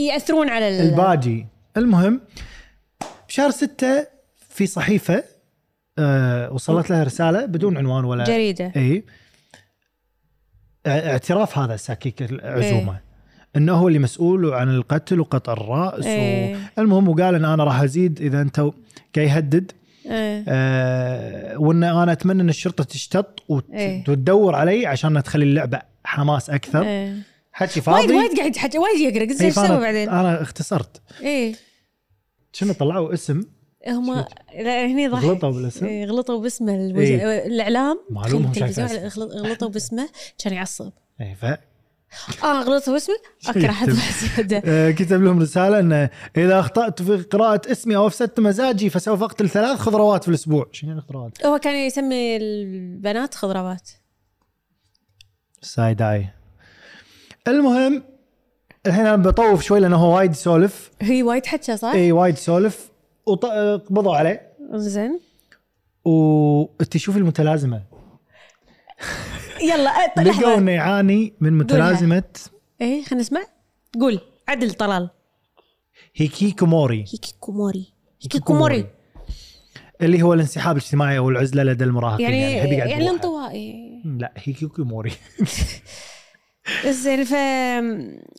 يأثرون 0.08 0.48
على 0.48 0.68
ال- 0.68 0.88
الباجي 0.90 1.46
المهم 1.76 2.20
بشهر 3.28 3.50
ستة 3.50 4.06
في 4.48 4.66
صحيفة 4.66 5.24
آه 5.98 6.52
وصلت 6.52 6.90
لها 6.90 7.04
رسالة 7.04 7.46
بدون 7.46 7.76
عنوان 7.76 8.04
ولا 8.04 8.24
جريدة. 8.24 8.72
إي. 8.76 9.04
اعتراف 10.86 11.58
هذا 11.58 11.76
ساكيك 11.76 12.22
العزومة. 12.22 13.00
إنه 13.56 13.72
هو 13.72 13.88
اللي 13.88 13.98
مسؤول 13.98 14.54
عن 14.54 14.68
القتل 14.70 15.20
وقطع 15.20 15.52
الرأس 15.52 16.04
إيه. 16.06 16.56
و... 16.56 16.58
المهم 16.78 17.08
وقال 17.08 17.34
إن 17.34 17.44
أنا 17.44 17.64
راح 17.64 17.82
أزيد 17.82 18.20
إذا 18.20 18.42
أنت 18.42 18.56
قاعد 18.60 18.74
يهدد. 19.28 19.72
إيه. 20.10 20.44
آه 20.48 21.58
وإن 21.58 21.84
أنا 21.84 22.12
أتمنى 22.12 22.42
إن 22.42 22.48
الشرطة 22.48 22.84
تشتط 22.84 23.42
وت... 23.48 23.70
إيه. 23.72 24.00
وتدور 24.08 24.54
علي 24.54 24.86
عشان 24.86 25.22
تخلي 25.22 25.44
اللعبة 25.44 25.82
حماس 26.04 26.50
أكثر. 26.50 26.82
إيه. 26.82 27.16
حكي 27.52 27.80
فاضي؟ 27.80 27.98
وايد 27.98 28.10
وايد 28.10 28.38
قاعد 28.38 28.56
يحكي 28.56 28.78
وايد 28.78 29.00
يقرأ. 29.00 29.24
قلت 29.26 29.40
إيه، 29.40 29.46
إيش 29.48 29.58
بعدين؟ 29.58 30.08
أنا 30.08 30.42
اختصرت. 30.42 31.02
إيه. 31.22 31.54
شنو 32.52 32.72
طلعوا؟ 32.72 33.14
اسم؟ 33.14 33.40
هم 33.88 34.24
لا 34.58 34.86
هني 34.86 35.08
ضحك. 35.08 35.24
غلطوا 35.24 35.50
بالاسم؟ 35.50 35.86
إيه، 35.86 36.04
غلطوا 36.04 36.42
باسمه. 36.42 36.74
الوج... 36.74 37.04
إيه. 37.04 37.46
الإعلام. 37.46 38.00
معلوم 38.10 38.42
هم 38.42 38.48
التلفزيون 38.48 38.88
شايفين 38.88 39.06
اسمه. 39.06 39.24
غلط- 39.24 39.32
غلطوا 39.32 39.68
باسمه 39.68 40.08
كان 40.44 40.52
يعصب. 40.52 40.92
اي 41.20 41.34
ف 41.34 41.44
آه 42.42 42.62
غلطوا 42.62 42.92
باسمه 42.92 43.14
أوكي 43.48 43.66
راح 43.66 43.82
آه، 44.64 44.90
كتب 44.90 45.22
لهم 45.22 45.40
رسالة 45.40 45.80
إنه 45.80 46.10
إذا 46.36 46.60
أخطأت 46.60 47.02
في 47.02 47.16
قراءة 47.16 47.72
اسمي 47.72 47.96
أو 47.96 48.06
أفسدت 48.06 48.40
مزاجي 48.40 48.90
فسوف 48.90 49.22
أقتل 49.22 49.48
ثلاث 49.48 49.78
خضروات 49.78 50.22
في 50.22 50.28
الأسبوع. 50.28 50.66
شنو 50.72 50.90
يعني 50.90 51.02
خضروات؟ 51.02 51.46
هو 51.46 51.58
كان 51.58 51.74
يسمي 51.74 52.36
البنات 52.36 53.34
خضروات. 53.34 53.90
side 55.62 56.02
eye. 56.02 56.28
المهم 57.48 58.02
الحين 58.86 59.06
أنا 59.06 59.16
بطوف 59.16 59.62
شوي 59.62 59.80
لأنه 59.80 59.96
هو 59.96 60.16
وايد 60.16 60.30
يسولف. 60.30 60.90
هي 61.00 61.22
وايد 61.22 61.46
حكى 61.46 61.76
صح؟ 61.76 61.92
إي 61.94 62.12
وايد 62.12 62.34
يسولف. 62.34 62.90
وقبضوا 63.26 64.16
عليه. 64.16 64.52
زين. 64.74 65.20
وانت 66.04 66.96
شوفي 66.96 67.18
المتلازمة. 67.18 67.82
يلا 69.62 69.90
أه، 69.90 70.12
لقوا 70.22 70.32
لحظة. 70.32 70.54
انه 70.58 70.70
يعاني 70.70 71.32
من 71.40 71.52
متلازمه 71.52 72.22
إيه 72.80 73.04
خلينا 73.04 73.22
نسمع. 73.22 73.40
قول 74.00 74.20
عدل 74.48 74.74
طلال. 74.74 75.10
هيكيكوموري. 76.16 77.04
هيكيكوموري. 77.12 77.92
هيكيكوموري. 78.22 78.86
اللي 80.02 80.22
هو 80.22 80.34
الانسحاب 80.34 80.76
الاجتماعي 80.76 81.18
أو 81.18 81.28
العزلة 81.28 81.62
لدى 81.62 81.84
المراهقين 81.84 82.30
يعني 82.32 82.52
يعني 82.52 82.76
بروحه. 82.94 83.00
الانطوائي 83.00 84.02
لا 84.04 84.32
هيكيكوموري. 84.36 85.12
زين 86.86 87.24
ف 87.24 87.32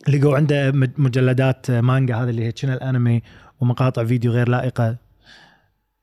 لقوا 0.09 0.36
عنده 0.36 0.72
مج- 0.72 0.91
مجلدات 0.97 1.72
مانجا 1.72 2.15
هذا 2.15 2.30
اللي 2.30 2.45
هي 2.45 2.51
كنا 2.51 2.74
الانمي 2.74 3.22
ومقاطع 3.61 4.03
فيديو 4.05 4.32
غير 4.32 4.49
لائقة. 4.49 4.95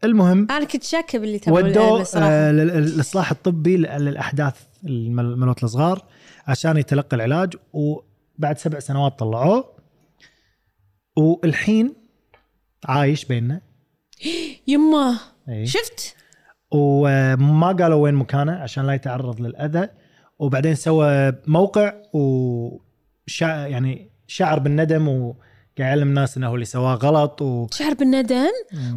المهم 0.04 0.46
أنا 0.50 0.64
كنت 0.64 0.82
شاكة 0.84 1.18
باللي 1.18 1.38
تبغى 1.38 1.62
ودوه 1.62 2.00
الصراحه 2.00 2.28
آه، 2.30 2.50
الاصلاح 2.50 3.30
الطبي 3.30 3.76
لل- 3.76 4.04
للأحداث 4.04 4.54
الملوت 4.84 5.64
الصغار 5.64 6.04
عشان 6.46 6.76
يتلقى 6.76 7.16
العلاج 7.16 7.56
وبعد 7.72 8.58
سبع 8.58 8.78
سنوات 8.78 9.18
طلعوه. 9.18 9.74
والحين 11.16 11.94
عايش 12.84 13.24
بيننا. 13.24 13.60
يمه 14.66 15.20
إي. 15.48 15.66
شفت؟ 15.66 16.16
وما 16.70 17.72
قالوا 17.72 18.02
وين 18.02 18.14
مكانه 18.14 18.52
عشان 18.52 18.86
لا 18.86 18.92
يتعرض 18.92 19.40
للأذى. 19.40 19.88
وبعدين 20.38 20.74
سوى 20.74 21.32
موقع 21.46 21.94
وشع 22.12 23.66
يعني 23.66 24.10
شعر 24.26 24.58
بالندم 24.58 25.08
وقاعد 25.08 25.38
يعلم 25.78 26.08
الناس 26.08 26.36
إنه 26.36 26.48
هو 26.48 26.54
اللي 26.54 26.64
سواه 26.64 26.94
غلط 26.94 27.42
و 27.42 27.66
شعر 27.72 27.94
بالندم؟ 27.94 28.50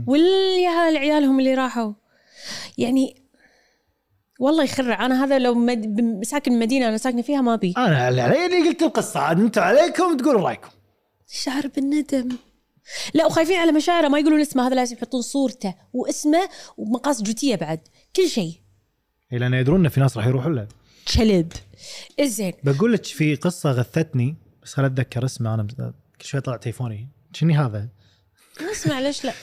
والعيال 0.08 0.98
عيالهم 0.98 1.40
اللي 1.40 1.54
راحوا. 1.54 1.94
يعني 2.78 3.27
والله 4.40 4.64
يخرع. 4.64 5.06
أنا 5.06 5.24
هذا 5.24 5.40
لو 5.40 5.56
مد... 5.56 6.24
ساكن 6.24 6.54
المدينة 6.54 6.88
أنا 6.88 6.98
ساكنة 6.98 7.22
فيها 7.22 7.42
ما 7.42 7.56
بي 7.56 7.74
أنا 7.78 8.10
اللي 8.10 8.22
علي 8.22 8.46
اللي 8.46 8.70
قلت 8.70 8.82
القصة. 8.82 9.20
عاد 9.20 9.40
أنتم 9.40 9.62
عليكم 9.62 10.18
تقولوا 10.18 10.42
رأيكم. 10.42 10.70
شعر 11.28 11.68
بالندم. 11.68 12.30
لا 13.14 13.26
وخايفين 13.26 13.56
على 13.56 13.72
مشاعره. 13.72 14.08
ما 14.08 14.20
يقولون 14.20 14.42
اسمه 14.42 14.68
هذا 14.68 14.76
لازم 14.76 14.96
يحطون 14.96 15.22
صورته 15.22 15.76
واسمه 15.94 16.50
ومقاس 16.78 17.22
جوتية 17.22 17.56
بعد. 17.56 17.80
كل 18.16 18.28
شيء. 18.28 18.54
إيه، 19.34 19.40
لأن 19.40 19.54
يدرون 19.54 19.80
إن 19.80 19.90
في 19.90 20.00
ناس 20.00 20.18
راح 20.18 20.28
يروحوا 20.28 20.52
له. 20.52 20.68
كلب. 21.16 21.52
زين 22.22 22.54
بقول 22.64 22.94
لك 22.94 23.06
في 23.06 23.36
قصة 23.36 23.72
غثتني 23.72 24.36
بس 24.64 24.74
خل 24.74 24.86
أتذكر 24.86 25.26
اسمه. 25.26 25.54
أنا 25.54 25.68
كل 26.22 26.28
شوي 26.28 26.42
طلع 26.42 26.58
تليفوني. 26.58 27.10
شني 27.34 27.58
هذا؟ 27.58 27.88
أسمع 28.72 29.00
ليش 29.00 29.26
لا. 29.26 29.34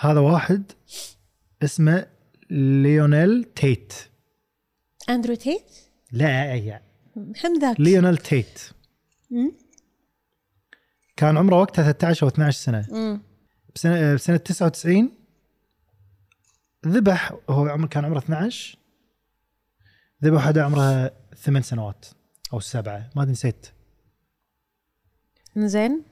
هذا 0.00 0.20
واحد 0.20 0.72
اسمه 1.62 2.06
ليونيل 2.52 3.44
تيت 3.44 3.92
اندرو 5.10 5.34
تيت 5.34 5.70
لا 6.12 6.28
يعني 6.54 6.84
محمد 7.16 7.60
ذاك. 7.60 7.80
ليونيل 7.80 8.16
تيت 8.16 8.60
مم. 9.30 9.52
كان 11.16 11.36
عمره 11.36 11.60
وقتها 11.60 11.92
13 11.92 12.22
أو 12.22 12.28
12 12.28 12.58
سنة. 12.58 12.86
مم. 12.90 13.22
بسنة 13.74 14.14
بسنة 14.14 14.36
99 14.36 15.10
ذبح 16.86 17.34
هو 17.50 17.66
عمر 17.66 17.88
كان 17.88 18.04
عمره 18.04 18.18
12 18.18 18.78
ذبح 20.24 20.34
واحدة 20.34 20.64
عمرها 20.64 21.10
ثمان 21.36 21.62
سنوات 21.62 22.06
أو 22.52 22.60
سبعة. 22.60 23.10
ما 23.16 23.24
نسيت. 23.24 23.66
زين. 25.56 26.02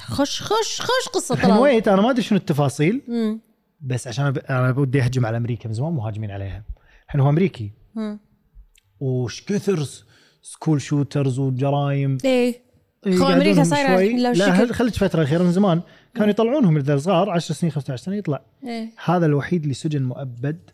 خش 0.00 0.42
خش 0.42 0.80
خش 0.80 1.08
قصة 1.12 1.34
طلال. 1.34 1.58
wait 1.58 1.88
أنا 1.88 2.02
ما 2.02 2.10
أدري 2.10 2.22
شنو 2.22 2.38
التفاصيل. 2.38 3.02
مم. 3.08 3.47
بس 3.80 4.08
عشان 4.08 4.34
أنا 4.50 4.70
بدي 4.70 5.02
أهجم 5.02 5.26
على 5.26 5.36
أمريكا 5.36 5.68
من 5.68 5.74
زمان 5.74 5.92
مهاجمين 5.92 6.30
عليها. 6.30 6.64
الحين 7.06 7.20
هو 7.20 7.28
أمريكي. 7.30 7.72
وش 9.00 9.44
كثر 9.44 9.86
school 10.42 10.80
shooters 10.80 11.38
و 11.38 11.51
crime 11.51 12.18
إيه. 12.24 12.62
إيه، 13.06 13.16
خو 13.16 13.28
شوي. 13.86 14.22
لو 14.22 14.32
لا 14.32 14.72
خلت 14.72 14.96
فترة 14.96 15.22
أخيرة 15.22 15.42
من 15.42 15.52
زمان 15.52 15.82
كانوا 16.14 16.28
يطلعونهم 16.28 16.76
إذا 16.76 16.98
صغار 16.98 17.30
10 17.30 17.54
سنين 17.54 17.72
15 17.72 18.04
سنة 18.04 18.16
يطلع. 18.16 18.42
إيه. 18.64 18.90
هذا 19.04 19.26
الوحيد 19.26 19.62
اللي 19.62 19.74
سجن 19.74 20.02
مؤبد 20.02 20.70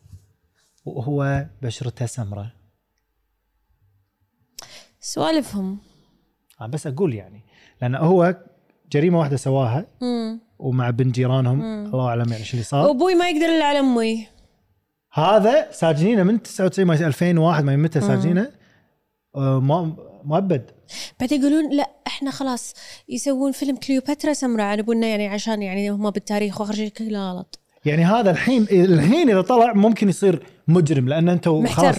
وهو 0.85 1.47
بشرته 1.63 2.07
سمراء 2.07 2.51
سوالفهم. 5.01 5.79
أنا 6.61 6.69
بس 6.69 6.87
أقول 6.87 7.15
يعني 7.15 7.43
لأن 7.83 7.95
هو 7.95 8.37
جريمة 8.93 9.19
واحدة 9.19 9.37
سواها. 9.37 9.87
مم. 10.03 10.41
ومع 10.59 10.91
بنت 10.91 11.15
جيرانهم. 11.15 11.63
الله 11.63 12.09
أعلم 12.09 12.33
يعني 12.33 12.45
شو 12.45 12.53
اللي 12.53 12.65
صار. 12.65 12.91
أبوي 12.91 13.15
ما 13.15 13.29
يقدر 13.29 13.47
إلا 13.47 13.65
على 13.65 13.79
أمي. 13.79 14.27
هذا 15.13 15.71
ساجنينه 15.71 16.23
من 16.23 16.43
99 16.43 16.87
ما 16.87 16.95
2001 16.95 17.65
ما 17.65 17.77
متى 17.77 18.01
ساجنينه؟ 18.01 18.51
آه، 19.37 19.61
ما 19.61 19.97
مؤبد 20.25 20.71
بعدين 21.21 21.41
يقولون 21.41 21.71
لا 21.71 21.91
إحنا 22.07 22.31
خلاص 22.31 22.75
يسوون 23.09 23.53
فيلم 23.53 23.77
كليوباترا 23.77 24.33
سمراء 24.33 24.67
عن 24.67 24.79
أبونا 24.79 25.07
يعني 25.07 25.29
عشان 25.29 25.63
يعني 25.63 25.91
هم 25.91 26.11
بالتاريخ 26.11 26.61
وآخر 26.61 26.75
شيء 26.75 26.89
كله 26.89 27.31
غلط 27.31 27.61
يعني 27.85 28.05
هذا 28.05 28.31
الحين 28.31 28.67
الحين 28.71 29.31
إذا 29.31 29.41
طلع 29.41 29.73
ممكن 29.73 30.09
يصير 30.09 30.47
مجرم 30.69 31.09
لأن 31.09 31.29
أنتم. 31.29 31.67
خلاص. 31.67 31.97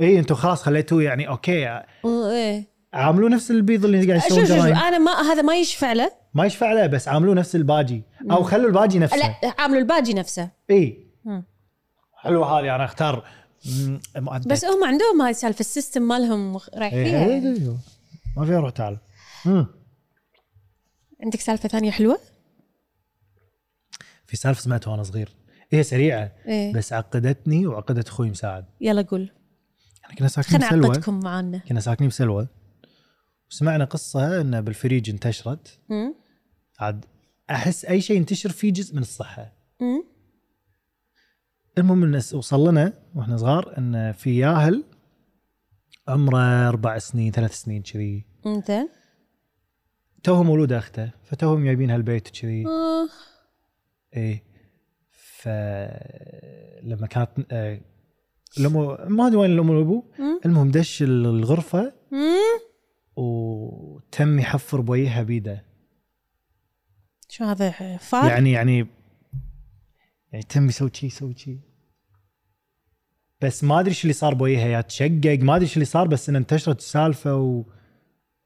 إي 0.00 0.18
أنتم 0.18 0.34
خلاص 0.34 0.62
خليتوه 0.62 1.02
يعني 1.02 1.28
أوكي. 1.28 1.82
إيه. 2.04 2.71
عاملوه 2.94 3.30
نفس 3.30 3.50
البيض 3.50 3.84
اللي 3.84 4.06
قاعد 4.06 4.26
يسوون 4.26 4.44
جرايم 4.44 4.76
أنا 4.76 4.98
ما 4.98 5.12
هذا 5.12 5.42
ما 5.42 5.56
يشفع 5.56 5.92
له. 5.92 6.12
ما 6.34 6.46
يشفع 6.46 6.72
له 6.72 6.86
بس 6.86 7.08
عاملوه 7.08 7.34
نفس 7.34 7.56
الباجي. 7.56 8.02
أو 8.30 8.42
خلوا 8.42 8.66
الباجي 8.66 8.98
نفسه. 8.98 9.16
لا 9.16 9.54
عاملوا 9.58 9.80
الباجي 9.80 10.14
نفسه. 10.14 10.50
اي 10.70 11.06
مم. 11.24 11.44
حلو 12.16 12.44
هذه 12.44 12.74
أنا 12.74 12.84
أختار. 12.84 13.24
مم، 13.66 14.00
مؤبد 14.16 14.48
بس 14.48 14.64
هم 14.64 14.84
عندهم 14.84 15.22
هاي 15.22 15.34
سالفة 15.34 15.60
ال 15.60 15.66
system 15.66 16.02
مالهم 16.02 16.56
رايح 16.56 16.92
إيه، 16.92 17.04
فيها. 17.04 17.24
إيه، 17.24 17.56
إيه. 17.56 17.76
ما 18.36 18.46
فيها 18.46 18.60
روح 18.60 18.70
تعال. 18.70 18.98
مم. 19.46 19.66
عندك 21.22 21.40
سالفة 21.40 21.68
ثانية 21.68 21.90
حلوة؟ 21.90 22.18
في 24.26 24.36
سالفة 24.36 24.60
سمعتها 24.60 24.90
وأنا 24.90 25.02
صغير. 25.02 25.28
هي 25.70 25.82
سريعة. 25.82 26.32
إيه. 26.46 26.72
بس 26.72 26.92
عقدتني 26.92 27.66
وعقدت 27.66 28.08
أخوي 28.08 28.30
مساعد. 28.30 28.64
يلا 28.80 29.02
قول. 29.02 29.32
إحنا 30.04 30.14
كنا 30.14 30.28
ساكنين 30.28 30.60
بسلوى. 30.60 30.80
نعقدكم 30.80 31.20
معانا. 31.20 31.58
كنا 31.58 31.80
ساكنين 31.80 32.08
بسلوى. 32.08 32.48
وسمعنا 33.52 33.84
قصة 33.84 34.40
إن 34.40 34.60
بالفريج 34.60 35.10
انتشرت 35.10 35.78
مم؟ 35.88 36.14
عاد 36.80 37.04
أحس 37.50 37.84
أي 37.84 38.00
شيء 38.00 38.16
ينتشر 38.16 38.50
فيه 38.50 38.72
جزء 38.72 38.94
من 38.96 39.02
الصحة 39.02 39.52
مم؟ 39.80 40.04
المهم 41.78 42.04
إن 42.04 42.14
وصل 42.14 42.68
لنا 42.68 42.92
وإحنا 43.14 43.36
صغار 43.36 43.78
إن 43.78 44.12
في 44.12 44.38
ياهل 44.38 44.84
عمره 46.08 46.68
أربع 46.68 46.98
سنين 46.98 47.32
ثلاث 47.32 47.54
سنين 47.54 47.82
كذي 47.82 48.24
انت 48.46 48.88
توه 50.22 50.42
مولوده 50.42 50.78
أخته 50.78 51.10
فتوهم 51.24 51.64
جايبينها 51.64 51.96
البيت 51.96 52.28
كذي 52.28 52.66
آه. 52.66 53.08
إيه 54.16 54.44
فلما 55.10 57.06
كانت 57.06 57.30
آه، 57.50 57.80
الام 58.58 58.72
ما 59.16 59.26
أدري 59.26 59.36
وين 59.36 59.50
الأم 59.50 59.70
والأبو. 59.70 60.04
المهم 60.46 60.70
دش 60.70 61.02
الغرفة 61.02 61.92
مم؟ 62.10 62.51
وتم 64.12 64.38
يحفر 64.38 64.80
بوجهها 64.80 65.22
بيده. 65.22 65.64
شو 67.28 67.44
هذا 67.44 67.96
فار؟ 67.96 68.30
يعني 68.30 68.52
يعني 68.52 68.86
يعني 70.32 70.44
تم 70.44 70.68
يسوي 70.68 70.90
شي 70.94 71.06
يسوي 71.06 71.34
شي. 71.36 71.58
بس 73.40 73.64
ما 73.64 73.80
أدري 73.80 73.94
شو 73.94 74.02
اللي 74.02 74.12
صار 74.12 74.34
بوجهها 74.34 74.66
يا 74.66 74.80
تشقق. 74.80 75.38
ما 75.40 75.56
أدري 75.56 75.66
شو 75.66 75.74
اللي 75.74 75.84
صار 75.84 76.08
بس 76.08 76.28
ان 76.28 76.36
انتشرت 76.36 76.78
السالفة 76.78 77.36
و... 77.36 77.64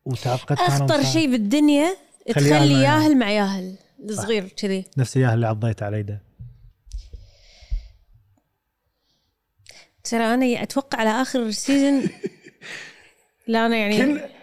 وتعقدت 0.04 0.60
أخطر. 0.60 1.04
شيء 1.04 1.30
بالدنيا 1.30 1.96
تخلي 2.28 2.50
مع 2.50 2.64
ياهل 2.64 3.18
مع 3.18 3.30
ياهل 3.30 3.78
الصغير 4.00 4.48
كذي. 4.48 4.84
نفس 4.96 5.16
الياهل 5.16 5.34
اللي 5.34 5.46
عضيت 5.46 5.82
على 5.82 5.98
يده 5.98 6.22
ترى 10.04 10.34
أنا 10.34 10.62
أتوقع 10.62 10.98
على 10.98 11.10
آخر 11.10 11.50
season 11.50 12.02
لا 13.48 13.66
أنا 13.66 13.76
يعني 13.76 13.96
كل 13.96 14.35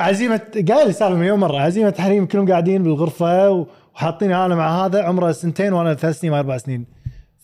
عزيمه 0.00 0.40
قال 0.54 0.86
لي 0.86 0.92
سالفه 0.92 1.14
مليون 1.14 1.38
مرة 1.38 1.58
عزيمة 1.60 1.90
تحريم 1.90 2.26
كلهم 2.26 2.48
قاعدين 2.50 2.82
بالغرفة 2.82 3.50
و- 3.50 3.66
وحاطيني 3.94 4.44
أنا 4.46 4.54
مع 4.54 4.84
هذا 4.86 5.02
عمره 5.02 5.32
سنتين 5.32 5.72
وأنا 5.72 5.94
ثلاث 5.94 6.20
سنين 6.20 6.32
أربع 6.34 6.58
سنين. 6.58 6.86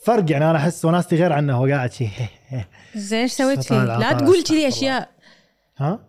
فرق 0.04 0.30
يعني 0.32 0.50
أنا 0.50 0.58
أحس 0.58 0.84
وناستي 0.84 1.16
غير 1.16 1.32
عنه 1.32 1.56
هو 1.56 1.66
قاعد 1.66 1.92
شي. 1.92 2.08
زين 2.96 3.20
إيش 3.20 3.32
سويت 3.32 3.62
فيه؟ 3.62 3.84
لا 3.84 4.12
تقول 4.12 4.42
كذي. 4.42 4.68
أشياء. 4.68 5.08
ها؟ 5.78 6.00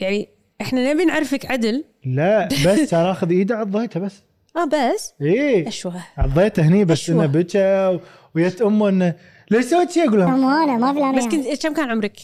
يعني 0.00 0.28
إحنا 0.60 0.92
نبي 0.92 1.04
نعرفك 1.04 1.46
عدل. 1.46 1.84
لا 2.04 2.46
بس 2.48 2.80
كان 2.90 3.06
أخذ 3.06 3.30
إيده 3.30 3.56
عضيته 3.56 4.00
بس. 4.00 4.22
آه 4.56 4.64
بس؟ 4.64 5.14
إيه. 5.20 5.68
أشوه. 5.68 5.94
عضيته 6.18 6.62
هني 6.62 6.84
بس. 6.84 7.10
إنه 7.10 7.26
بكى 7.26 8.00
ويت 8.34 8.62
أمه 8.62 8.88
انه 8.88 9.14
ليش 9.50 9.64
سويت 9.64 9.90
شيء 9.90 10.08
أقول 10.08 10.18
لها 10.18 10.76
ما 10.76 11.12
في 11.12 11.18
بس 11.18 11.24
كنت 11.24 11.62
كم 11.66 11.74
كان 11.74 11.90
عمرك؟ 11.90 12.16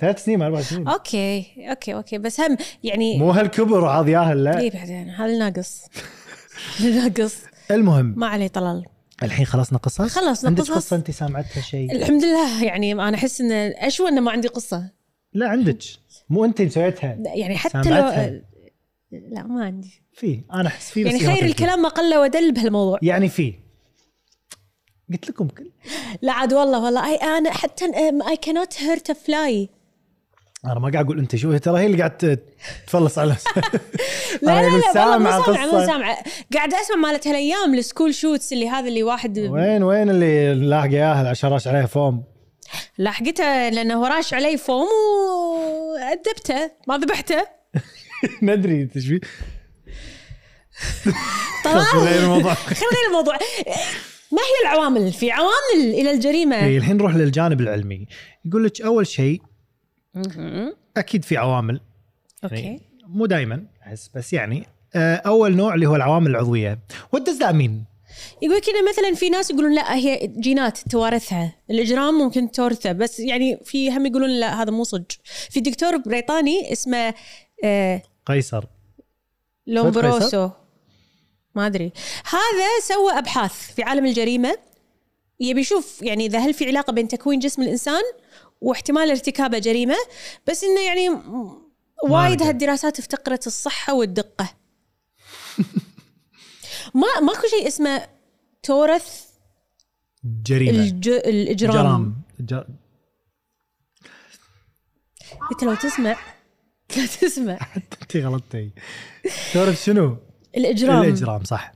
ثلاث 0.00 0.24
سنين 0.24 0.42
أربع 0.42 0.60
سنين. 0.60 0.88
أوكي 0.88 1.46
أوكي 1.70 1.94
أوكي. 1.94 2.18
بس 2.18 2.40
هم 2.40 2.56
يعني 2.84 3.18
مو 3.18 3.30
هالكبر 3.30 3.84
وعاض 3.84 4.08
ياهل 4.08 4.44
لا. 4.44 4.58
اي 4.58 4.70
بعدين. 4.70 5.10
هذا 5.10 5.38
ناقص. 5.38 5.82
ناقص. 6.94 7.36
المهم. 7.70 8.14
ما 8.16 8.26
عليه 8.26 8.48
طلال. 8.48 8.84
الحين 9.22 9.46
خلصنا 9.46 9.78
قصص 9.78 10.00
خلصنا 10.00 10.48
عندك 10.48 10.62
قصص. 10.62 10.70
قصة؟ 10.72 10.96
أنت 10.96 11.10
سامعتها 11.10 11.60
شيء. 11.60 11.92
الحمد 11.92 12.24
لله 12.24 12.64
يعني 12.64 12.92
أنا 12.92 13.14
أحس 13.14 13.40
إن 13.40 13.52
أشوى 13.76 14.08
انه 14.08 14.20
ما 14.20 14.30
عندي 14.30 14.48
قصة. 14.48 14.90
لا 15.32 15.48
عندك. 15.48 15.78
مو 16.30 16.44
أنت 16.44 16.60
اللي 16.60 16.70
سويتها. 16.70 17.18
يعني 17.34 17.56
حتى 17.56 17.82
سامعتها. 17.84 18.30
لو 18.30 18.42
لا 19.30 19.42
ما 19.42 19.64
عندي. 19.64 20.02
في 20.12 20.40
أنا 20.52 20.68
أحس 20.68 20.90
في 20.90 21.02
يعني 21.02 21.18
خير. 21.18 21.44
الكلام 21.44 21.82
ما 21.82 21.88
قل 21.88 22.16
ودل 22.18 22.52
بهالموضوع. 22.52 22.98
يعني 23.02 23.28
في. 23.28 23.54
قلت 25.12 25.28
لكم 25.30 25.48
كل- 25.48 25.70
لا 26.22 26.32
عاد 26.32 26.54
والله 26.54 26.84
والله. 26.84 27.08
اي 27.10 27.16
أنا 27.16 27.50
حتى 27.50 27.84
اي 28.28 28.36
كانوت 28.36 28.74
هيرت 28.82 29.12
فلاي 29.12 29.68
أنا 30.64 30.74
ما 30.80 30.90
قاعد 30.90 31.04
أقول 31.04 31.18
أنت 31.18 31.36
شو 31.36 31.56
ترى 31.56 31.80
هي 31.80 31.86
اللي 31.86 31.98
قاعد 31.98 32.38
تفلص 32.86 33.18
على 33.18 33.28
لا 34.42 34.46
لا 34.62 34.62
لا 34.62 34.62
والله 34.62 34.76
مو 34.76 34.92
سامعة 34.92 35.44
سامعة 35.46 35.66
مو. 35.66 35.86
سامعة. 35.86 36.16
قاعدة 36.54 36.80
أسمع 36.80 36.96
مالت 36.96 37.26
هالأيام 37.26 37.74
السكول 37.74 38.14
شوتس 38.14 38.52
اللي 38.52 38.68
هذا 38.68 38.88
اللي 38.88 39.02
واحد 39.02 39.38
وين 39.38 39.82
وين 39.82 40.10
اللي 40.10 40.54
لاحق 40.54 40.92
ياهل 40.92 41.26
عشان 41.26 41.50
راش 41.50 41.68
عليه 41.68 41.84
فوم؟ 41.84 42.24
لاحقته 42.98 43.68
لأنه 43.68 43.94
هو 43.94 44.06
راش 44.06 44.34
علي 44.34 44.56
فوم 44.56 44.86
وأدبته 45.92 46.70
ما 46.88 46.98
ذبحته. 46.98 47.46
ندري 48.42 48.86
تشبي 48.86 49.20
طلال 51.64 51.84
غير 51.94 52.22
الموضوع. 52.22 52.54
خلينا 52.54 53.06
الموضوع. 53.08 53.38
ما 54.32 54.38
هي 54.38 54.68
العوامل؟ 54.70 55.12
في 55.12 55.30
عوامل 55.30 55.94
إلى 55.94 56.10
الجريمة. 56.10 56.64
إيه، 56.64 56.78
الحين 56.78 56.96
نروح 56.96 57.14
للجانب 57.14 57.60
العلمي. 57.60 58.06
يقول 58.44 58.64
لك 58.64 58.80
أول 58.80 59.06
شيء. 59.06 59.40
أكيد 60.96 61.24
في 61.24 61.36
عوامل. 61.36 61.80
أوكي. 62.44 62.54
يعني 62.54 62.80
مو 63.06 63.26
دائما 63.26 63.66
احس 63.82 64.10
بس 64.14 64.32
يعني 64.32 64.66
آه، 64.94 65.16
أول 65.16 65.56
نوع 65.56 65.74
اللي 65.74 65.86
هو 65.86 65.96
العوامل 65.96 66.30
العضوية. 66.30 66.78
what 67.12 67.22
does 67.22 67.36
that 67.36 67.54
mean 67.54 67.84
يقول 68.42 68.60
كذا 68.60 68.88
مثلا 68.90 69.14
في 69.14 69.30
ناس 69.30 69.50
يقولون 69.50 69.74
لا 69.74 69.94
هي 69.94 70.26
جينات 70.38 70.78
توارثها. 70.78 71.54
الإجرام 71.70 72.14
ممكن 72.14 72.50
تورثه 72.50 72.92
بس 72.92 73.20
يعني 73.20 73.60
في 73.64 73.90
هم 73.90 74.06
يقولون 74.06 74.30
لا 74.30 74.62
هذا 74.62 74.70
مو 74.70 74.84
صدق. 74.84 75.06
في 75.50 75.60
دكتور 75.60 75.96
بريطاني 75.96 76.72
اسمه 76.72 77.14
آه 77.64 78.02
قيصر. 78.26 78.64
لومبروسو. 79.66 80.50
ما 81.54 81.66
أدري. 81.66 81.92
هذا 82.24 82.68
سوى 82.82 83.18
أبحاث 83.18 83.52
في 83.52 83.82
عالم 83.82 84.06
الجريمة. 84.06 84.56
يبي 85.40 85.60
يشوف 85.60 86.02
يعني 86.02 86.26
إذا 86.26 86.38
هل 86.38 86.54
في 86.54 86.66
علاقة 86.66 86.92
بين 86.92 87.08
تكوين 87.08 87.38
جسم 87.38 87.62
الإنسان 87.62 88.02
واحتمال 88.60 89.10
ارتكابه 89.10 89.58
جريمة 89.58 89.96
بس 90.46 90.64
إنه 90.64 90.80
يعني 90.80 91.08
وايد. 92.04 92.42
هالدراسات 92.42 92.98
افتقرت 92.98 93.46
الصحة 93.46 93.94
والدقة. 93.94 94.48
ما 96.94 97.20
ماكو 97.22 97.46
شيء 97.46 97.66
اسمه 97.66 98.08
تورث 98.62 99.28
جريمة. 100.24 100.78
الج... 100.78 101.08
الإجرام. 101.08 101.72
جرام. 101.72 102.22
جر... 102.40 102.66
إنت 105.52 105.62
لو 105.62 105.74
تسمع 105.74 106.16
لا 106.96 107.06
تسمع. 107.06 107.58
أنت 107.76 108.16
غلطتي. 108.16 108.70
تعرف 109.54 109.76
شنو؟ 109.76 110.16
الإجرام. 110.56 111.02
الإجرام 111.02 111.44
صح. 111.44 111.72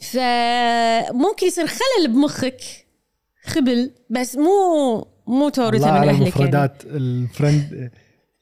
فممكن 0.00 1.46
يصير 1.46 1.66
خلل 1.66 2.08
بمخك 2.08 2.60
خبل 3.44 3.90
بس 4.10 4.36
مو 4.36 5.06
مو 5.26 5.48
تورثه 5.48 5.90
من 5.90 5.96
أهلك 5.96 6.06
يعني. 6.06 6.22
المفردات 6.22 6.82
الفرند 6.84 7.90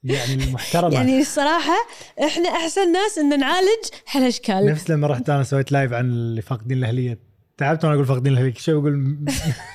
يعني 0.04 0.34
المحترمة 0.34 0.94
يعني 0.94 1.20
الصراحه 1.20 1.76
إحنا 2.24 2.48
أحسن 2.48 2.92
ناس 2.92 3.18
إن 3.18 3.38
نعالج 3.38 3.84
هالأشكال 4.10 4.66
نفس 4.66 4.90
لما 4.90 5.06
رحت 5.06 5.30
أنا 5.30 5.42
سويت 5.42 5.72
لايف 5.72 5.92
عن 5.92 6.04
اللي 6.04 6.42
فاقدين 6.42 6.78
الأهلية 6.78 7.18
تعبت 7.56 7.84
وأنا 7.84 7.94
أقول 7.94 8.06
فاقدين 8.06 8.32
الأهلية 8.32 8.54
شوي 8.54 8.74
أقول 8.74 9.18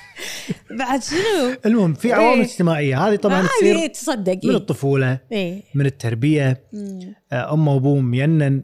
بعد 0.78 1.02
شنو؟ 1.02 1.56
المهم 1.66 1.94
في 1.94 2.12
عوامل 2.12 2.40
إيه. 2.40 2.44
اجتماعية 2.44 3.08
هذه 3.08 3.16
طبعا 3.16 3.46
تصير 3.60 3.86
تصدق 3.86 4.44
من 4.44 4.50
إيه. 4.50 4.56
الطفولة 4.56 5.18
إيه 5.32 5.62
من 5.74 5.86
التربية 5.86 6.64
مم. 6.72 7.14
امه 7.32 7.74
وأبوه 7.74 8.00
مينن 8.00 8.40
يعني 8.40 8.62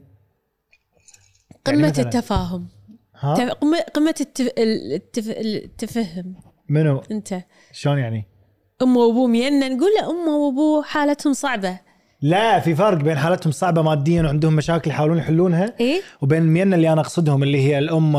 قمة 1.65 1.89
مثلاً. 1.89 2.05
التفاهم 2.05 2.67
ها 3.15 3.53
قمه 3.93 4.15
التف... 4.21 4.49
التف... 4.57 5.29
التفهم 5.29 6.35
منو 6.69 7.03
أنت 7.11 7.41
شلون 7.71 7.97
يعني؟ 7.97 8.34
أمه 8.81 8.99
وأبوه 8.99 9.27
مينا 9.27 9.67
نقول 9.69 9.89
له 10.01 10.09
أمه 10.09 10.35
وأبوه 10.37 10.83
حالتهم 10.83 11.33
صعبة 11.33 11.79
لا 12.21 12.59
في 12.59 12.75
فرق 12.75 12.97
بين 12.97 13.17
حالتهم 13.17 13.51
صعبة 13.51 13.81
ماديا 13.81 14.21
وعندهم 14.23 14.53
مشاكل 14.55 14.89
يحاولون 14.91 15.17
يحلونها 15.17 15.73
إيه 15.79 16.01
وبين 16.21 16.41
المينا 16.41 16.75
اللي 16.75 16.93
أنا 16.93 17.01
أقصدهم 17.01 17.43
اللي 17.43 17.61
هي 17.61 17.79
الأم 17.79 18.13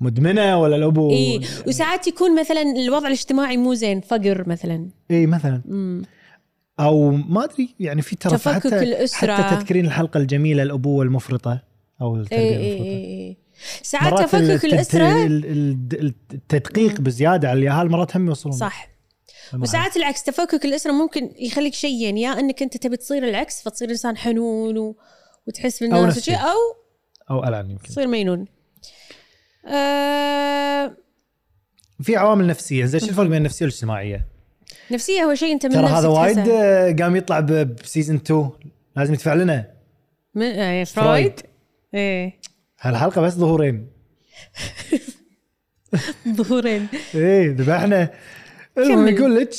مدمنة 0.00 0.58
ولا 0.60 0.76
الابو 0.76 1.10
إيه 1.10 1.40
وساعات 1.66 2.06
يكون 2.06 2.40
مثلا 2.40 2.62
الوضع 2.62 3.06
الاجتماعي 3.06 3.56
مو 3.56 3.74
زين 3.74 4.00
فقر 4.00 4.48
مثلا 4.48 4.88
اي 5.10 5.26
مثلا 5.26 5.62
مم. 5.64 6.02
أو 6.80 7.10
ما 7.10 7.44
أدري 7.44 7.74
يعني 7.80 8.02
في 8.02 8.16
ترى 8.16 8.32
تفكك 8.32 8.54
حتى 8.66 8.82
الأسرة. 8.82 9.34
حتى 9.36 9.56
تذكرين 9.56 9.84
الحلقة 9.86 10.18
الجميلة 10.18 10.62
الأبوة 10.62 11.04
المفرطة 11.04 11.62
أو 12.00 12.16
التربية 12.16 12.42
إيه 12.42 12.56
إيه 12.56 12.72
المفرطة 12.72 12.84
إيه 12.84 13.04
إيه. 13.28 13.36
ساعات 13.82 14.18
تفكك 14.18 14.64
الأسرة 14.64 15.26
ال- 15.26 15.44
ال- 15.46 16.14
التدقيق 16.34 17.00
بزيادة 17.00 17.48
على 17.50 17.58
اليهال 17.58 17.90
مرات 17.90 18.16
هم 18.16 18.26
يوصلون 18.28 18.56
صح. 18.56 18.89
وساعات 19.54 19.96
العكس 19.96 20.22
تفكك 20.22 20.64
الإسرة 20.64 20.92
ممكن 20.92 21.30
يخليك 21.38 21.74
شيئين 21.74 22.18
يا 22.18 22.40
إنك 22.40 22.62
أنت 22.62 22.76
تبي 22.76 22.96
تصير 22.96 23.28
العكس 23.28 23.62
فتصير 23.62 23.90
إنسان 23.90 24.16
حنون 24.16 24.78
و... 24.78 24.96
وتحس 25.46 25.80
بالناس. 25.82 26.18
وشي 26.18 26.34
أو 26.34 26.56
أو 27.30 27.44
الان 27.44 27.70
يمكن. 27.70 27.88
تصير 27.88 28.06
مينون. 28.06 28.46
آه... 29.66 30.96
في 32.02 32.16
عوامل 32.16 32.46
نفسية 32.46 32.84
زين 32.84 33.00
شو 33.00 33.06
الفرق 33.06 33.26
بين 33.26 33.36
النفسية 33.36 33.64
والاجتماعية؟ 33.64 34.26
نفسية 34.90 35.22
هو 35.22 35.34
شيء 35.34 35.52
أنت 35.52 35.66
من 35.66 35.72
ترى 35.72 35.86
هذا 35.86 36.08
وايد. 36.08 36.38
آه، 36.38 36.92
قام 36.92 37.16
يطلع 37.16 37.40
ب 37.40 37.51
season 37.51 38.16
2 38.16 38.50
لازم 38.96 39.14
يدفع 39.14 39.34
لنا. 39.34 39.70
من... 40.34 40.42
آه 40.46 40.84
فرويد 40.84 41.40
إيه. 41.94 42.40
هالحلقة 42.80 43.20
بس 43.20 43.32
ظهورين. 43.32 43.86
ظهورين. 46.28 46.88
إيه 47.14 47.50
ذبحنا. 47.50 48.10
المهم. 48.78 49.08
يقول 49.08 49.36
لك. 49.36 49.54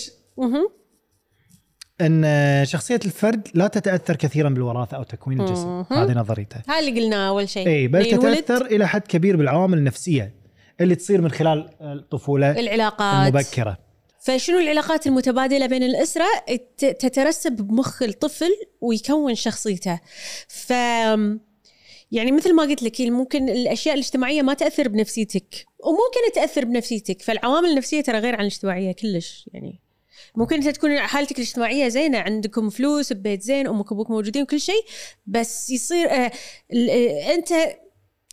إن 2.02 2.66
شخصية 2.66 3.00
الفرد 3.06 3.48
لا 3.54 3.68
تتأثر 3.68 4.16
كثيرا 4.16 4.50
بالوراثة 4.50 4.98
أو 4.98 5.04
تكوين 5.04 5.42
الجسم. 5.42 5.84
هذه 5.92 6.14
نظريته. 6.14 6.62
هاي 6.70 6.90
اللي 6.90 7.02
قلناه 7.02 7.30
أول 7.30 7.50
شيء. 7.50 7.68
اي 7.68 7.88
بل 7.88 8.08
ينولد 8.08 8.44
تتأثر 8.44 8.66
إلى 8.66 8.88
حد 8.88 9.02
كبير 9.02 9.38
بالعوامل 9.38 9.78
النفسية 9.78 10.36
اللي 10.82 10.96
تصير 10.96 11.22
من 11.22 11.32
خلال 11.32 11.70
الطفولة 11.82 12.60
العلاقات. 12.60 13.28
المبكرة. 13.28 13.78
فشنو 14.20 14.60
العلاقات 14.60 15.08
المتبادلة 15.08 15.66
بين 15.66 15.84
الأسرة؟ 15.84 16.26
تترسب 16.78 17.52
بمخ 17.52 18.04
الطفل 18.04 18.52
ويكون 18.82 19.36
شخصيته. 19.36 20.00
ف 20.48 20.74
يعني 22.12 22.32
مثل 22.32 22.54
ما 22.56 22.64
قلت 22.64 22.84
لك 22.84 23.02
ممكن 23.02 23.50
الأشياء 23.50 23.96
الاجتماعية 23.96 24.42
ما 24.42 24.54
تأثر 24.54 24.88
بنفسيتك 24.88 25.66
وممكن 25.80 26.34
تأثر 26.36 26.66
بنفسيتك 26.66 27.22
فالعوامل 27.22 27.70
النفسية 27.70 28.02
ترى 28.02 28.20
غير 28.20 28.34
عن 28.36 28.42
الاجتماعية 28.42 28.92
كلش 28.92 29.50
يعني 29.54 29.80
ممكن 30.36 30.56
أنت 30.56 30.68
تكون 30.70 31.00
حالتك 31.00 31.36
الاجتماعية 31.36 31.88
زينة 31.88 32.18
عندكم 32.20 32.70
فلوس 32.70 33.14
ببيت 33.14 33.42
زين 33.42 33.68
أمك 33.68 33.92
وأبوك 33.92 34.10
موجودين 34.10 34.42
وكل 34.44 34.60
شيء 34.60 34.86
بس 35.26 35.70
يصير 35.70 36.10
آه 36.12 36.32
ال- 36.74 36.90
آه 36.90 37.34
أنت 37.36 37.50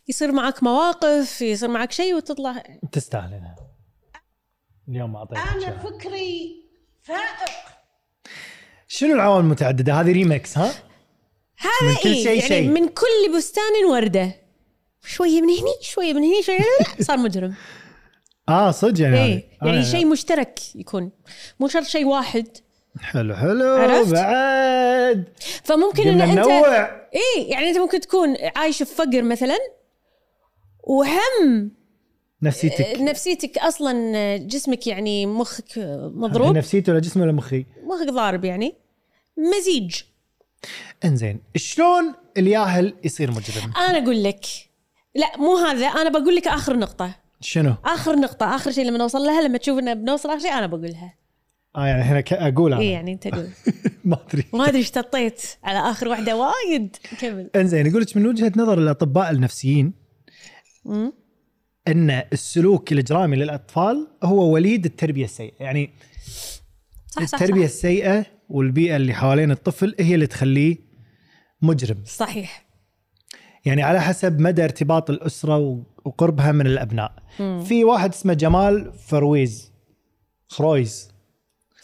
يصير 0.09 0.33
معك 0.33 0.63
مواقف 0.63 1.43
يصير 1.43 1.69
معك 1.69 1.93
شيء 1.93 2.15
وتطلع 2.15 2.63
تستاهلينها. 2.93 3.57
اليوم 4.89 5.17
أنا 5.17 5.55
إياها. 5.67 5.79
فكري 5.79 6.63
فائق. 7.03 7.51
شنو 8.89 9.15
العوامل 9.15 9.45
المتعددة؟ 9.45 9.95
هذه 10.01 10.13
ريمكس 10.13 10.59
ها؟ 10.59 10.73
هذا 11.59 11.91
من 11.91 11.97
كل 12.03 12.09
إيه؟ 12.09 12.23
شيء 12.25 12.27
يعني 12.37 12.49
شيء. 12.49 12.69
من 12.69 12.89
كل 12.89 13.37
بستان 13.37 13.85
وردة. 13.91 14.35
شوية 15.07 15.41
من 15.43 15.49
هني 15.49 15.75
شوية 15.81 16.13
من 16.13 16.23
هني 16.23 16.43
شوية 16.43 16.59
لا 16.59 17.05
صار 17.05 17.17
مجرم. 17.19 17.55
آه 18.49 18.71
صدق 18.71 19.01
يعني. 19.03 19.17
إيه 19.25 19.35
هذه. 19.63 19.69
يعني 19.69 19.79
آه، 19.79 19.83
شيء 19.83 20.07
مشترك 20.07 20.59
يكون. 20.75 21.11
مو 21.61 21.69
شرط 21.69 21.85
شيء 21.85 22.05
واحد. 22.05 22.47
حلو 23.01 23.35
حلو 23.37 23.65
عرفت؟ 23.67 24.13
بعد. 24.13 25.29
فممكن 25.65 26.09
ان 26.09 26.21
أنت 26.21 26.47
إيه 27.15 27.51
يعني 27.51 27.71
أنت 27.71 27.79
ممكن 27.79 28.01
تكون 28.01 28.37
عايش 28.57 28.83
في 28.83 28.95
فقر 28.95 29.23
مثلا 29.23 29.59
وهم 30.83 31.71
نفسيتك. 32.43 32.97
نفسيتك 33.01 33.59
أصلا 33.59 34.37
جسمك 34.37 34.87
يعني 34.87 35.27
مخك 35.27 35.79
مضروب. 36.15 36.57
نفسيتي 36.57 36.91
ولا 36.91 37.01
جسمي 37.01 37.23
ولا 37.23 37.33
مخي؟ 37.33 37.67
مخك 37.85 38.07
ضارب 38.11 38.45
يعني. 38.45 38.75
مزيج. 39.37 39.97
إنزين 41.05 41.41
شلون 41.57 42.15
الياهل 42.37 42.95
يصير 43.05 43.31
مجرم؟ 43.31 43.73
أنا 43.77 43.99
أقول 43.99 44.23
لك 44.23 44.45
لا 45.15 45.37
مو 45.37 45.57
هذا 45.57 45.87
أنا 45.87 46.11
بقول 46.11 46.37
لك 46.37 46.47
آخر 46.49 46.77
نقطة. 46.77 47.15
شنو؟ 47.41 47.75
آخر 47.85 48.17
نقطة 48.17 48.57
آخر 48.57 48.71
شيء 48.71 48.85
لما 48.85 48.99
نوصل 48.99 49.19
لها 49.19 49.43
لما 49.43 49.59
تشوف 49.59 49.79
إنه 49.79 49.95
بنوصل 49.95 50.29
آخر 50.31 50.39
شيء 50.39 50.53
أنا 50.53 50.67
بقولها. 50.67 51.15
آه 51.77 51.87
يعني 51.87 52.03
هنا 52.03 52.25
أقول 52.33 52.73
أنا. 52.73 52.83
اي 52.83 52.91
يعني 52.91 53.13
أنت 53.13 53.29
قول 53.29 53.49
ما 54.05 54.19
أدري. 54.29 54.45
ما 54.53 54.65
أدري 54.65 54.79
إيش 54.79 54.91
تطيت 54.91 55.43
على 55.65 55.79
آخر 55.91 56.09
واحدة 56.09 56.37
وايد. 56.37 56.97
كمل. 57.21 57.51
إنزين 57.57 57.87
يقول 57.87 58.03
لك 58.03 58.17
من 58.17 58.27
وجهة 58.27 58.53
نظر 58.57 58.79
الأطباء 58.79 59.31
النفسيين. 59.31 59.93
إن 61.89 62.23
السلوك 62.33 62.93
الإجرامي 62.93 63.37
للأطفال 63.37 64.09
هو 64.23 64.51
وليد 64.53 64.85
التربية 64.85 65.25
السيئة. 65.25 65.53
يعني 65.61 65.91
صح 67.09 67.25
صح 67.25 67.43
التربية 67.43 67.67
صح. 67.67 67.73
السيئة 67.73 68.27
والبيئة 68.49 68.97
اللي 68.97 69.15
حوالين 69.15 69.51
الطفل 69.51 69.95
هي 70.01 70.15
اللي 70.15 70.27
تخليه 70.27 70.77
مجرم. 71.63 72.03
صحيح. 72.05 72.69
يعني 73.65 73.83
على 73.83 74.01
حسب 74.01 74.41
مدى 74.41 74.65
ارتباط 74.65 75.11
الأسرة 75.11 75.85
وقربها 76.05 76.53
من 76.53 76.67
الأبناء. 76.67 77.23
في 77.65 77.85
واحد 77.85 78.13
اسمه 78.13 78.35
جمال 78.35 78.93
فرويز. 78.93 79.73
فرويز. 80.49 81.11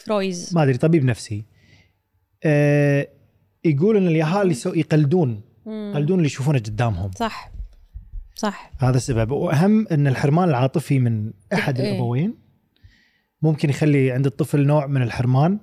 فرويز. 0.05 0.55
ما 0.55 0.63
أدري 0.63 0.77
طبيب 0.77 1.05
نفسي. 1.05 1.45
آه 2.45 3.09
يقول 3.65 3.97
إن 3.97 4.07
اليهال 4.07 4.57
يقلدون. 4.67 5.43
يقلدون 5.67 6.17
اللي 6.17 6.27
يشوفونه 6.27 6.59
قدامهم. 6.59 7.11
صح. 7.11 7.51
صح. 8.35 8.73
هذا 8.79 8.97
السبب. 8.97 9.31
وأهم 9.31 9.89
إن 9.89 10.07
الحرمان 10.07 10.49
العاطفي 10.49 10.99
من 10.99 11.33
أحد 11.53 11.81
إيه. 11.81 11.91
الأبوين. 11.91 12.35
ممكن 13.43 13.71
يخلي 13.71 14.13
عند 14.13 14.27
الطفل 14.27 14.67
نوع 14.67 14.87
من 14.87 15.03
الحرمان. 15.03 15.59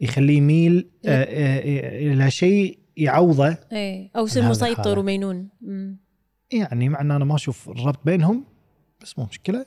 يخليه 0.00 0.36
يميل 0.36 0.90
آه، 1.06 1.24
آه، 1.24 2.12
إلى 2.12 2.30
شيء 2.30 2.78
يعوضه. 2.96 3.56
إيه 3.72 4.10
أو 4.16 4.26
يصير 4.26 4.42
مسيطر. 4.48 4.98
ومينون. 4.98 5.48
مم. 5.60 5.98
يعني 6.52 6.88
مع 6.88 7.00
إن 7.00 7.10
أنا 7.10 7.24
ما 7.24 7.34
أشوف 7.34 7.68
الربط 7.68 7.98
بينهم 8.04 8.44
بس 9.00 9.18
مو 9.18 9.24
مشكلة. 9.24 9.66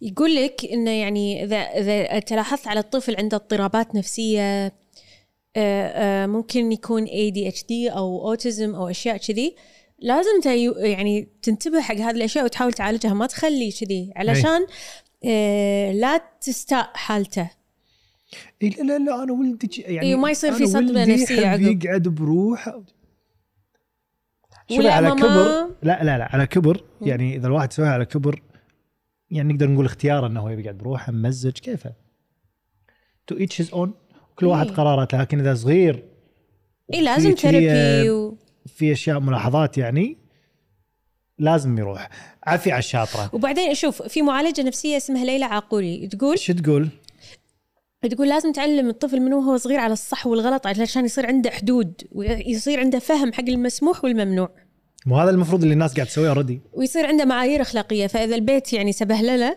يقول 0.00 0.34
لك 0.34 0.64
إنه 0.72 0.90
يعني 0.90 1.44
إذا 1.44 1.56
إذا 1.56 2.18
تلاحظت 2.18 2.68
على 2.68 2.80
الطفل 2.80 3.16
عنده 3.16 3.36
اضطرابات 3.36 3.94
نفسية 3.94 4.66
آه، 4.66 4.72
آه، 5.56 6.26
ممكن 6.26 6.72
يكون 6.72 7.06
ADHD 7.06 7.70
أو 7.70 8.28
اوتيزم 8.28 8.74
أو 8.74 8.88
أشياء 8.88 9.16
كذي 9.16 9.56
لازم 9.98 10.40
يعني 10.76 11.28
تنتبه 11.42 11.80
حق 11.80 11.94
هذه 11.94 12.10
الأشياء 12.10 12.44
وتحاول 12.44 12.72
تعالجها 12.72 13.14
ما 13.14 13.26
تخلي 13.26 13.72
كذي. 13.72 14.12
علشان 14.16 14.66
آه، 15.24 15.92
لا 15.92 16.22
تستاء 16.40 16.90
حالته. 16.94 17.50
إيه 18.62 18.70
لا 18.70 18.82
لا 18.82 18.98
لا 18.98 19.22
أنا 19.22 19.32
ولدي 19.32 19.82
يعني 19.86 20.06
إيه، 20.06 20.14
وما 20.14 20.30
يصير 20.30 20.52
في 20.52 20.62
نفسية 20.62 21.40
يحب 21.40 21.46
عقب. 21.46 21.84
يقعد 21.84 22.08
بروحه 22.08 22.82
ولا 24.70 24.94
على 24.94 25.10
كبر 25.10 25.68
لا 25.82 26.04
لا 26.04 26.18
لا 26.18 26.28
على 26.32 26.46
كبر 26.46 26.84
يعني 27.00 27.36
إذا 27.36 27.46
الواحد 27.46 27.72
سويها 27.72 27.90
على 27.90 28.04
كبر 28.04 28.42
يعني 29.30 29.52
نقدر 29.52 29.70
نقول 29.70 29.86
اختيار 29.86 30.26
إنه 30.26 30.40
هو 30.40 30.48
يبي 30.48 30.62
يقعد 30.62 30.78
بروحه 30.78 31.12
ممزج 31.12 31.52
كيفه؟ 31.52 31.92
to 33.26 33.36
each 33.36 33.60
his 33.60 33.70
own 33.72 33.94
كل 34.36 34.46
واحد 34.46 34.66
إيه. 34.66 34.74
قراراته 34.74 35.20
لكن 35.20 35.40
إذا 35.40 35.54
صغير 35.54 36.04
إي 36.94 37.00
لازم 37.00 37.30
therapy 37.30 38.10
و... 38.10 38.36
في 38.66 38.92
أشياء 38.92 39.20
ملاحظات 39.20 39.78
يعني 39.78 40.18
لازم 41.38 41.78
يروح. 41.78 42.08
عافية 42.44 42.72
على 42.72 42.78
الشاطرة. 42.78 43.30
وبعدين 43.32 43.74
شوف 43.74 44.02
في 44.02 44.22
معالجة 44.22 44.62
نفسية 44.62 44.96
اسمها 44.96 45.24
ليلى 45.24 45.44
عاقولي 45.44 46.06
تقول؟ 46.06 46.38
شو 46.38 46.52
تقول؟ 46.52 46.88
تقول 48.10 48.28
لازم 48.28 48.52
تعلم 48.52 48.88
الطفل 48.88 49.20
من 49.20 49.32
وهو 49.32 49.56
صغير 49.56 49.78
على 49.80 49.92
الصح 49.92 50.26
والغلط 50.26 50.66
علشان 50.66 51.04
يصير 51.04 51.26
عنده 51.26 51.50
حدود 51.50 51.92
ويصير 52.12 52.80
عنده 52.80 52.98
فهم 52.98 53.32
حق 53.32 53.44
المسموح 53.48 54.04
والممنوع. 54.04 54.50
مو 55.06 55.16
هذا 55.18 55.30
المفروض 55.30 55.62
اللي 55.62 55.72
الناس 55.74 55.94
قاعد 55.94 56.06
تسويه 56.06 56.28
اوريدي 56.28 56.60
ويصير 56.72 57.06
عنده 57.06 57.24
معايير 57.24 57.60
أخلاقية. 57.62 58.06
فإذا 58.06 58.34
البيت 58.34 58.72
يعني 58.72 58.92
سبهلله 58.92 59.56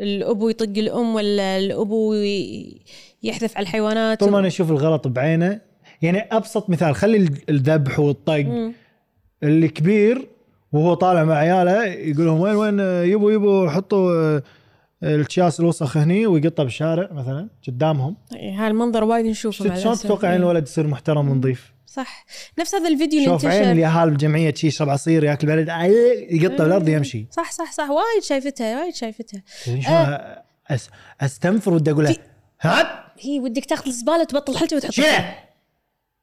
الأبو 0.00 0.48
يطق 0.48 0.78
الأم 0.78 1.14
ولا 1.14 1.58
الأبو 1.58 2.14
يحذف 3.22 3.56
على 3.56 3.62
الحيوانات 3.62 4.20
طول 4.20 4.30
ما 4.30 4.38
أنا 4.38 4.46
أشوف 4.46 4.70
الغلط 4.70 5.08
بعينه 5.08 5.60
يعني 6.02 6.18
أبسط 6.32 6.70
مثال 6.70 6.94
خلي 6.94 7.16
ال- 7.16 7.38
الذبح 7.50 7.98
والطق. 8.00 8.72
الكبير 9.42 10.28
وهو 10.72 10.94
طالع 10.94 11.24
مع 11.24 11.34
عياله 11.34 11.84
يقول 11.84 12.26
لهم 12.26 12.40
وين 12.40 12.54
وين 12.54 12.78
يبوا 13.12 13.32
يبوا 13.32 13.68
حطوا 13.70 14.40
الكياس 15.02 15.60
الوسخ 15.60 15.96
هني 15.96 16.26
ويقطه 16.26 16.62
بالشارع 16.64 17.12
مثلا 17.12 17.48
قدامهم. 17.68 18.16
هذا 18.56 18.66
المنظر 18.66 19.04
وايد 19.04 19.26
نشوفه 19.26 19.76
شلون. 19.76 19.96
تتوقع 19.96 20.30
ان 20.34 20.36
الولد 20.36 20.62
يصير 20.66 20.86
محترم 20.86 21.28
ونظيف؟ 21.28 21.72
صح. 21.86 22.26
نفس 22.58 22.74
هذا 22.74 22.88
الفيديو 22.88 23.18
اللي 23.18 23.30
شوف 23.30 23.46
عين 23.46 23.70
اليهال 23.70 24.10
بالجمعية 24.10 24.54
شي 24.54 24.66
يشرب 24.66 24.88
عصير 24.88 25.24
ياكل 25.24 25.46
بلد 25.46 25.68
يقطه 26.30 26.64
بالأرض 26.64 26.88
يمشي 26.88 27.26
صح 27.30 27.52
صح 27.52 27.72
صح. 27.72 27.90
وايد 27.90 28.22
شايفتها 28.22 28.80
وايد 28.80 28.94
شايفتها. 28.94 29.42
تدري 29.64 29.82
شلون 29.82 30.16
أس- 30.72 30.90
أستنفر 31.20 31.74
ودي 31.74 31.90
أقول 31.90 32.04
له 32.04 32.16
هات 32.60 32.86
هي 33.20 33.40
ودك 33.40 33.64
تاخذ 33.64 33.86
الزبالة 33.86 34.24
تبطل 34.24 34.58
حلجه 34.58 34.76
وتحطها. 34.76 35.44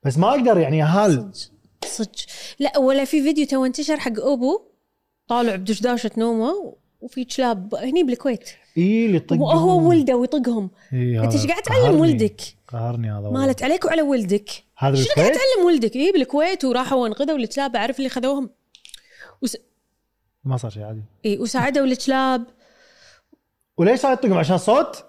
بس 0.04 0.18
ما 0.18 0.30
أقدر 0.30 0.58
يعني 0.58 0.78
يهال 0.78 1.12
صدق 1.34 1.52
صدق. 1.86 2.12
لا 2.60 2.78
ولا 2.78 3.06
في 3.06 3.24
فيديو 3.24 3.46
تو 3.46 3.66
انتشر 3.66 4.00
حق 4.00 4.20
أبو 4.20 4.62
طالع 5.28 5.56
بدشداشة 5.56 6.12
نومه 6.18 6.76
وفي 7.02 7.26
كلاب 7.26 7.76
هني 7.76 8.04
بالكويت. 8.04 8.50
إي 8.78 9.06
اللي 9.06 9.18
يطق 9.18 9.42
وهو 9.42 9.90
ولده 9.90 10.16
ويطقهم. 10.16 10.70
إيه 10.94 11.24
أنت 11.24 11.34
إيش 11.34 11.48
قاعد 11.48 11.62
تعلم. 11.62 12.00
ولدك؟ 12.00 12.42
قهرني 12.68 13.12
هذا. 13.12 13.30
مالت 13.30 13.64
عليك 13.64 13.86
وعلى 13.86 14.02
ولدك. 14.02 14.50
هذا 14.78 14.96
شنو 14.96 15.14
قاعد 15.16 15.32
تعلم 15.32 15.66
ولدك؟ 15.66 15.96
إي 15.96 16.12
بالكويت 16.12 16.66
وراحوا 16.66 17.08
انقذوا 17.08 17.38
الكلاب 17.38 17.76
أعرف 17.76 17.98
اللي 17.98 18.10
خذوهم. 18.10 18.50
وس... 19.42 19.58
ما 20.44 20.58
صار 20.58 20.72
شيء 20.72 20.84
عادي. 20.84 21.02
إي 21.26 21.38
وساعدوا 21.38 21.86
الكلاب 21.86 22.44
وليش 23.78 24.00
صار 24.00 24.14
يطقهم؟ 24.14 24.38
عشان 24.38 24.58
صوت؟ 24.58 25.04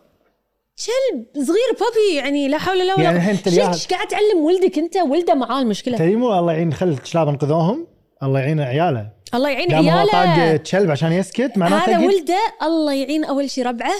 كلب 0.87 1.27
صغير 1.35 1.73
بابي 1.81 2.17
يعني 2.17 2.49
لا 2.49 2.59
حول 2.59 2.77
ولا 2.77 2.95
قوة. 2.95 3.05
يعني 3.05 3.17
الحين 3.17 3.39
إيش 3.69 3.87
قاعد 3.87 4.09
تعلم 4.09 4.45
ولدك 4.45 4.79
أنت؟ 4.79 4.97
ولده 4.97 5.35
معاه 5.35 5.63
المشكلة. 5.63 5.99
تدري 5.99 6.17
مو 6.17 6.39
الله 6.39 6.53
يعين 6.53 6.73
خل 6.73 6.89
الكلاب 6.89 7.29
انقذوهم؟ 7.29 7.87
الله 8.23 8.41
يعين 8.41 8.61
عياله. 8.61 9.16
الله 9.35 9.51
يعين 9.51 9.75
هو 9.75 10.07
طاق 10.07 10.15
عياله 10.15 10.57
كلب 10.57 10.91
عشان 10.91 11.13
يسكت 11.13 11.53
معناته 11.57 11.97
هذا 11.97 12.07
ولده 12.07 12.55
الله 12.63 12.95
يعين 12.95 13.25
أول 13.25 13.51
شيء 13.51 13.67
ربعه. 13.67 13.95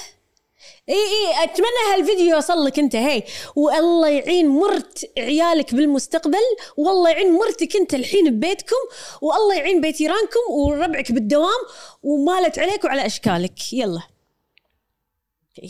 إي 0.89 0.95
إي 0.95 1.45
أتمنى 1.45 1.95
هالفيديو 1.95 2.35
يوصل 2.35 2.65
لك 2.65 2.79
أنت 2.79 2.97
هي. 2.97 3.23
والله 3.57 4.09
يعين 4.09 4.49
مرت 4.49 5.11
عيالك 5.19 5.75
بالمستقبل 5.75 6.47
والله 6.77 7.11
يعين 7.11 7.33
مرتك 7.33 7.77
أنت 7.77 7.95
الحين 7.95 8.31
ببيتكم 8.31 8.77
والله 9.21 9.55
يعين 9.55 9.81
بيت 9.81 9.97
جيرانكم 9.97 10.41
وربعك 10.51 11.13
بالدوام 11.13 11.63
ومالت 12.03 12.59
عليك 12.59 12.85
وعلى 12.85 13.07
أشكالك. 13.07 13.73
يلا. 13.73 14.03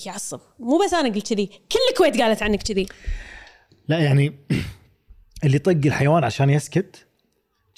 يعصب 0.06 0.40
مو 0.58 0.78
بس 0.78 0.94
أنا 0.94 1.14
قلت 1.14 1.32
كذي 1.32 1.46
كل 1.46 1.78
الكويت 1.90 2.20
قالت 2.20 2.42
عنك 2.42 2.62
كذي. 2.62 2.86
لا 3.88 3.98
يعني 3.98 4.38
اللي 5.44 5.56
يطق 5.56 5.80
الحيوان 5.86 6.24
عشان 6.24 6.50
يسكت 6.50 7.05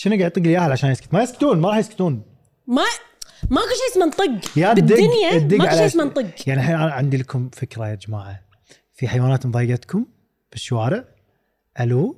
شنو 0.01 0.17
قاعد 0.17 0.31
يطق 0.31 0.39
الياهل 0.39 0.73
عشان 0.73 0.91
يسكت؟ 0.91 1.15
ما 1.15 1.23
يسكتون 1.23 1.61
ما 1.61 1.69
راح 1.69 1.79
يسكتون. 1.79 2.23
ما 2.67 2.83
ماكو 3.51 3.67
شيء 3.67 3.93
اسمه 3.93 4.07
نطق 4.07 4.59
يا 4.59 4.73
بالدنيا 4.73 5.59
ماكو 5.59 5.63
على 5.63 5.77
شيء 5.77 5.87
اسمه 5.87 6.05
نطق 6.05 6.27
يعني 6.47 6.61
الحين 6.61 6.75
أنا 6.75 6.93
عندي 6.93 7.17
لكم 7.17 7.51
فكرة 7.53 7.89
يا 7.89 7.95
جماعة. 7.95 8.41
في 8.95 9.09
حيوانات 9.09 9.47
مضايقتكم 9.47 10.07
بالشوارع. 10.53 11.05
ألو؟ 11.81 12.17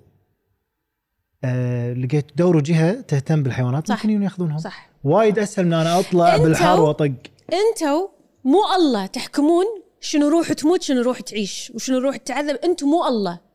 آه 1.44 1.92
لقيت 1.92 2.26
دوروا 2.36 2.60
جهه 2.60 3.00
تهتم 3.00 3.42
بالحيوانات 3.42 3.88
صح. 3.88 3.96
ممكن 3.96 4.10
يجون 4.10 4.22
ياخذونهم. 4.22 4.58
صح. 4.58 4.90
وايد 5.04 5.38
أسهل 5.38 5.66
من 5.66 5.72
أنا 5.72 5.98
أطلع 5.98 6.36
بالحر 6.36 6.80
وأطق. 6.80 7.12
أنتوا 7.52 8.08
مو 8.44 8.60
الله 8.76 9.06
تحكمون 9.06 9.64
شنو 10.00 10.28
روح 10.28 10.52
تموت 10.52 10.82
شنو 10.82 11.02
روح 11.02 11.20
تعيش 11.20 11.72
وشنو 11.74 11.98
روح 11.98 12.16
تعذب. 12.16 12.56
أنتوا 12.64 12.88
مو 12.88 13.06
الله. 13.06 13.49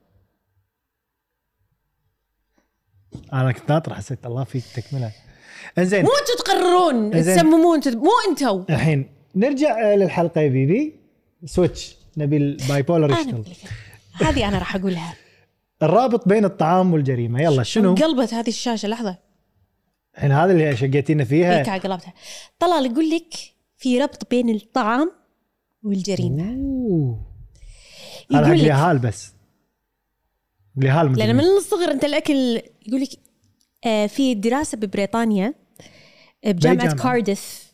أنا 3.32 3.52
كنت 3.52 3.70
ناطر 3.70 3.94
حسيت 3.94 4.26
الله 4.26 4.44
فيك 4.44 4.64
تكمله 4.76 5.12
إنزين. 5.78 6.02
مو 6.02 6.10
أنتوا 6.20 6.44
تقررون. 6.44 7.10
تسممون 7.10 7.80
تد... 7.80 7.96
مو 7.96 8.10
أنتوا 8.30 8.64
الحين 8.70 9.10
نرجع 9.34 9.92
آه، 9.92 9.96
للحلقة 9.96 10.40
يا 10.40 10.48
بيبي. 10.48 10.94
switch 11.44 11.96
نبي 12.16 12.36
ال 12.36 12.82
bipolar 12.82 13.04
أنا. 13.04 13.42
هذه 14.14 14.48
أنا 14.48 14.58
راح 14.58 14.76
أقولها. 14.76 15.14
الرابط 15.82 16.28
بين 16.28 16.44
الطعام 16.44 16.92
والجريمة. 16.92 17.42
يلا 17.42 17.62
شنو؟ 17.62 17.94
قلبت 17.94 18.34
هذه 18.34 18.48
الشاشة؟ 18.48 18.88
لحظة. 18.88 19.18
الحين 20.16 20.32
هذا 20.32 20.52
اللي 20.52 20.76
شقيتينا 20.76 21.24
فيها. 21.24 21.58
هيك 21.58 21.86
قلبتها. 21.86 22.14
طلال 22.58 22.86
يقول 22.86 23.10
لك 23.10 23.34
في 23.76 24.00
ربط 24.00 24.30
بين 24.30 24.50
الطعام 24.50 25.12
والجريمة. 25.82 26.54
أوه. 26.54 27.26
هذا 28.32 28.38
حق 28.38 28.46
يقول 28.46 28.58
لك 28.58 28.64
اليهال 28.64 28.98
بس. 28.98 29.32
اليهال 30.78 31.18
لأن. 31.18 31.36
من 31.36 31.44
الصغر 31.44 31.90
أنت 31.90 32.04
الأكل 32.04 32.62
يقول 32.86 33.00
لك 33.00 33.08
آه، 33.84 34.06
في 34.06 34.34
دراسة 34.34 34.78
ببريطانيا 34.78 35.54
آه، 36.44 36.52
بجامعة؟ 36.52 36.94
كارديف 36.94 37.72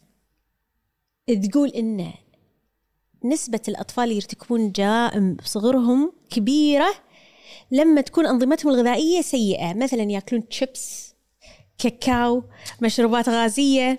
تقول 1.51 1.69
إن 1.69 2.13
نسبة 3.25 3.61
الأطفال 3.69 4.05
اللي 4.05 4.15
يرتكبون 4.17 4.73
جرائم 4.73 5.35
بصغرهم 5.35 6.13
كبيرة 6.31 6.95
لما 7.71 8.01
تكون 8.01 8.27
أنظمتهم 8.27 8.73
الغذائية 8.73 9.21
سيئة. 9.21 9.75
مثلا 9.75 10.03
يأكلون 10.03 10.49
تشيبس 10.49 11.15
كاكاو 11.79 12.43
مشروبات 12.81 13.29
غازية. 13.29 13.99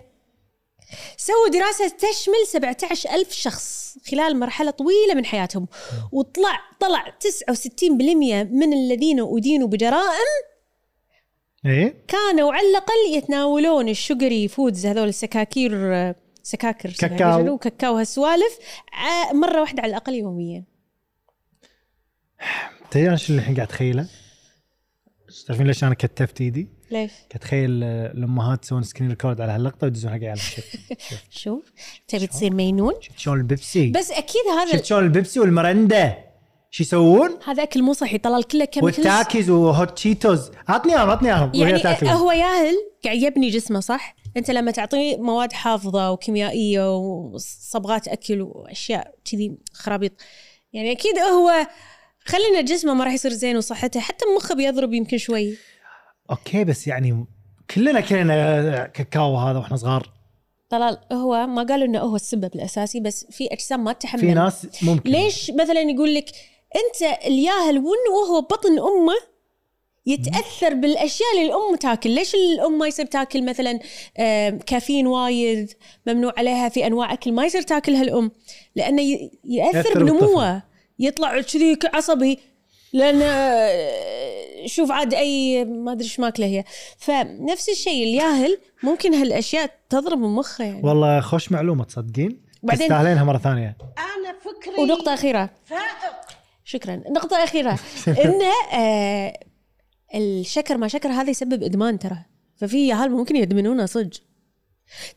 سووا 1.18 1.50
دراسة 1.50 1.88
تشمل 1.88 2.48
17 2.48 3.10
ألف 3.10 3.32
شخص 3.32 3.98
خلال 4.12 4.40
مرحلة 4.40 4.72
طويلة 4.72 5.14
من 5.16 5.26
حياتهم. 5.26 5.68
وطلع 6.12 6.60
طلع 6.80 7.18
69% 7.20 8.44
من 8.44 8.74
الذين 8.74 9.20
أدينوا 9.20 9.68
بجرائم 9.68 10.53
إيه 11.66 11.96
كانوا 12.08 12.54
على 12.54 12.70
الأقل 12.70 13.18
يتناولون 13.18 13.90
ال 13.90 13.98
sugary 13.98 14.48
foods 14.48 14.86
هذول 14.86 15.08
السكاكير 15.08 15.72
سكاكر 16.44 16.92
كاكاو. 16.92 17.58
كاكاو 17.58 17.96
هالسوالف 17.98 18.60
ع- 18.94 19.34
مرة 19.34 19.62
واحدة 19.62 19.82
على 19.84 19.90
الأقل 19.90 20.14
يوميا 20.14 20.64
تدري 22.92 23.08
أنا 23.08 23.16
شو 23.16 23.30
اللي 23.34 23.40
الحين 23.42 23.56
قاعد 23.56 23.68
أتخيله؟ 23.68 24.08
تعرفين 25.48 25.68
ليش 25.68 25.84
أنا 25.84 25.94
كتفت 25.94 26.42
إيدي؟ 26.42 26.68
ليش؟ 26.92 27.12
قاعد 27.12 27.36
أتخيل 27.36 27.84
آه، 27.84 28.12
الامهات 28.12 28.66
يسوون 28.66 28.84
screen 28.84 29.10
record 29.10 29.42
على 29.42 29.52
هاللقطة 29.52 29.86
ويدزون 29.86 30.12
حق 30.12 30.18
عيالهم 30.18 30.36
شوف 30.36 31.24
شوف 31.30 31.72
تبي 32.08 32.28
تصير 32.28 32.54
مينون 32.54 32.94
شفت 33.02 33.20
شلون 33.20 33.38
البيبسي 33.38 33.92
بس 33.92 34.12
أكيد 34.12 34.42
هذا 34.60 34.72
شفت 34.72 34.86
شلون 34.86 35.04
البيبسي 35.04 35.40
والمرندا 35.40 36.18
شو 36.76 36.84
يسوون؟ 36.84 37.40
هذا 37.46 37.64
أكل 37.64 37.82
مو 37.82 37.94
صحي 37.94 38.18
طلال 38.18 38.44
كله 38.44 38.66
chemicals 38.66 39.08
وال 39.08 39.20
Takis 39.20 39.50
و 39.50 39.92
hot 39.92 40.08
Cheetos. 40.08 40.52
عطني 40.68 40.94
اياهم 40.94 41.10
عطني 41.10 41.30
اياهم. 41.30 41.52
يعني 41.54 41.80
تاكلهم. 41.80 42.14
هو 42.14 42.32
ياهل 42.32 42.76
قاعد 43.06 43.18
يبني 43.18 43.50
جسمه 43.50 43.80
صح؟ 43.80 44.16
انت 44.38 44.52
لما 44.52 44.72
تعطيه 44.72 45.18
مواد 45.18 45.54
حافظة 45.54 46.12
وكيميائية 46.12 46.98
وصبغات 46.98 48.08
أكل 48.08 48.42
وأشياء 48.42 49.16
كذي 49.32 49.58
خرابيط 49.74 50.12
يعني 50.74 50.92
أكيد 50.92 51.18
هو 51.18 51.68
خلينا 52.26 52.62
جسمه 52.62 52.94
ما 52.94 53.04
راح 53.04 53.14
يصير 53.14 53.32
زين 53.32 53.58
وصحته 53.58 54.00
حتى 54.00 54.26
مخه 54.38 54.56
بيضرب 54.56 54.94
يمكن 54.94 55.18
شوي. 55.18 55.58
أوكي 56.30 56.64
بس 56.64 56.88
يعني 56.88 57.26
كلنا 57.76 58.00
كلنا 58.00 58.86
كاكاو 58.88 59.38
هذا 59.38 59.60
وإحنا 59.60 59.78
صغار. 59.78 60.10
طلال 60.70 60.98
هو 61.12 61.48
ما 61.48 61.64
قالوا 61.64 61.88
إنه 61.88 62.00
هو 62.00 62.16
السبب 62.16 62.56
الأساسي 62.56 63.00
بس 63.00 63.26
في 63.32 63.48
أجسام 63.48 63.84
ما 63.84 63.94
تتحمل. 63.94 64.22
في 64.22 64.34
ناس 64.34 64.84
ممكن. 64.84 65.10
ليش 65.10 65.52
مثلا 65.52 65.80
يقول 65.80 66.16
لك 66.16 66.26
أنت 66.76 67.20
الياهل 67.26 67.78
ون 67.78 68.14
وهو 68.14 68.42
بطن 68.42 68.80
أمه 68.80 69.34
يتأثر 70.06 70.74
بالأشياء 70.74 71.30
اللي 71.34 71.46
الأم 71.46 71.76
تاكل، 71.76 72.10
ليش 72.10 72.36
الأم 72.36 72.78
ما 72.78 72.88
يصير 72.88 73.06
تاكل 73.06 73.46
مثلا 73.46 73.80
كافيين 74.66 75.08
وايد 75.08 75.74
ممنوع 76.08 76.34
عليها 76.38 76.70
في 76.70 76.88
أنواع 76.88 77.14
أكل 77.14 77.32
ما 77.32 77.46
يصير 77.46 77.62
تاكلها 77.62 78.02
الأم. 78.02 78.32
لأنه 78.76 79.02
يأثر 79.46 79.78
يأثر 79.78 80.04
بنموه. 80.04 80.64
يطلع 81.00 81.42
كذي 81.42 81.78
عصبي. 81.94 82.40
لأن 82.94 83.22
آه، 83.22 84.66
شوف 84.66 84.92
عاد 84.92 85.14
أي 85.14 85.66
ما 85.66 85.92
أدري 85.92 86.04
إيش 86.04 86.20
ماكلة 86.20 86.46
هي. 86.46 86.64
فنفس 86.98 87.70
الشيء 87.70 88.04
الياهل 88.04 88.58
ممكن 88.84 89.14
هالأشياء 89.14 89.70
تضرب 89.90 90.20
مخه 90.20 90.64
يعني. 90.64 90.82
والله 90.84 91.20
خوش 91.20 91.52
معلومة 91.52 91.84
تصدقين؟ 91.84 92.42
بعدين- 92.64 92.88
تستاهلينها 92.88 93.24
مرة 93.24 93.38
ثانية. 93.38 93.78
أنا 93.98 94.36
فكري 94.40 94.84
ونقطة 94.84 95.14
أخيرة. 95.14 95.50
فائق. 95.66 95.84
شكرا. 96.74 96.94
النقطة 96.94 97.38
الأخيرة 97.38 97.80
إنه 98.26 98.52
آه 98.74 99.34
الشكر 100.16 100.78
ما 100.78 100.88
شكر 100.88 101.10
هذا 101.10 101.30
يسبب 101.30 101.64
إدمان 101.64 102.00
ترى. 102.00 102.18
ففي 102.56 102.88
ياهل 102.88 103.10
ممكن 103.12 103.36
يدمنونه 103.36 103.86
صدق. 103.86 104.20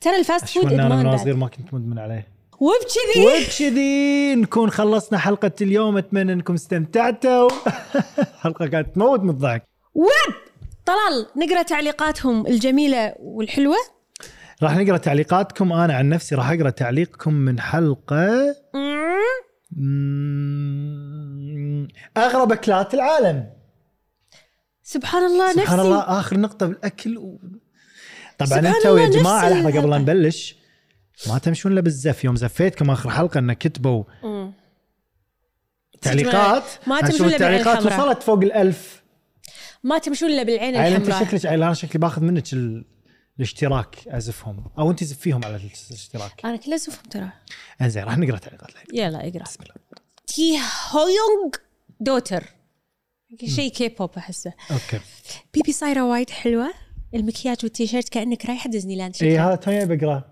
ترى 0.01 0.17
ال 0.17 0.23
fast 0.23 0.49
food 0.49 0.73
إدمان 0.73 0.99
من 0.99 1.05
بعد. 1.05 1.19
صغير 1.19 1.37
ما 1.37 1.49
كنت 1.49 1.75
مدمن 1.75 1.99
عليه. 1.99 2.29
وبكذي 2.61 3.27
وبكذي 3.27 4.35
نكون 4.35 4.71
خلصنا 4.71 5.19
حلقة 5.19 5.53
اليوم. 5.61 5.97
أتمنى 5.97 6.33
إنكم 6.33 6.55
استمتعتوا. 6.55 7.49
حلقة 8.43 8.67
كانت 8.67 8.95
تموت 8.95 9.21
من 9.21 9.31
الضحك. 9.31 9.63
وب! 9.95 10.35
طلال 10.87 11.27
نقرأ 11.37 11.63
تعليقاتهم 11.63 12.47
الجميلة 12.47 13.15
والحلوة. 13.19 13.77
راح 14.63 14.77
نقرأ 14.77 14.97
تعليقاتكم. 14.97 15.73
أنا 15.73 15.95
عن 15.95 16.09
نفسي 16.09 16.35
راح 16.35 16.51
أقرأ 16.51 16.71
تعليقكم 16.71 17.35
من 17.35 17.61
حلقة 17.61 18.57
مم، 18.75 19.17
أغرب 22.17 22.53
أكلات 22.53 22.95
العالم. 22.95 23.53
سبحان 24.83 25.25
الله 25.25 25.51
نفسي. 25.51 25.61
سبحان 25.61 25.81
الله 25.81 26.01
آخر 26.01 26.41
نقطة 26.41 26.67
بالأكل 26.67 27.19
و... 27.19 27.41
طبعا 28.39 28.49
سبحان 28.49 28.67
أنتوا 28.67 28.99
يا 28.99 29.09
جماعة 29.09 29.49
لحظة 29.49 29.81
قبل 29.81 29.91
لا. 29.91 29.99
نبلش. 29.99 30.57
ما 31.29 31.39
تمشون 31.39 31.73
إلا 31.73 31.81
بالزف. 31.81 32.25
يوم 32.25 32.37
زفيتكم 32.37 32.91
آخر 32.91 33.11
حلقة 33.11 33.39
ان 33.39 33.53
كتبوا 33.53 34.05
مم. 34.23 34.53
تعليقات. 36.03 36.63
ما 36.87 37.01
تمشون 37.01 37.19
بالعين 37.19 37.35
التعليقات؟ 37.35 37.87
الحمراء. 37.87 38.09
وصلت 38.09 38.23
فوق 38.23 38.43
الألف. 38.43 39.03
ما 39.83 39.99
تمشون 39.99 40.29
إلا 40.29 40.43
بالعين 40.43 40.77
عيل 40.77 40.95
أنت 40.95 41.09
الحمراء. 41.09 41.29
شكلك 41.29 41.47
أنا 41.47 41.75
شكلي 41.75 41.99
باخذ 42.01 42.23
منك 42.23 42.53
ال... 42.53 42.85
الاشتراك 43.37 44.09
أزفهم. 44.09 44.65
أو 44.79 44.91
أنت 44.91 45.05
زفيهم 45.05 45.45
على 45.45 45.57
الاشتراك. 45.91 46.45
أنا 46.45 46.57
كلها 46.57 46.77
ازوفهم 46.77 47.05
ترى. 47.11 47.29
إنزين 47.81 48.05
راح 48.05 48.19
نقرأ 48.19 48.39
تعليقات 48.39 48.71
الحين 48.71 48.87
يلا 48.93 49.29
اقرأ. 49.29 49.43
بسم 49.43 49.63
الله. 49.63 49.75
تي 50.27 50.59
هويونغ. 50.91 51.51
دوتر 52.01 52.45
شيء 53.45 53.73
كي 53.73 53.89
بوب 53.89 54.11
أحسه. 54.17 54.53
okay. 54.71 55.01
بيبي 55.55 55.73
صايره 55.73 56.05
وايد 56.05 56.31
حلوة. 56.31 56.73
المكياج 57.15 57.57
والتيشيرت 57.63 58.09
كأنك 58.09 58.47
رايحه 58.47 58.71
ديزني 58.71 58.97
لاند 58.97 59.15
اي. 59.23 59.39
هذا 59.39 59.55
توني 59.55 59.97
بقراه 59.97 60.25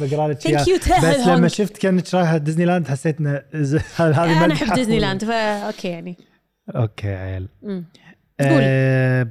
بقرأ 0.00 0.28
لك 0.28 0.36
بس 0.36 1.26
لما. 1.26 1.48
شفت 1.48 1.76
كأنك 1.76 2.14
رايحه 2.14 2.36
ديزني 2.36 2.64
لاند 2.64 2.88
حسيت 2.88 3.20
ان 3.20 3.42
ز- 3.54 3.74
هذه 3.96 4.44
أنا 4.44 4.54
أحب 4.54 4.74
ديزني 4.74 4.98
لاند 4.98 5.24
فا 5.24 5.66
okay 5.66 5.88
يعني. 5.88 6.16
okay 6.76 7.08
عيل. 7.08 7.48
آه 8.40 9.28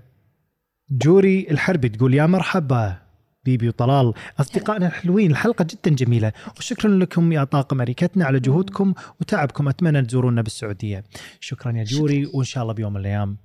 جوري 0.91 1.47
الحربي 1.51 1.89
تقول 1.89 2.13
يا 2.13 2.25
مرحبا. 2.25 3.04
بيبي 3.45 3.67
وطلال. 3.69 4.13
أصدقائنا 4.39 4.87
الحلوين 4.87 5.31
الحلقة 5.31 5.63
جدا 5.63 5.95
جميلة. 5.95 6.33
وشكرا 6.57 6.89
لكم 6.91 7.31
يا 7.31 7.43
طاقم 7.43 7.81
اريكتنا 7.81 8.25
على 8.25 8.39
جهودكم 8.39 8.93
وتعبكم. 9.21 9.67
أتمنى 9.69 10.01
تزورونا 10.01 10.41
بالسعودية. 10.41 11.03
شكرا 11.39 11.71
يا 11.71 11.83
جوري 11.83 12.25
وإن 12.33 12.43
شاء 12.43 12.63
الله 12.63 12.73
بيوم 12.73 12.93
من 12.93 12.99
الأيام 13.01 13.37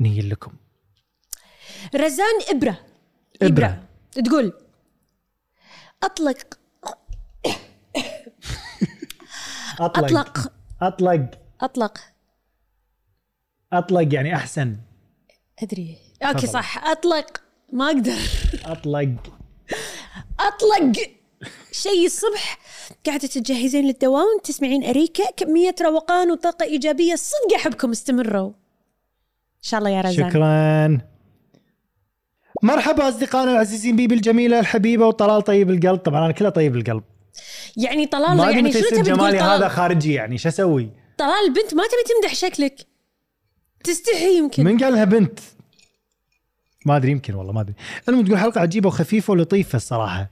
نيجي 0.00 0.28
لكم. 0.28 0.52
رزان 1.94 2.40
إبرة. 2.50 2.78
إبرة. 3.42 3.82
تقول 4.12 4.52
أطلق. 6.02 6.38
أطلق. 9.80 10.04
أطلق. 10.04 10.52
أطلق. 10.82 11.30
أطلق. 11.60 11.98
أطلق 13.72 14.14
يعني 14.14 14.34
أحسن. 14.36 14.76
أدري. 15.62 15.98
أوكي 16.22 16.46
تفضل. 16.46 16.52
صح. 16.52 16.84
أطلق. 16.84 17.41
ما 17.72 17.86
أقدر. 17.86 18.18
أطلق. 18.64 19.08
أطلق. 20.40 20.92
شيء 21.72 22.06
الصبح 22.06 22.58
قاعدة 23.06 23.26
تتجهزين 23.28 23.86
للدوام 23.86 24.38
تسمعين 24.44 24.84
أريكة 24.84 25.24
كمية 25.36 25.74
روقان 25.82 26.30
وطاقة 26.30 26.64
إيجابية. 26.64 27.14
صدق 27.14 27.54
أحبكم 27.56 27.90
استمروا. 27.90 28.48
إن 28.48 29.62
شاء 29.62 29.78
الله 29.78 29.90
يا 29.90 30.00
رزان. 30.00 30.30
شكرا. 30.30 30.98
مرحبا 32.62 33.08
أصدقائنا 33.08 33.52
العزيزين 33.52 33.96
بيبي 33.96 34.14
الجميلة 34.14 34.60
الحبيبة 34.60 35.06
وطلال 35.06 35.42
طيب 35.42 35.70
القلب. 35.70 35.98
طبعا 35.98 36.24
أنا 36.24 36.32
كلها 36.32 36.50
طيب 36.50 36.76
القلب. 36.76 37.02
يعني 37.76 38.06
طلال 38.06 38.36
ما 38.36 38.50
يعني 38.50 38.68
يصير 38.68 38.88
تبي 38.90 39.02
جمالي 39.02 39.38
هذا 39.38 39.68
خارجي 39.68 40.12
يعني 40.12 40.38
شو 40.38 40.48
أسوي؟ 40.48 40.90
طلال 41.18 41.44
البنت 41.48 41.74
ما 41.74 41.82
تبي 41.82 42.14
تمدح 42.14 42.34
شكلك. 42.34 42.86
تستحي 43.84 44.38
يمكن. 44.38 44.64
من 44.64 44.78
قال 44.78 44.92
لها 44.92 45.04
بنت؟ 45.04 45.38
ما 46.86 46.96
أدري 46.96 47.10
يمكن 47.10 47.34
والله 47.34 47.52
ما 47.52 47.60
أدري. 47.60 47.74
المهم 48.08 48.24
تقول 48.24 48.38
حلقة 48.38 48.60
عجيبة 48.60 48.88
وخفيفة 48.88 49.30
ولطيفة 49.30 49.76
الصراحة. 49.76 50.30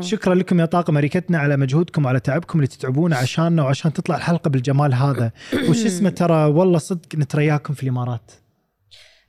شكرا 0.00 0.34
لكم 0.34 0.60
يا 0.60 0.64
طاقم 0.64 0.96
أريكتنا 0.96 1.38
على 1.38 1.56
مجهودكم 1.56 2.04
وعلى 2.04 2.20
تعبكم 2.20 2.58
اللي 2.58 2.66
تتعبون 2.66 3.12
عشاننا 3.12 3.62
وعشان 3.62 3.92
تطلع 3.92 4.16
الحلقة 4.16 4.48
بالجمال 4.50 4.94
هذا. 4.94 5.32
وش 5.68 5.86
اسمه 5.86 6.10
ترى؟ 6.10 6.44
والله 6.44 6.78
صدق 6.78 7.14
نترياكم 7.14 7.74
في 7.74 7.82
الإمارات. 7.82 8.32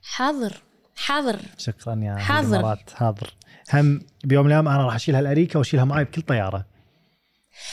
حاضر 0.02 0.62
حاضر. 0.96 1.36
شكرا 1.58 1.94
يا 1.94 2.16
حاضر. 2.16 2.48
الإمارات. 2.48 2.90
حاضر. 2.90 3.34
هم 3.72 4.00
بيوم 4.24 4.44
من 4.44 4.50
الأيام 4.50 4.68
أنا 4.68 4.86
راح 4.86 4.94
اشيل 4.94 5.14
هالاريكه 5.14 5.58
وأشيلها 5.58 5.84
معي 5.84 6.04
بكل 6.04 6.22
طيارة. 6.22 6.66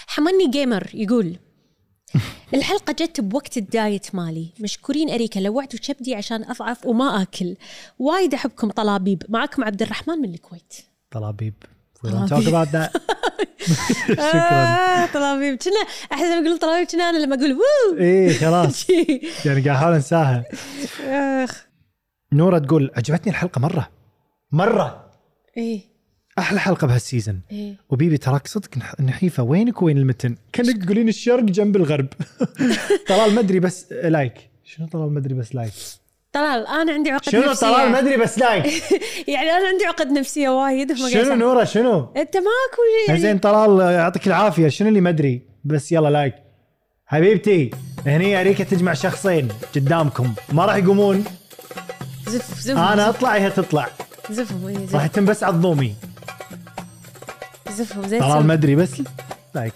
حمني 0.07 0.49
جيمر 0.51 0.87
يقول. 0.93 1.35
الحلقة 2.53 2.93
جت 2.93 3.21
بوقت 3.21 3.57
ال 3.57 3.69
diet 3.69 4.15
مالي. 4.15 4.49
مشكورين 4.59 5.09
أريكا 5.09 5.39
لوعتوا 5.39 5.73
شبدي 5.75 6.15
عشان 6.15 6.43
أضعف 6.43 6.85
وما 6.85 7.21
أكل. 7.21 7.55
وايد 7.99 8.33
أحبكم 8.33 8.71
طلابيب. 8.71 9.23
معكم 9.29 9.63
عبد 9.63 9.81
الرحمن 9.81 10.17
من 10.17 10.33
الكويت. 10.33 10.73
طلابيب. 11.11 11.53
That. 12.05 12.09
شكرا. 14.07 14.19
آه 14.19 15.05
طلابيب. 15.05 15.55
كنا 15.57 15.81
أحس 16.13 16.23
لما 16.23 16.47
أقول 16.47 16.59
طلابيب 16.59 16.87
كنا 16.87 17.09
أنا 17.09 17.17
لما 17.17 17.35
أقول 17.35 17.53
وو 17.53 17.97
إيه 17.97 18.33
خلاص. 18.45 18.89
يعني 18.89 19.61
قاعد 19.61 19.67
احاول 19.67 19.93
أنساها. 19.93 20.43
آخ. 21.43 21.65
نورة 22.33 22.59
تقول 22.59 22.91
عجبتني 22.97 23.31
الحلقة 23.31 23.59
مرة. 23.59 23.89
مرة. 24.51 25.11
إيه. 25.57 25.90
أحلى 26.39 26.59
حلقة 26.59 26.87
بهال 26.87 27.05
season 27.05 27.41
إيه. 27.51 27.75
وبيبي 27.89 28.17
تراك 28.17 28.47
صدق 28.47 28.69
نح- 28.77 29.01
نحيفة. 29.01 29.43
وينك 29.43 29.81
وين 29.81 29.97
المتن؟ 29.97 30.35
كأنك 30.53 30.83
تقولين 30.85 31.07
الشرق 31.09 31.43
جنب 31.43 31.75
الغرب. 31.75 32.07
طلال 33.09 33.35
مدري 33.35 33.59
بس 33.59 33.85
like 33.91 34.33
شنو 34.63 34.87
طلال 34.87 35.13
مدري 35.13 35.33
بس 35.33 35.55
لايك 35.55 35.71
طلال 36.33 36.67
أنا 36.67 36.91
عندي 36.93 37.11
عقد 37.11 37.29
شنو 37.29 37.41
نفسية. 37.41 37.67
طلال 37.67 37.91
مدري 37.91 38.17
بس 38.17 38.39
like 38.39 38.65
يعني 39.33 39.49
أنا 39.51 39.67
عندي 39.67 39.85
عقد 39.85 40.07
نفسية 40.07 40.49
وايد 40.49 40.93
شنو. 40.93 41.35
نورة 41.35 41.63
شنو؟ 41.63 41.99
أنت 42.17 42.37
ماكو 42.37 42.81
يعني. 43.07 43.19
زين 43.21 43.37
طلال 43.39 43.93
يعطيك 43.93 44.27
العافية. 44.27 44.67
شنو 44.67 44.87
اللي 44.89 45.01
مدري 45.01 45.41
بس 45.65 45.91
يلا 45.91 46.09
like 46.09 46.35
حبيبتي 47.05 47.69
هني 48.05 48.41
أريكة 48.41 48.63
تجمع 48.63 48.93
شخصين 48.93 49.47
قدامكم. 49.75 50.33
ما 50.53 50.65
راح 50.65 50.75
يقومون. 50.75 51.23
زف 52.27 52.59
زف. 52.59 52.77
أنا 52.77 53.09
أطلع 53.09 53.35
هي 53.35 53.49
تطلع. 53.49 53.87
زفهم 54.29 54.67
إيه 54.67 54.77
راح 54.93 55.05
يتم 55.05 55.25
بس 55.25 55.43
عظومي 55.43 55.95
زفهم 57.71 58.07
زين 58.07 58.19
طلال. 58.19 58.47
مدري 58.47 58.75
بس. 58.75 59.01
like. 59.55 59.73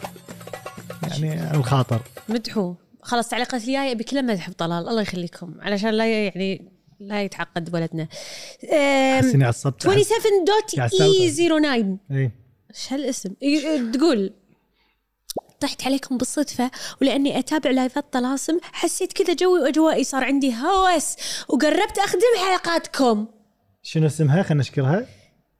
يعني 1.03 1.51
الخاطر. 1.57 2.01
مدحوه 2.29 2.77
خلاص 3.01 3.29
تعليقات 3.29 3.61
الجاية 3.61 3.97
كلها 3.97 4.21
مدح 4.21 4.49
بطلال. 4.49 4.89
الله 4.89 5.01
يخليكم. 5.01 5.53
علشان 5.61 5.89
لا 5.89 6.23
يعني 6.23 6.71
لا 6.99 7.23
يتعقد 7.23 7.73
ولدنا. 7.73 8.07
أحس 8.63 9.33
إني 9.35 9.45
عصبت 9.45 9.83
27 9.83 10.45
dot 10.45 10.79
A 10.79 11.29
سلطة. 11.29 11.59
09 11.59 11.97
إيه. 12.11 12.31
إيش 12.71 12.93
هالاسم؟ 12.93 13.29
تقول. 13.93 14.33
طحت 15.59 15.85
عليكم 15.85 16.17
بالصدفة 16.17 16.71
ولأني 17.01 17.39
أتابع 17.39 17.69
لايفات 17.69 18.13
طلاسم 18.13 18.57
حسيت 18.63 19.13
كذا 19.13 19.33
جوي 19.33 19.59
وأجوائي 19.59 20.03
صار 20.03 20.23
عندي 20.23 20.53
هوس 20.53 21.15
وقربت 21.49 21.97
أخدم 21.97 22.21
حلقاتكم. 22.45 23.27
شنو 23.83 24.05
اسمها؟ 24.05 24.43
خلينا 24.43 24.61
نشكرها. 24.61 25.05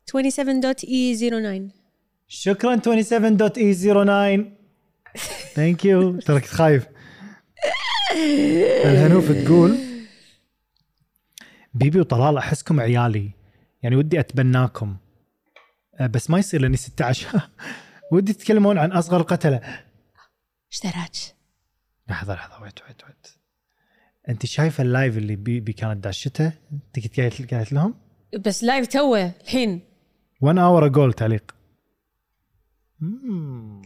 27 0.05 0.59
dot 0.59 0.84
E 0.84 1.16
09 1.15 1.84
شكرا 2.38 2.75
27.e09 2.75 4.41
thank 5.53 5.86
you 5.86 6.20
ترى 6.19 6.39
كنت 6.39 6.49
خايف. 6.49 6.88
الهنوف 8.86 9.31
تقول 9.31 9.77
بيبي 11.73 11.99
وطلال 11.99 12.38
أحسكم 12.38 12.79
عيالي. 12.79 13.31
يعني 13.83 13.95
ودي 13.95 14.19
أتبناكم. 14.19 14.97
أه، 15.99 16.07
بس 16.07 16.29
ما 16.29 16.39
يصير 16.39 16.61
لأني 16.61 16.77
16 16.77 17.49
ودي 18.11 18.33
تتكلمون 18.33 18.77
عن 18.77 18.91
أصغر 18.91 19.19
القتله 19.19 19.61
إيش 20.71 20.81
دراج؟ 20.83 21.33
لحظة 22.09 22.33
لحظة 22.33 22.63
wait 22.63 22.80
wait 22.88 23.03
wait 23.03 23.28
أنت 24.29 24.45
شايفة 24.45 24.81
ال 24.82 24.89
live 24.89 25.18
اللي 25.17 25.36
بيبي 25.36 25.73
كانت 25.73 26.03
داشته؟ 26.03 26.53
انت 26.71 26.99
كنت 26.99 27.51
قاعد 27.51 27.73
لهم؟ 27.73 27.95
بس 28.45 28.63
live 28.63 28.88
توه 28.88 29.33
الحين. 29.43 29.81
1 30.41 30.57
hour 30.57 30.88
ago 30.88 31.13
التعليق. 31.13 31.55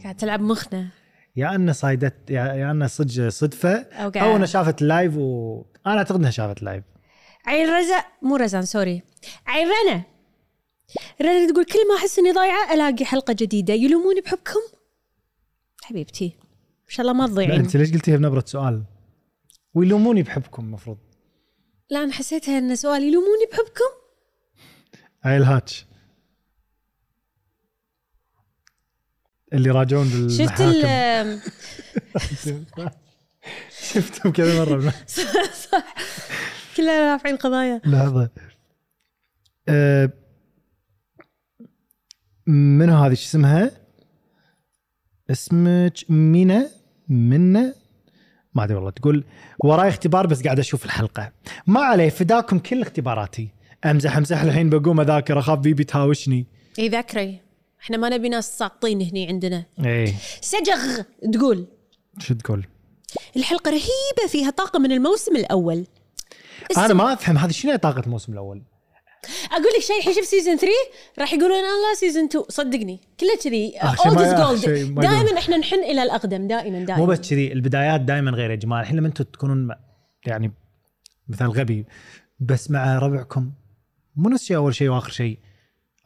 قاعد 0.02 0.16
تلعب 0.16 0.40
مخنا. 0.40 0.88
يا 1.36 1.54
انه 1.54 1.72
صايدت 1.72 2.30
يا, 2.30 2.44
يا 2.44 2.70
انه 2.70 2.86
صدق 2.86 3.28
صدفة. 3.28 3.72
أو 3.72 4.08
أو 4.08 4.36
انها 4.36 4.46
شافت 4.46 4.82
ال 4.82 4.89
live 4.89 5.16
و 5.16 5.62
أنا 5.86 5.98
أعتقد 5.98 6.18
إنها 6.18 6.30
شافت 6.30 6.58
ال 6.58 6.63
live 6.63 6.84
عين 7.46 7.68
رزا 7.74 8.04
مو 8.22 8.36
رزان 8.36 8.62
sorry. 8.62 9.02
عين 9.46 9.68
رنا. 9.68 10.02
رنا 11.22 11.52
تقول 11.52 11.64
كل 11.64 11.88
ما 11.88 11.96
أحس 11.96 12.18
إني 12.18 12.32
ضايعة 12.32 12.74
ألاقي 12.74 13.04
حلقة 13.04 13.32
جديدة. 13.32 13.74
يلوموني 13.74 14.20
بحبكم؟ 14.20 14.60
حبيبتي 15.82 16.36
إن 16.84 16.88
شاء 16.88 17.06
الله 17.06 17.12
ما 17.12 17.26
تضيعين. 17.26 17.60
أنت 17.60 17.76
ليش 17.76 17.92
قلتيها 17.92 18.16
بنبرة 18.16 18.44
سؤال؟ 18.46 18.84
ويلوموني 19.74 20.22
بحبكم 20.22 20.64
المفروض 20.64 20.98
لا 21.90 22.04
أنا 22.04 22.12
حسيتها 22.12 22.58
إن 22.58 22.76
سؤال 22.76 23.02
يلوموني 23.02 23.46
بحبكم. 23.52 23.90
هاي 25.22 25.36
الهاتش 25.36 25.86
اللي 29.52 29.70
راجعون 29.70 30.28
شفت 30.28 30.62
بالمحاكم. 30.62 30.86
ال 30.86 31.40
شفتهم 33.92 34.32
كذا 34.32 34.64
مرة 34.64 34.90
صح 35.70 35.94
كلنا 36.76 37.12
رافعين 37.12 37.36
قضايا 37.36 37.80
لحظة. 37.84 38.30
أه 39.68 40.10
منو 42.46 42.96
هذه؟ 42.96 43.14
شو 43.14 43.22
اسمها؟ 43.24 43.70
اسمك 45.30 46.10
مينا 46.10 46.70
منا 47.08 47.74
ما 48.54 48.64
أدري 48.64 48.74
والله 48.74 48.90
تقول 48.90 49.24
وراي 49.64 49.88
اختبار 49.88 50.26
بس 50.26 50.42
قاعد 50.42 50.58
أشوف 50.58 50.84
الحلقة. 50.84 51.32
ما 51.66 51.80
عليه 51.80 52.08
فداكم 52.08 52.58
كل 52.58 52.82
اختباراتي. 52.82 53.48
أمزح 53.84 54.16
أمزح 54.16 54.40
الحين 54.40 54.70
بقوم 54.70 55.00
أذاكر 55.00 55.38
أخاف 55.38 55.58
بيبي 55.58 55.84
تهاوشني. 55.84 56.46
اي 56.78 56.88
ذكري 56.88 57.40
إحنا 57.82 57.96
ما 57.96 58.08
نبي 58.08 58.28
ناس 58.28 58.58
ساقطين 58.58 59.02
هني 59.02 59.28
عندنا. 59.28 59.64
إيه. 59.84 60.14
سجغ 60.40 61.02
تقول. 61.32 61.66
شو 62.18 62.34
تقول؟ 62.34 62.66
الحلقة 63.36 63.70
رهيبة 63.70 64.28
فيها 64.28 64.50
طاقة 64.50 64.78
من 64.78 64.92
الموسم 64.92 65.36
الأول. 65.36 65.86
أنا 66.76 66.94
ما 66.94 67.12
أفهم 67.12 67.38
هذه 67.38 67.50
شنو 67.50 67.76
طاقة 67.76 68.00
الموسم 68.00 68.32
الأول؟ 68.32 68.62
أقول 69.50 69.72
لك 69.76 69.82
شيء 69.82 69.98
الحين 69.98 70.14
شوف 70.14 70.24
season 70.24 70.56
3 70.56 70.72
راح 71.18 71.32
يقولون 71.32 71.58
الله 71.58 71.94
season 71.94 72.24
2 72.24 72.44
صدقني. 72.48 73.00
كله 73.20 73.36
كذي 73.44 73.78
old 73.78 74.20
is 74.20 74.32
آخر 74.32 74.54
gold. 74.54 74.94
دائما 75.00 75.38
إحنا 75.38 75.56
نحن 75.56 75.74
إلى 75.74 76.02
الأقدم 76.02 76.46
دائما 76.46 76.84
دائما. 76.84 76.96
مو 76.96 77.06
بس 77.06 77.30
كذي 77.30 77.52
البدايات 77.52 78.00
دائما 78.00 78.30
غير 78.30 78.50
يا 78.50 78.56
جماعة. 78.56 78.80
الحين 78.80 78.96
لما 78.96 79.08
أنتم 79.08 79.24
تكونون 79.24 79.68
يعني 80.26 80.52
مثال 81.28 81.50
غبي 81.50 81.86
بس 82.40 82.70
مع 82.70 82.98
ربعكم 82.98 83.52
مو 84.16 84.28
نفس 84.28 84.42
الشيء 84.42 84.56
أول 84.56 84.74
شيء 84.74 84.88
وآخر 84.88 85.10
شيء 85.10 85.38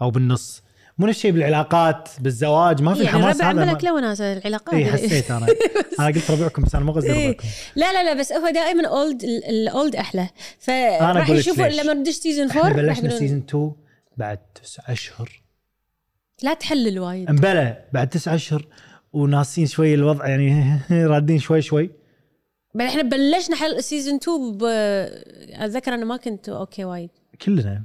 أو 0.03 0.11
بالنص. 0.11 0.63
مو 0.99 1.07
نفس 1.07 1.17
الشيء 1.19 1.31
بالعلاقات 1.31 2.09
بالزواج 2.21 2.83
ما 2.83 2.95
في 2.95 3.03
يعني 3.05 3.17
الحماس 3.17 3.37
ربع 3.37 3.51
هذا 3.51 3.53
ما- 3.65 3.73
ملك 3.73 3.85
له 3.85 3.95
وناسه 3.95 4.33
العلاقات. 4.33 4.75
اي 4.75 4.85
حسيت 4.93 5.31
أنا. 5.31 5.47
أنا 6.01 6.07
قلت 6.07 6.31
ربعكم 6.31 6.63
بس 6.63 6.75
أنا 6.75 6.85
مو 6.85 6.93
قصدي 6.93 7.13
إيه. 7.13 7.29
ربعكم. 7.29 7.49
لا 7.77 7.93
لا 7.93 8.05
لا 8.05 8.21
بس 8.21 8.33
هو 8.33 8.51
دائما 8.51 8.89
old 8.89 9.25
ال 9.25 9.43
old 9.43 9.97
أحلى. 9.97 10.29
فراح 10.59 11.31
يشوفوا. 11.31 11.67
لما 11.67 11.95
ندش 11.95 12.15
season 12.15 12.51
4 12.51 12.63
إحنا 12.71 12.83
بلشنا 12.83 13.19
سيزون 13.19 13.39
2 13.49 13.73
بعد 14.17 14.39
تسع 14.63 14.83
أشهر. 14.89 15.43
لا 16.43 16.55
تحلل 16.55 16.99
وايد. 16.99 17.29
امبلا 17.29 17.85
بعد 17.93 18.09
تسع 18.09 18.35
أشهر 18.35 18.67
وناسين 19.13 19.67
شوي 19.67 19.95
الوضع 19.95 20.27
يعني 20.27 20.81
رادين 20.91 21.39
شوي 21.39 21.63
شوي. 21.63 21.91
بل 22.75 22.85
إحنا 22.85 23.03
بلشنا 23.03 23.57
حل 23.57 23.83
season 23.83 24.15
2 24.15 24.53
ب... 24.59 24.65
أتذكر 25.63 25.95
أنا 25.95 26.05
ما 26.05 26.17
كنت 26.17 26.49
أوكي 26.49 26.85
وايد. 26.85 27.11
كلنا. 27.43 27.85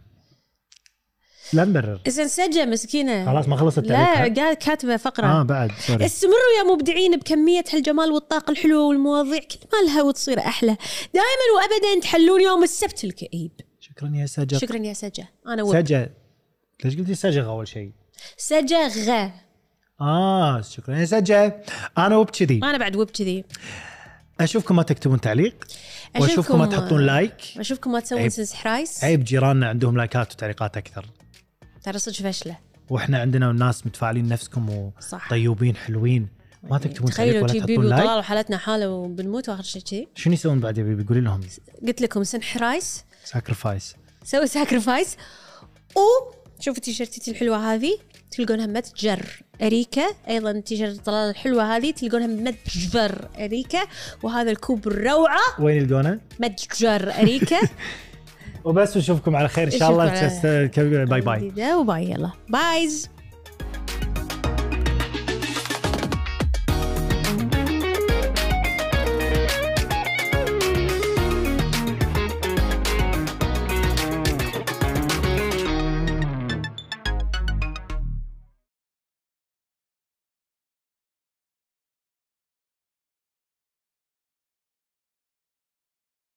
لا 1.54 1.66
نبرر 1.66 2.00
زين 2.08 2.28
سجة 2.28 2.66
مسكينة. 2.66 3.26
خلاص 3.26 3.48
ما 3.48 3.58
خلصت 3.58 3.88
لا؟ 3.88 4.06
قاعد 4.16 4.54
كاتبة 4.54 4.98
فقرة. 4.98 5.28
آه 5.28 5.44
بعد 5.44 5.72
sorry. 5.72 6.06
استمروا 6.06 6.58
يا 6.58 6.74
مبدعين 6.74 7.18
بكمية 7.18 7.64
هالجمال 7.74 8.12
والطاقة 8.12 8.52
الحلوة 8.52 8.88
والمواضيع. 8.88 9.40
كل 9.40 9.58
ما 9.74 9.88
لها 9.88 10.04
وتصير 10.04 10.40
أحلى. 10.40 10.78
دائما 11.14 11.48
وأبدا 11.56 12.02
تحلون 12.02 12.42
يوم 12.42 12.64
السبت 12.64 13.04
الكئيب. 13.04 13.52
شكرا 13.80 14.12
يا 14.16 14.26
سجا 14.26 14.58
شكرا 14.58 14.78
يا 14.78 14.94
سجة 14.94 15.28
أنا 15.48 15.64
وب 15.64 15.74
سجا 15.74 16.10
ليش 16.86 16.98
قلتي 16.98 17.16
سجغ 17.16 17.50
أول 17.50 17.68
شيء؟ 17.68 17.92
سجة 18.38 18.88
غ 18.88 19.30
آه 20.02 20.62
شكرا 20.62 20.98
يا 20.98 21.06
سجا 21.06 21.64
أنا 21.98 22.18
وبكذي 22.18 22.60
أنا 22.64 22.78
بعد 22.78 22.96
وب 22.96 23.10
كذي. 23.10 23.44
أشوفكم 24.40 24.76
ما 24.76 24.84
تكتبون 24.84 25.22
تعليق 25.22 25.68
وأشوفكم 26.20 26.60
ما 26.60 26.66
تحطون 26.66 27.06
like 27.06 27.42
أشوفكم 27.58 27.92
ما 27.92 28.00
تسوون. 28.00 28.30
sacrifice 28.30 29.04
عيب 29.04 29.24
جيراننا 29.24 29.70
عندهم 29.70 29.98
لايكات 29.98 30.34
وتعليقات 30.34 30.78
أكثر. 30.78 31.06
ترى 31.84 31.98
صدق 31.98 32.16
فشلة. 32.16 32.58
وإحنا 32.90 33.20
عندنا 33.20 33.52
ناس 33.52 33.88
متفاعلين 33.88 34.28
نفسكم. 34.30 34.92
وطيوبين 35.14 35.76
حلوين. 35.76 36.28
ما 36.64 36.78
تكتبون 36.78 37.12
تعليق 37.12 37.46
تخيلوا 37.46 37.54
ولا 37.54 37.60
تحطون 37.60 37.86
like؟ 37.90 38.06
وحالتنا 38.06 38.58
حالة 38.58 38.90
وبنموت 38.90 39.50
وآخر 39.50 39.64
شيء 39.64 39.82
كذي 39.82 40.08
شنو 40.16 40.34
يسوون 40.34 40.60
بعد 40.60 40.78
يا 40.78 40.84
بيبي؟ 40.84 41.04
قولي 41.04 41.22
لهم. 41.22 41.42
قلت 41.88 42.02
لكم 42.02 42.24
sacrifice 42.24 43.04
sacrifice 43.24 43.96
سوي 44.24 44.48
sacrifice 44.48 45.18
و 45.96 46.34
شوفوا 46.60 46.82
تيشيرتتي 46.82 47.32
الحلوة 47.32 47.74
هذه 47.74 47.98
تلقونها 48.32 48.66
متجر. 48.66 49.44
أريكة 49.62 50.08
أيضا 50.28 50.60
تيشيرت 50.60 51.06
طلال 51.06 51.30
الحلوة 51.30 51.76
هذه 51.76 51.92
تلقونها 51.92 52.28
متجر 52.28 53.30
أريكة 53.38 53.80
وهذا 54.24 54.52
الكوب 54.52 54.88
الروعة. 54.88 55.40
وين 55.60 55.78
يلقونه؟ 55.78 56.20
متجر 56.40 57.14
أريكة 57.14 57.60
وبس 58.64 58.98
نشوفكم 58.98 59.36
على 59.36 59.48
خير 59.48 59.68
إن 59.68 59.80
شاء 59.80 59.92
الله. 59.92 60.06
باي 61.06 61.22
باي. 61.22 61.74
وباي. 61.76 62.12
يلا. 62.12 62.30
بايز 62.50 63.10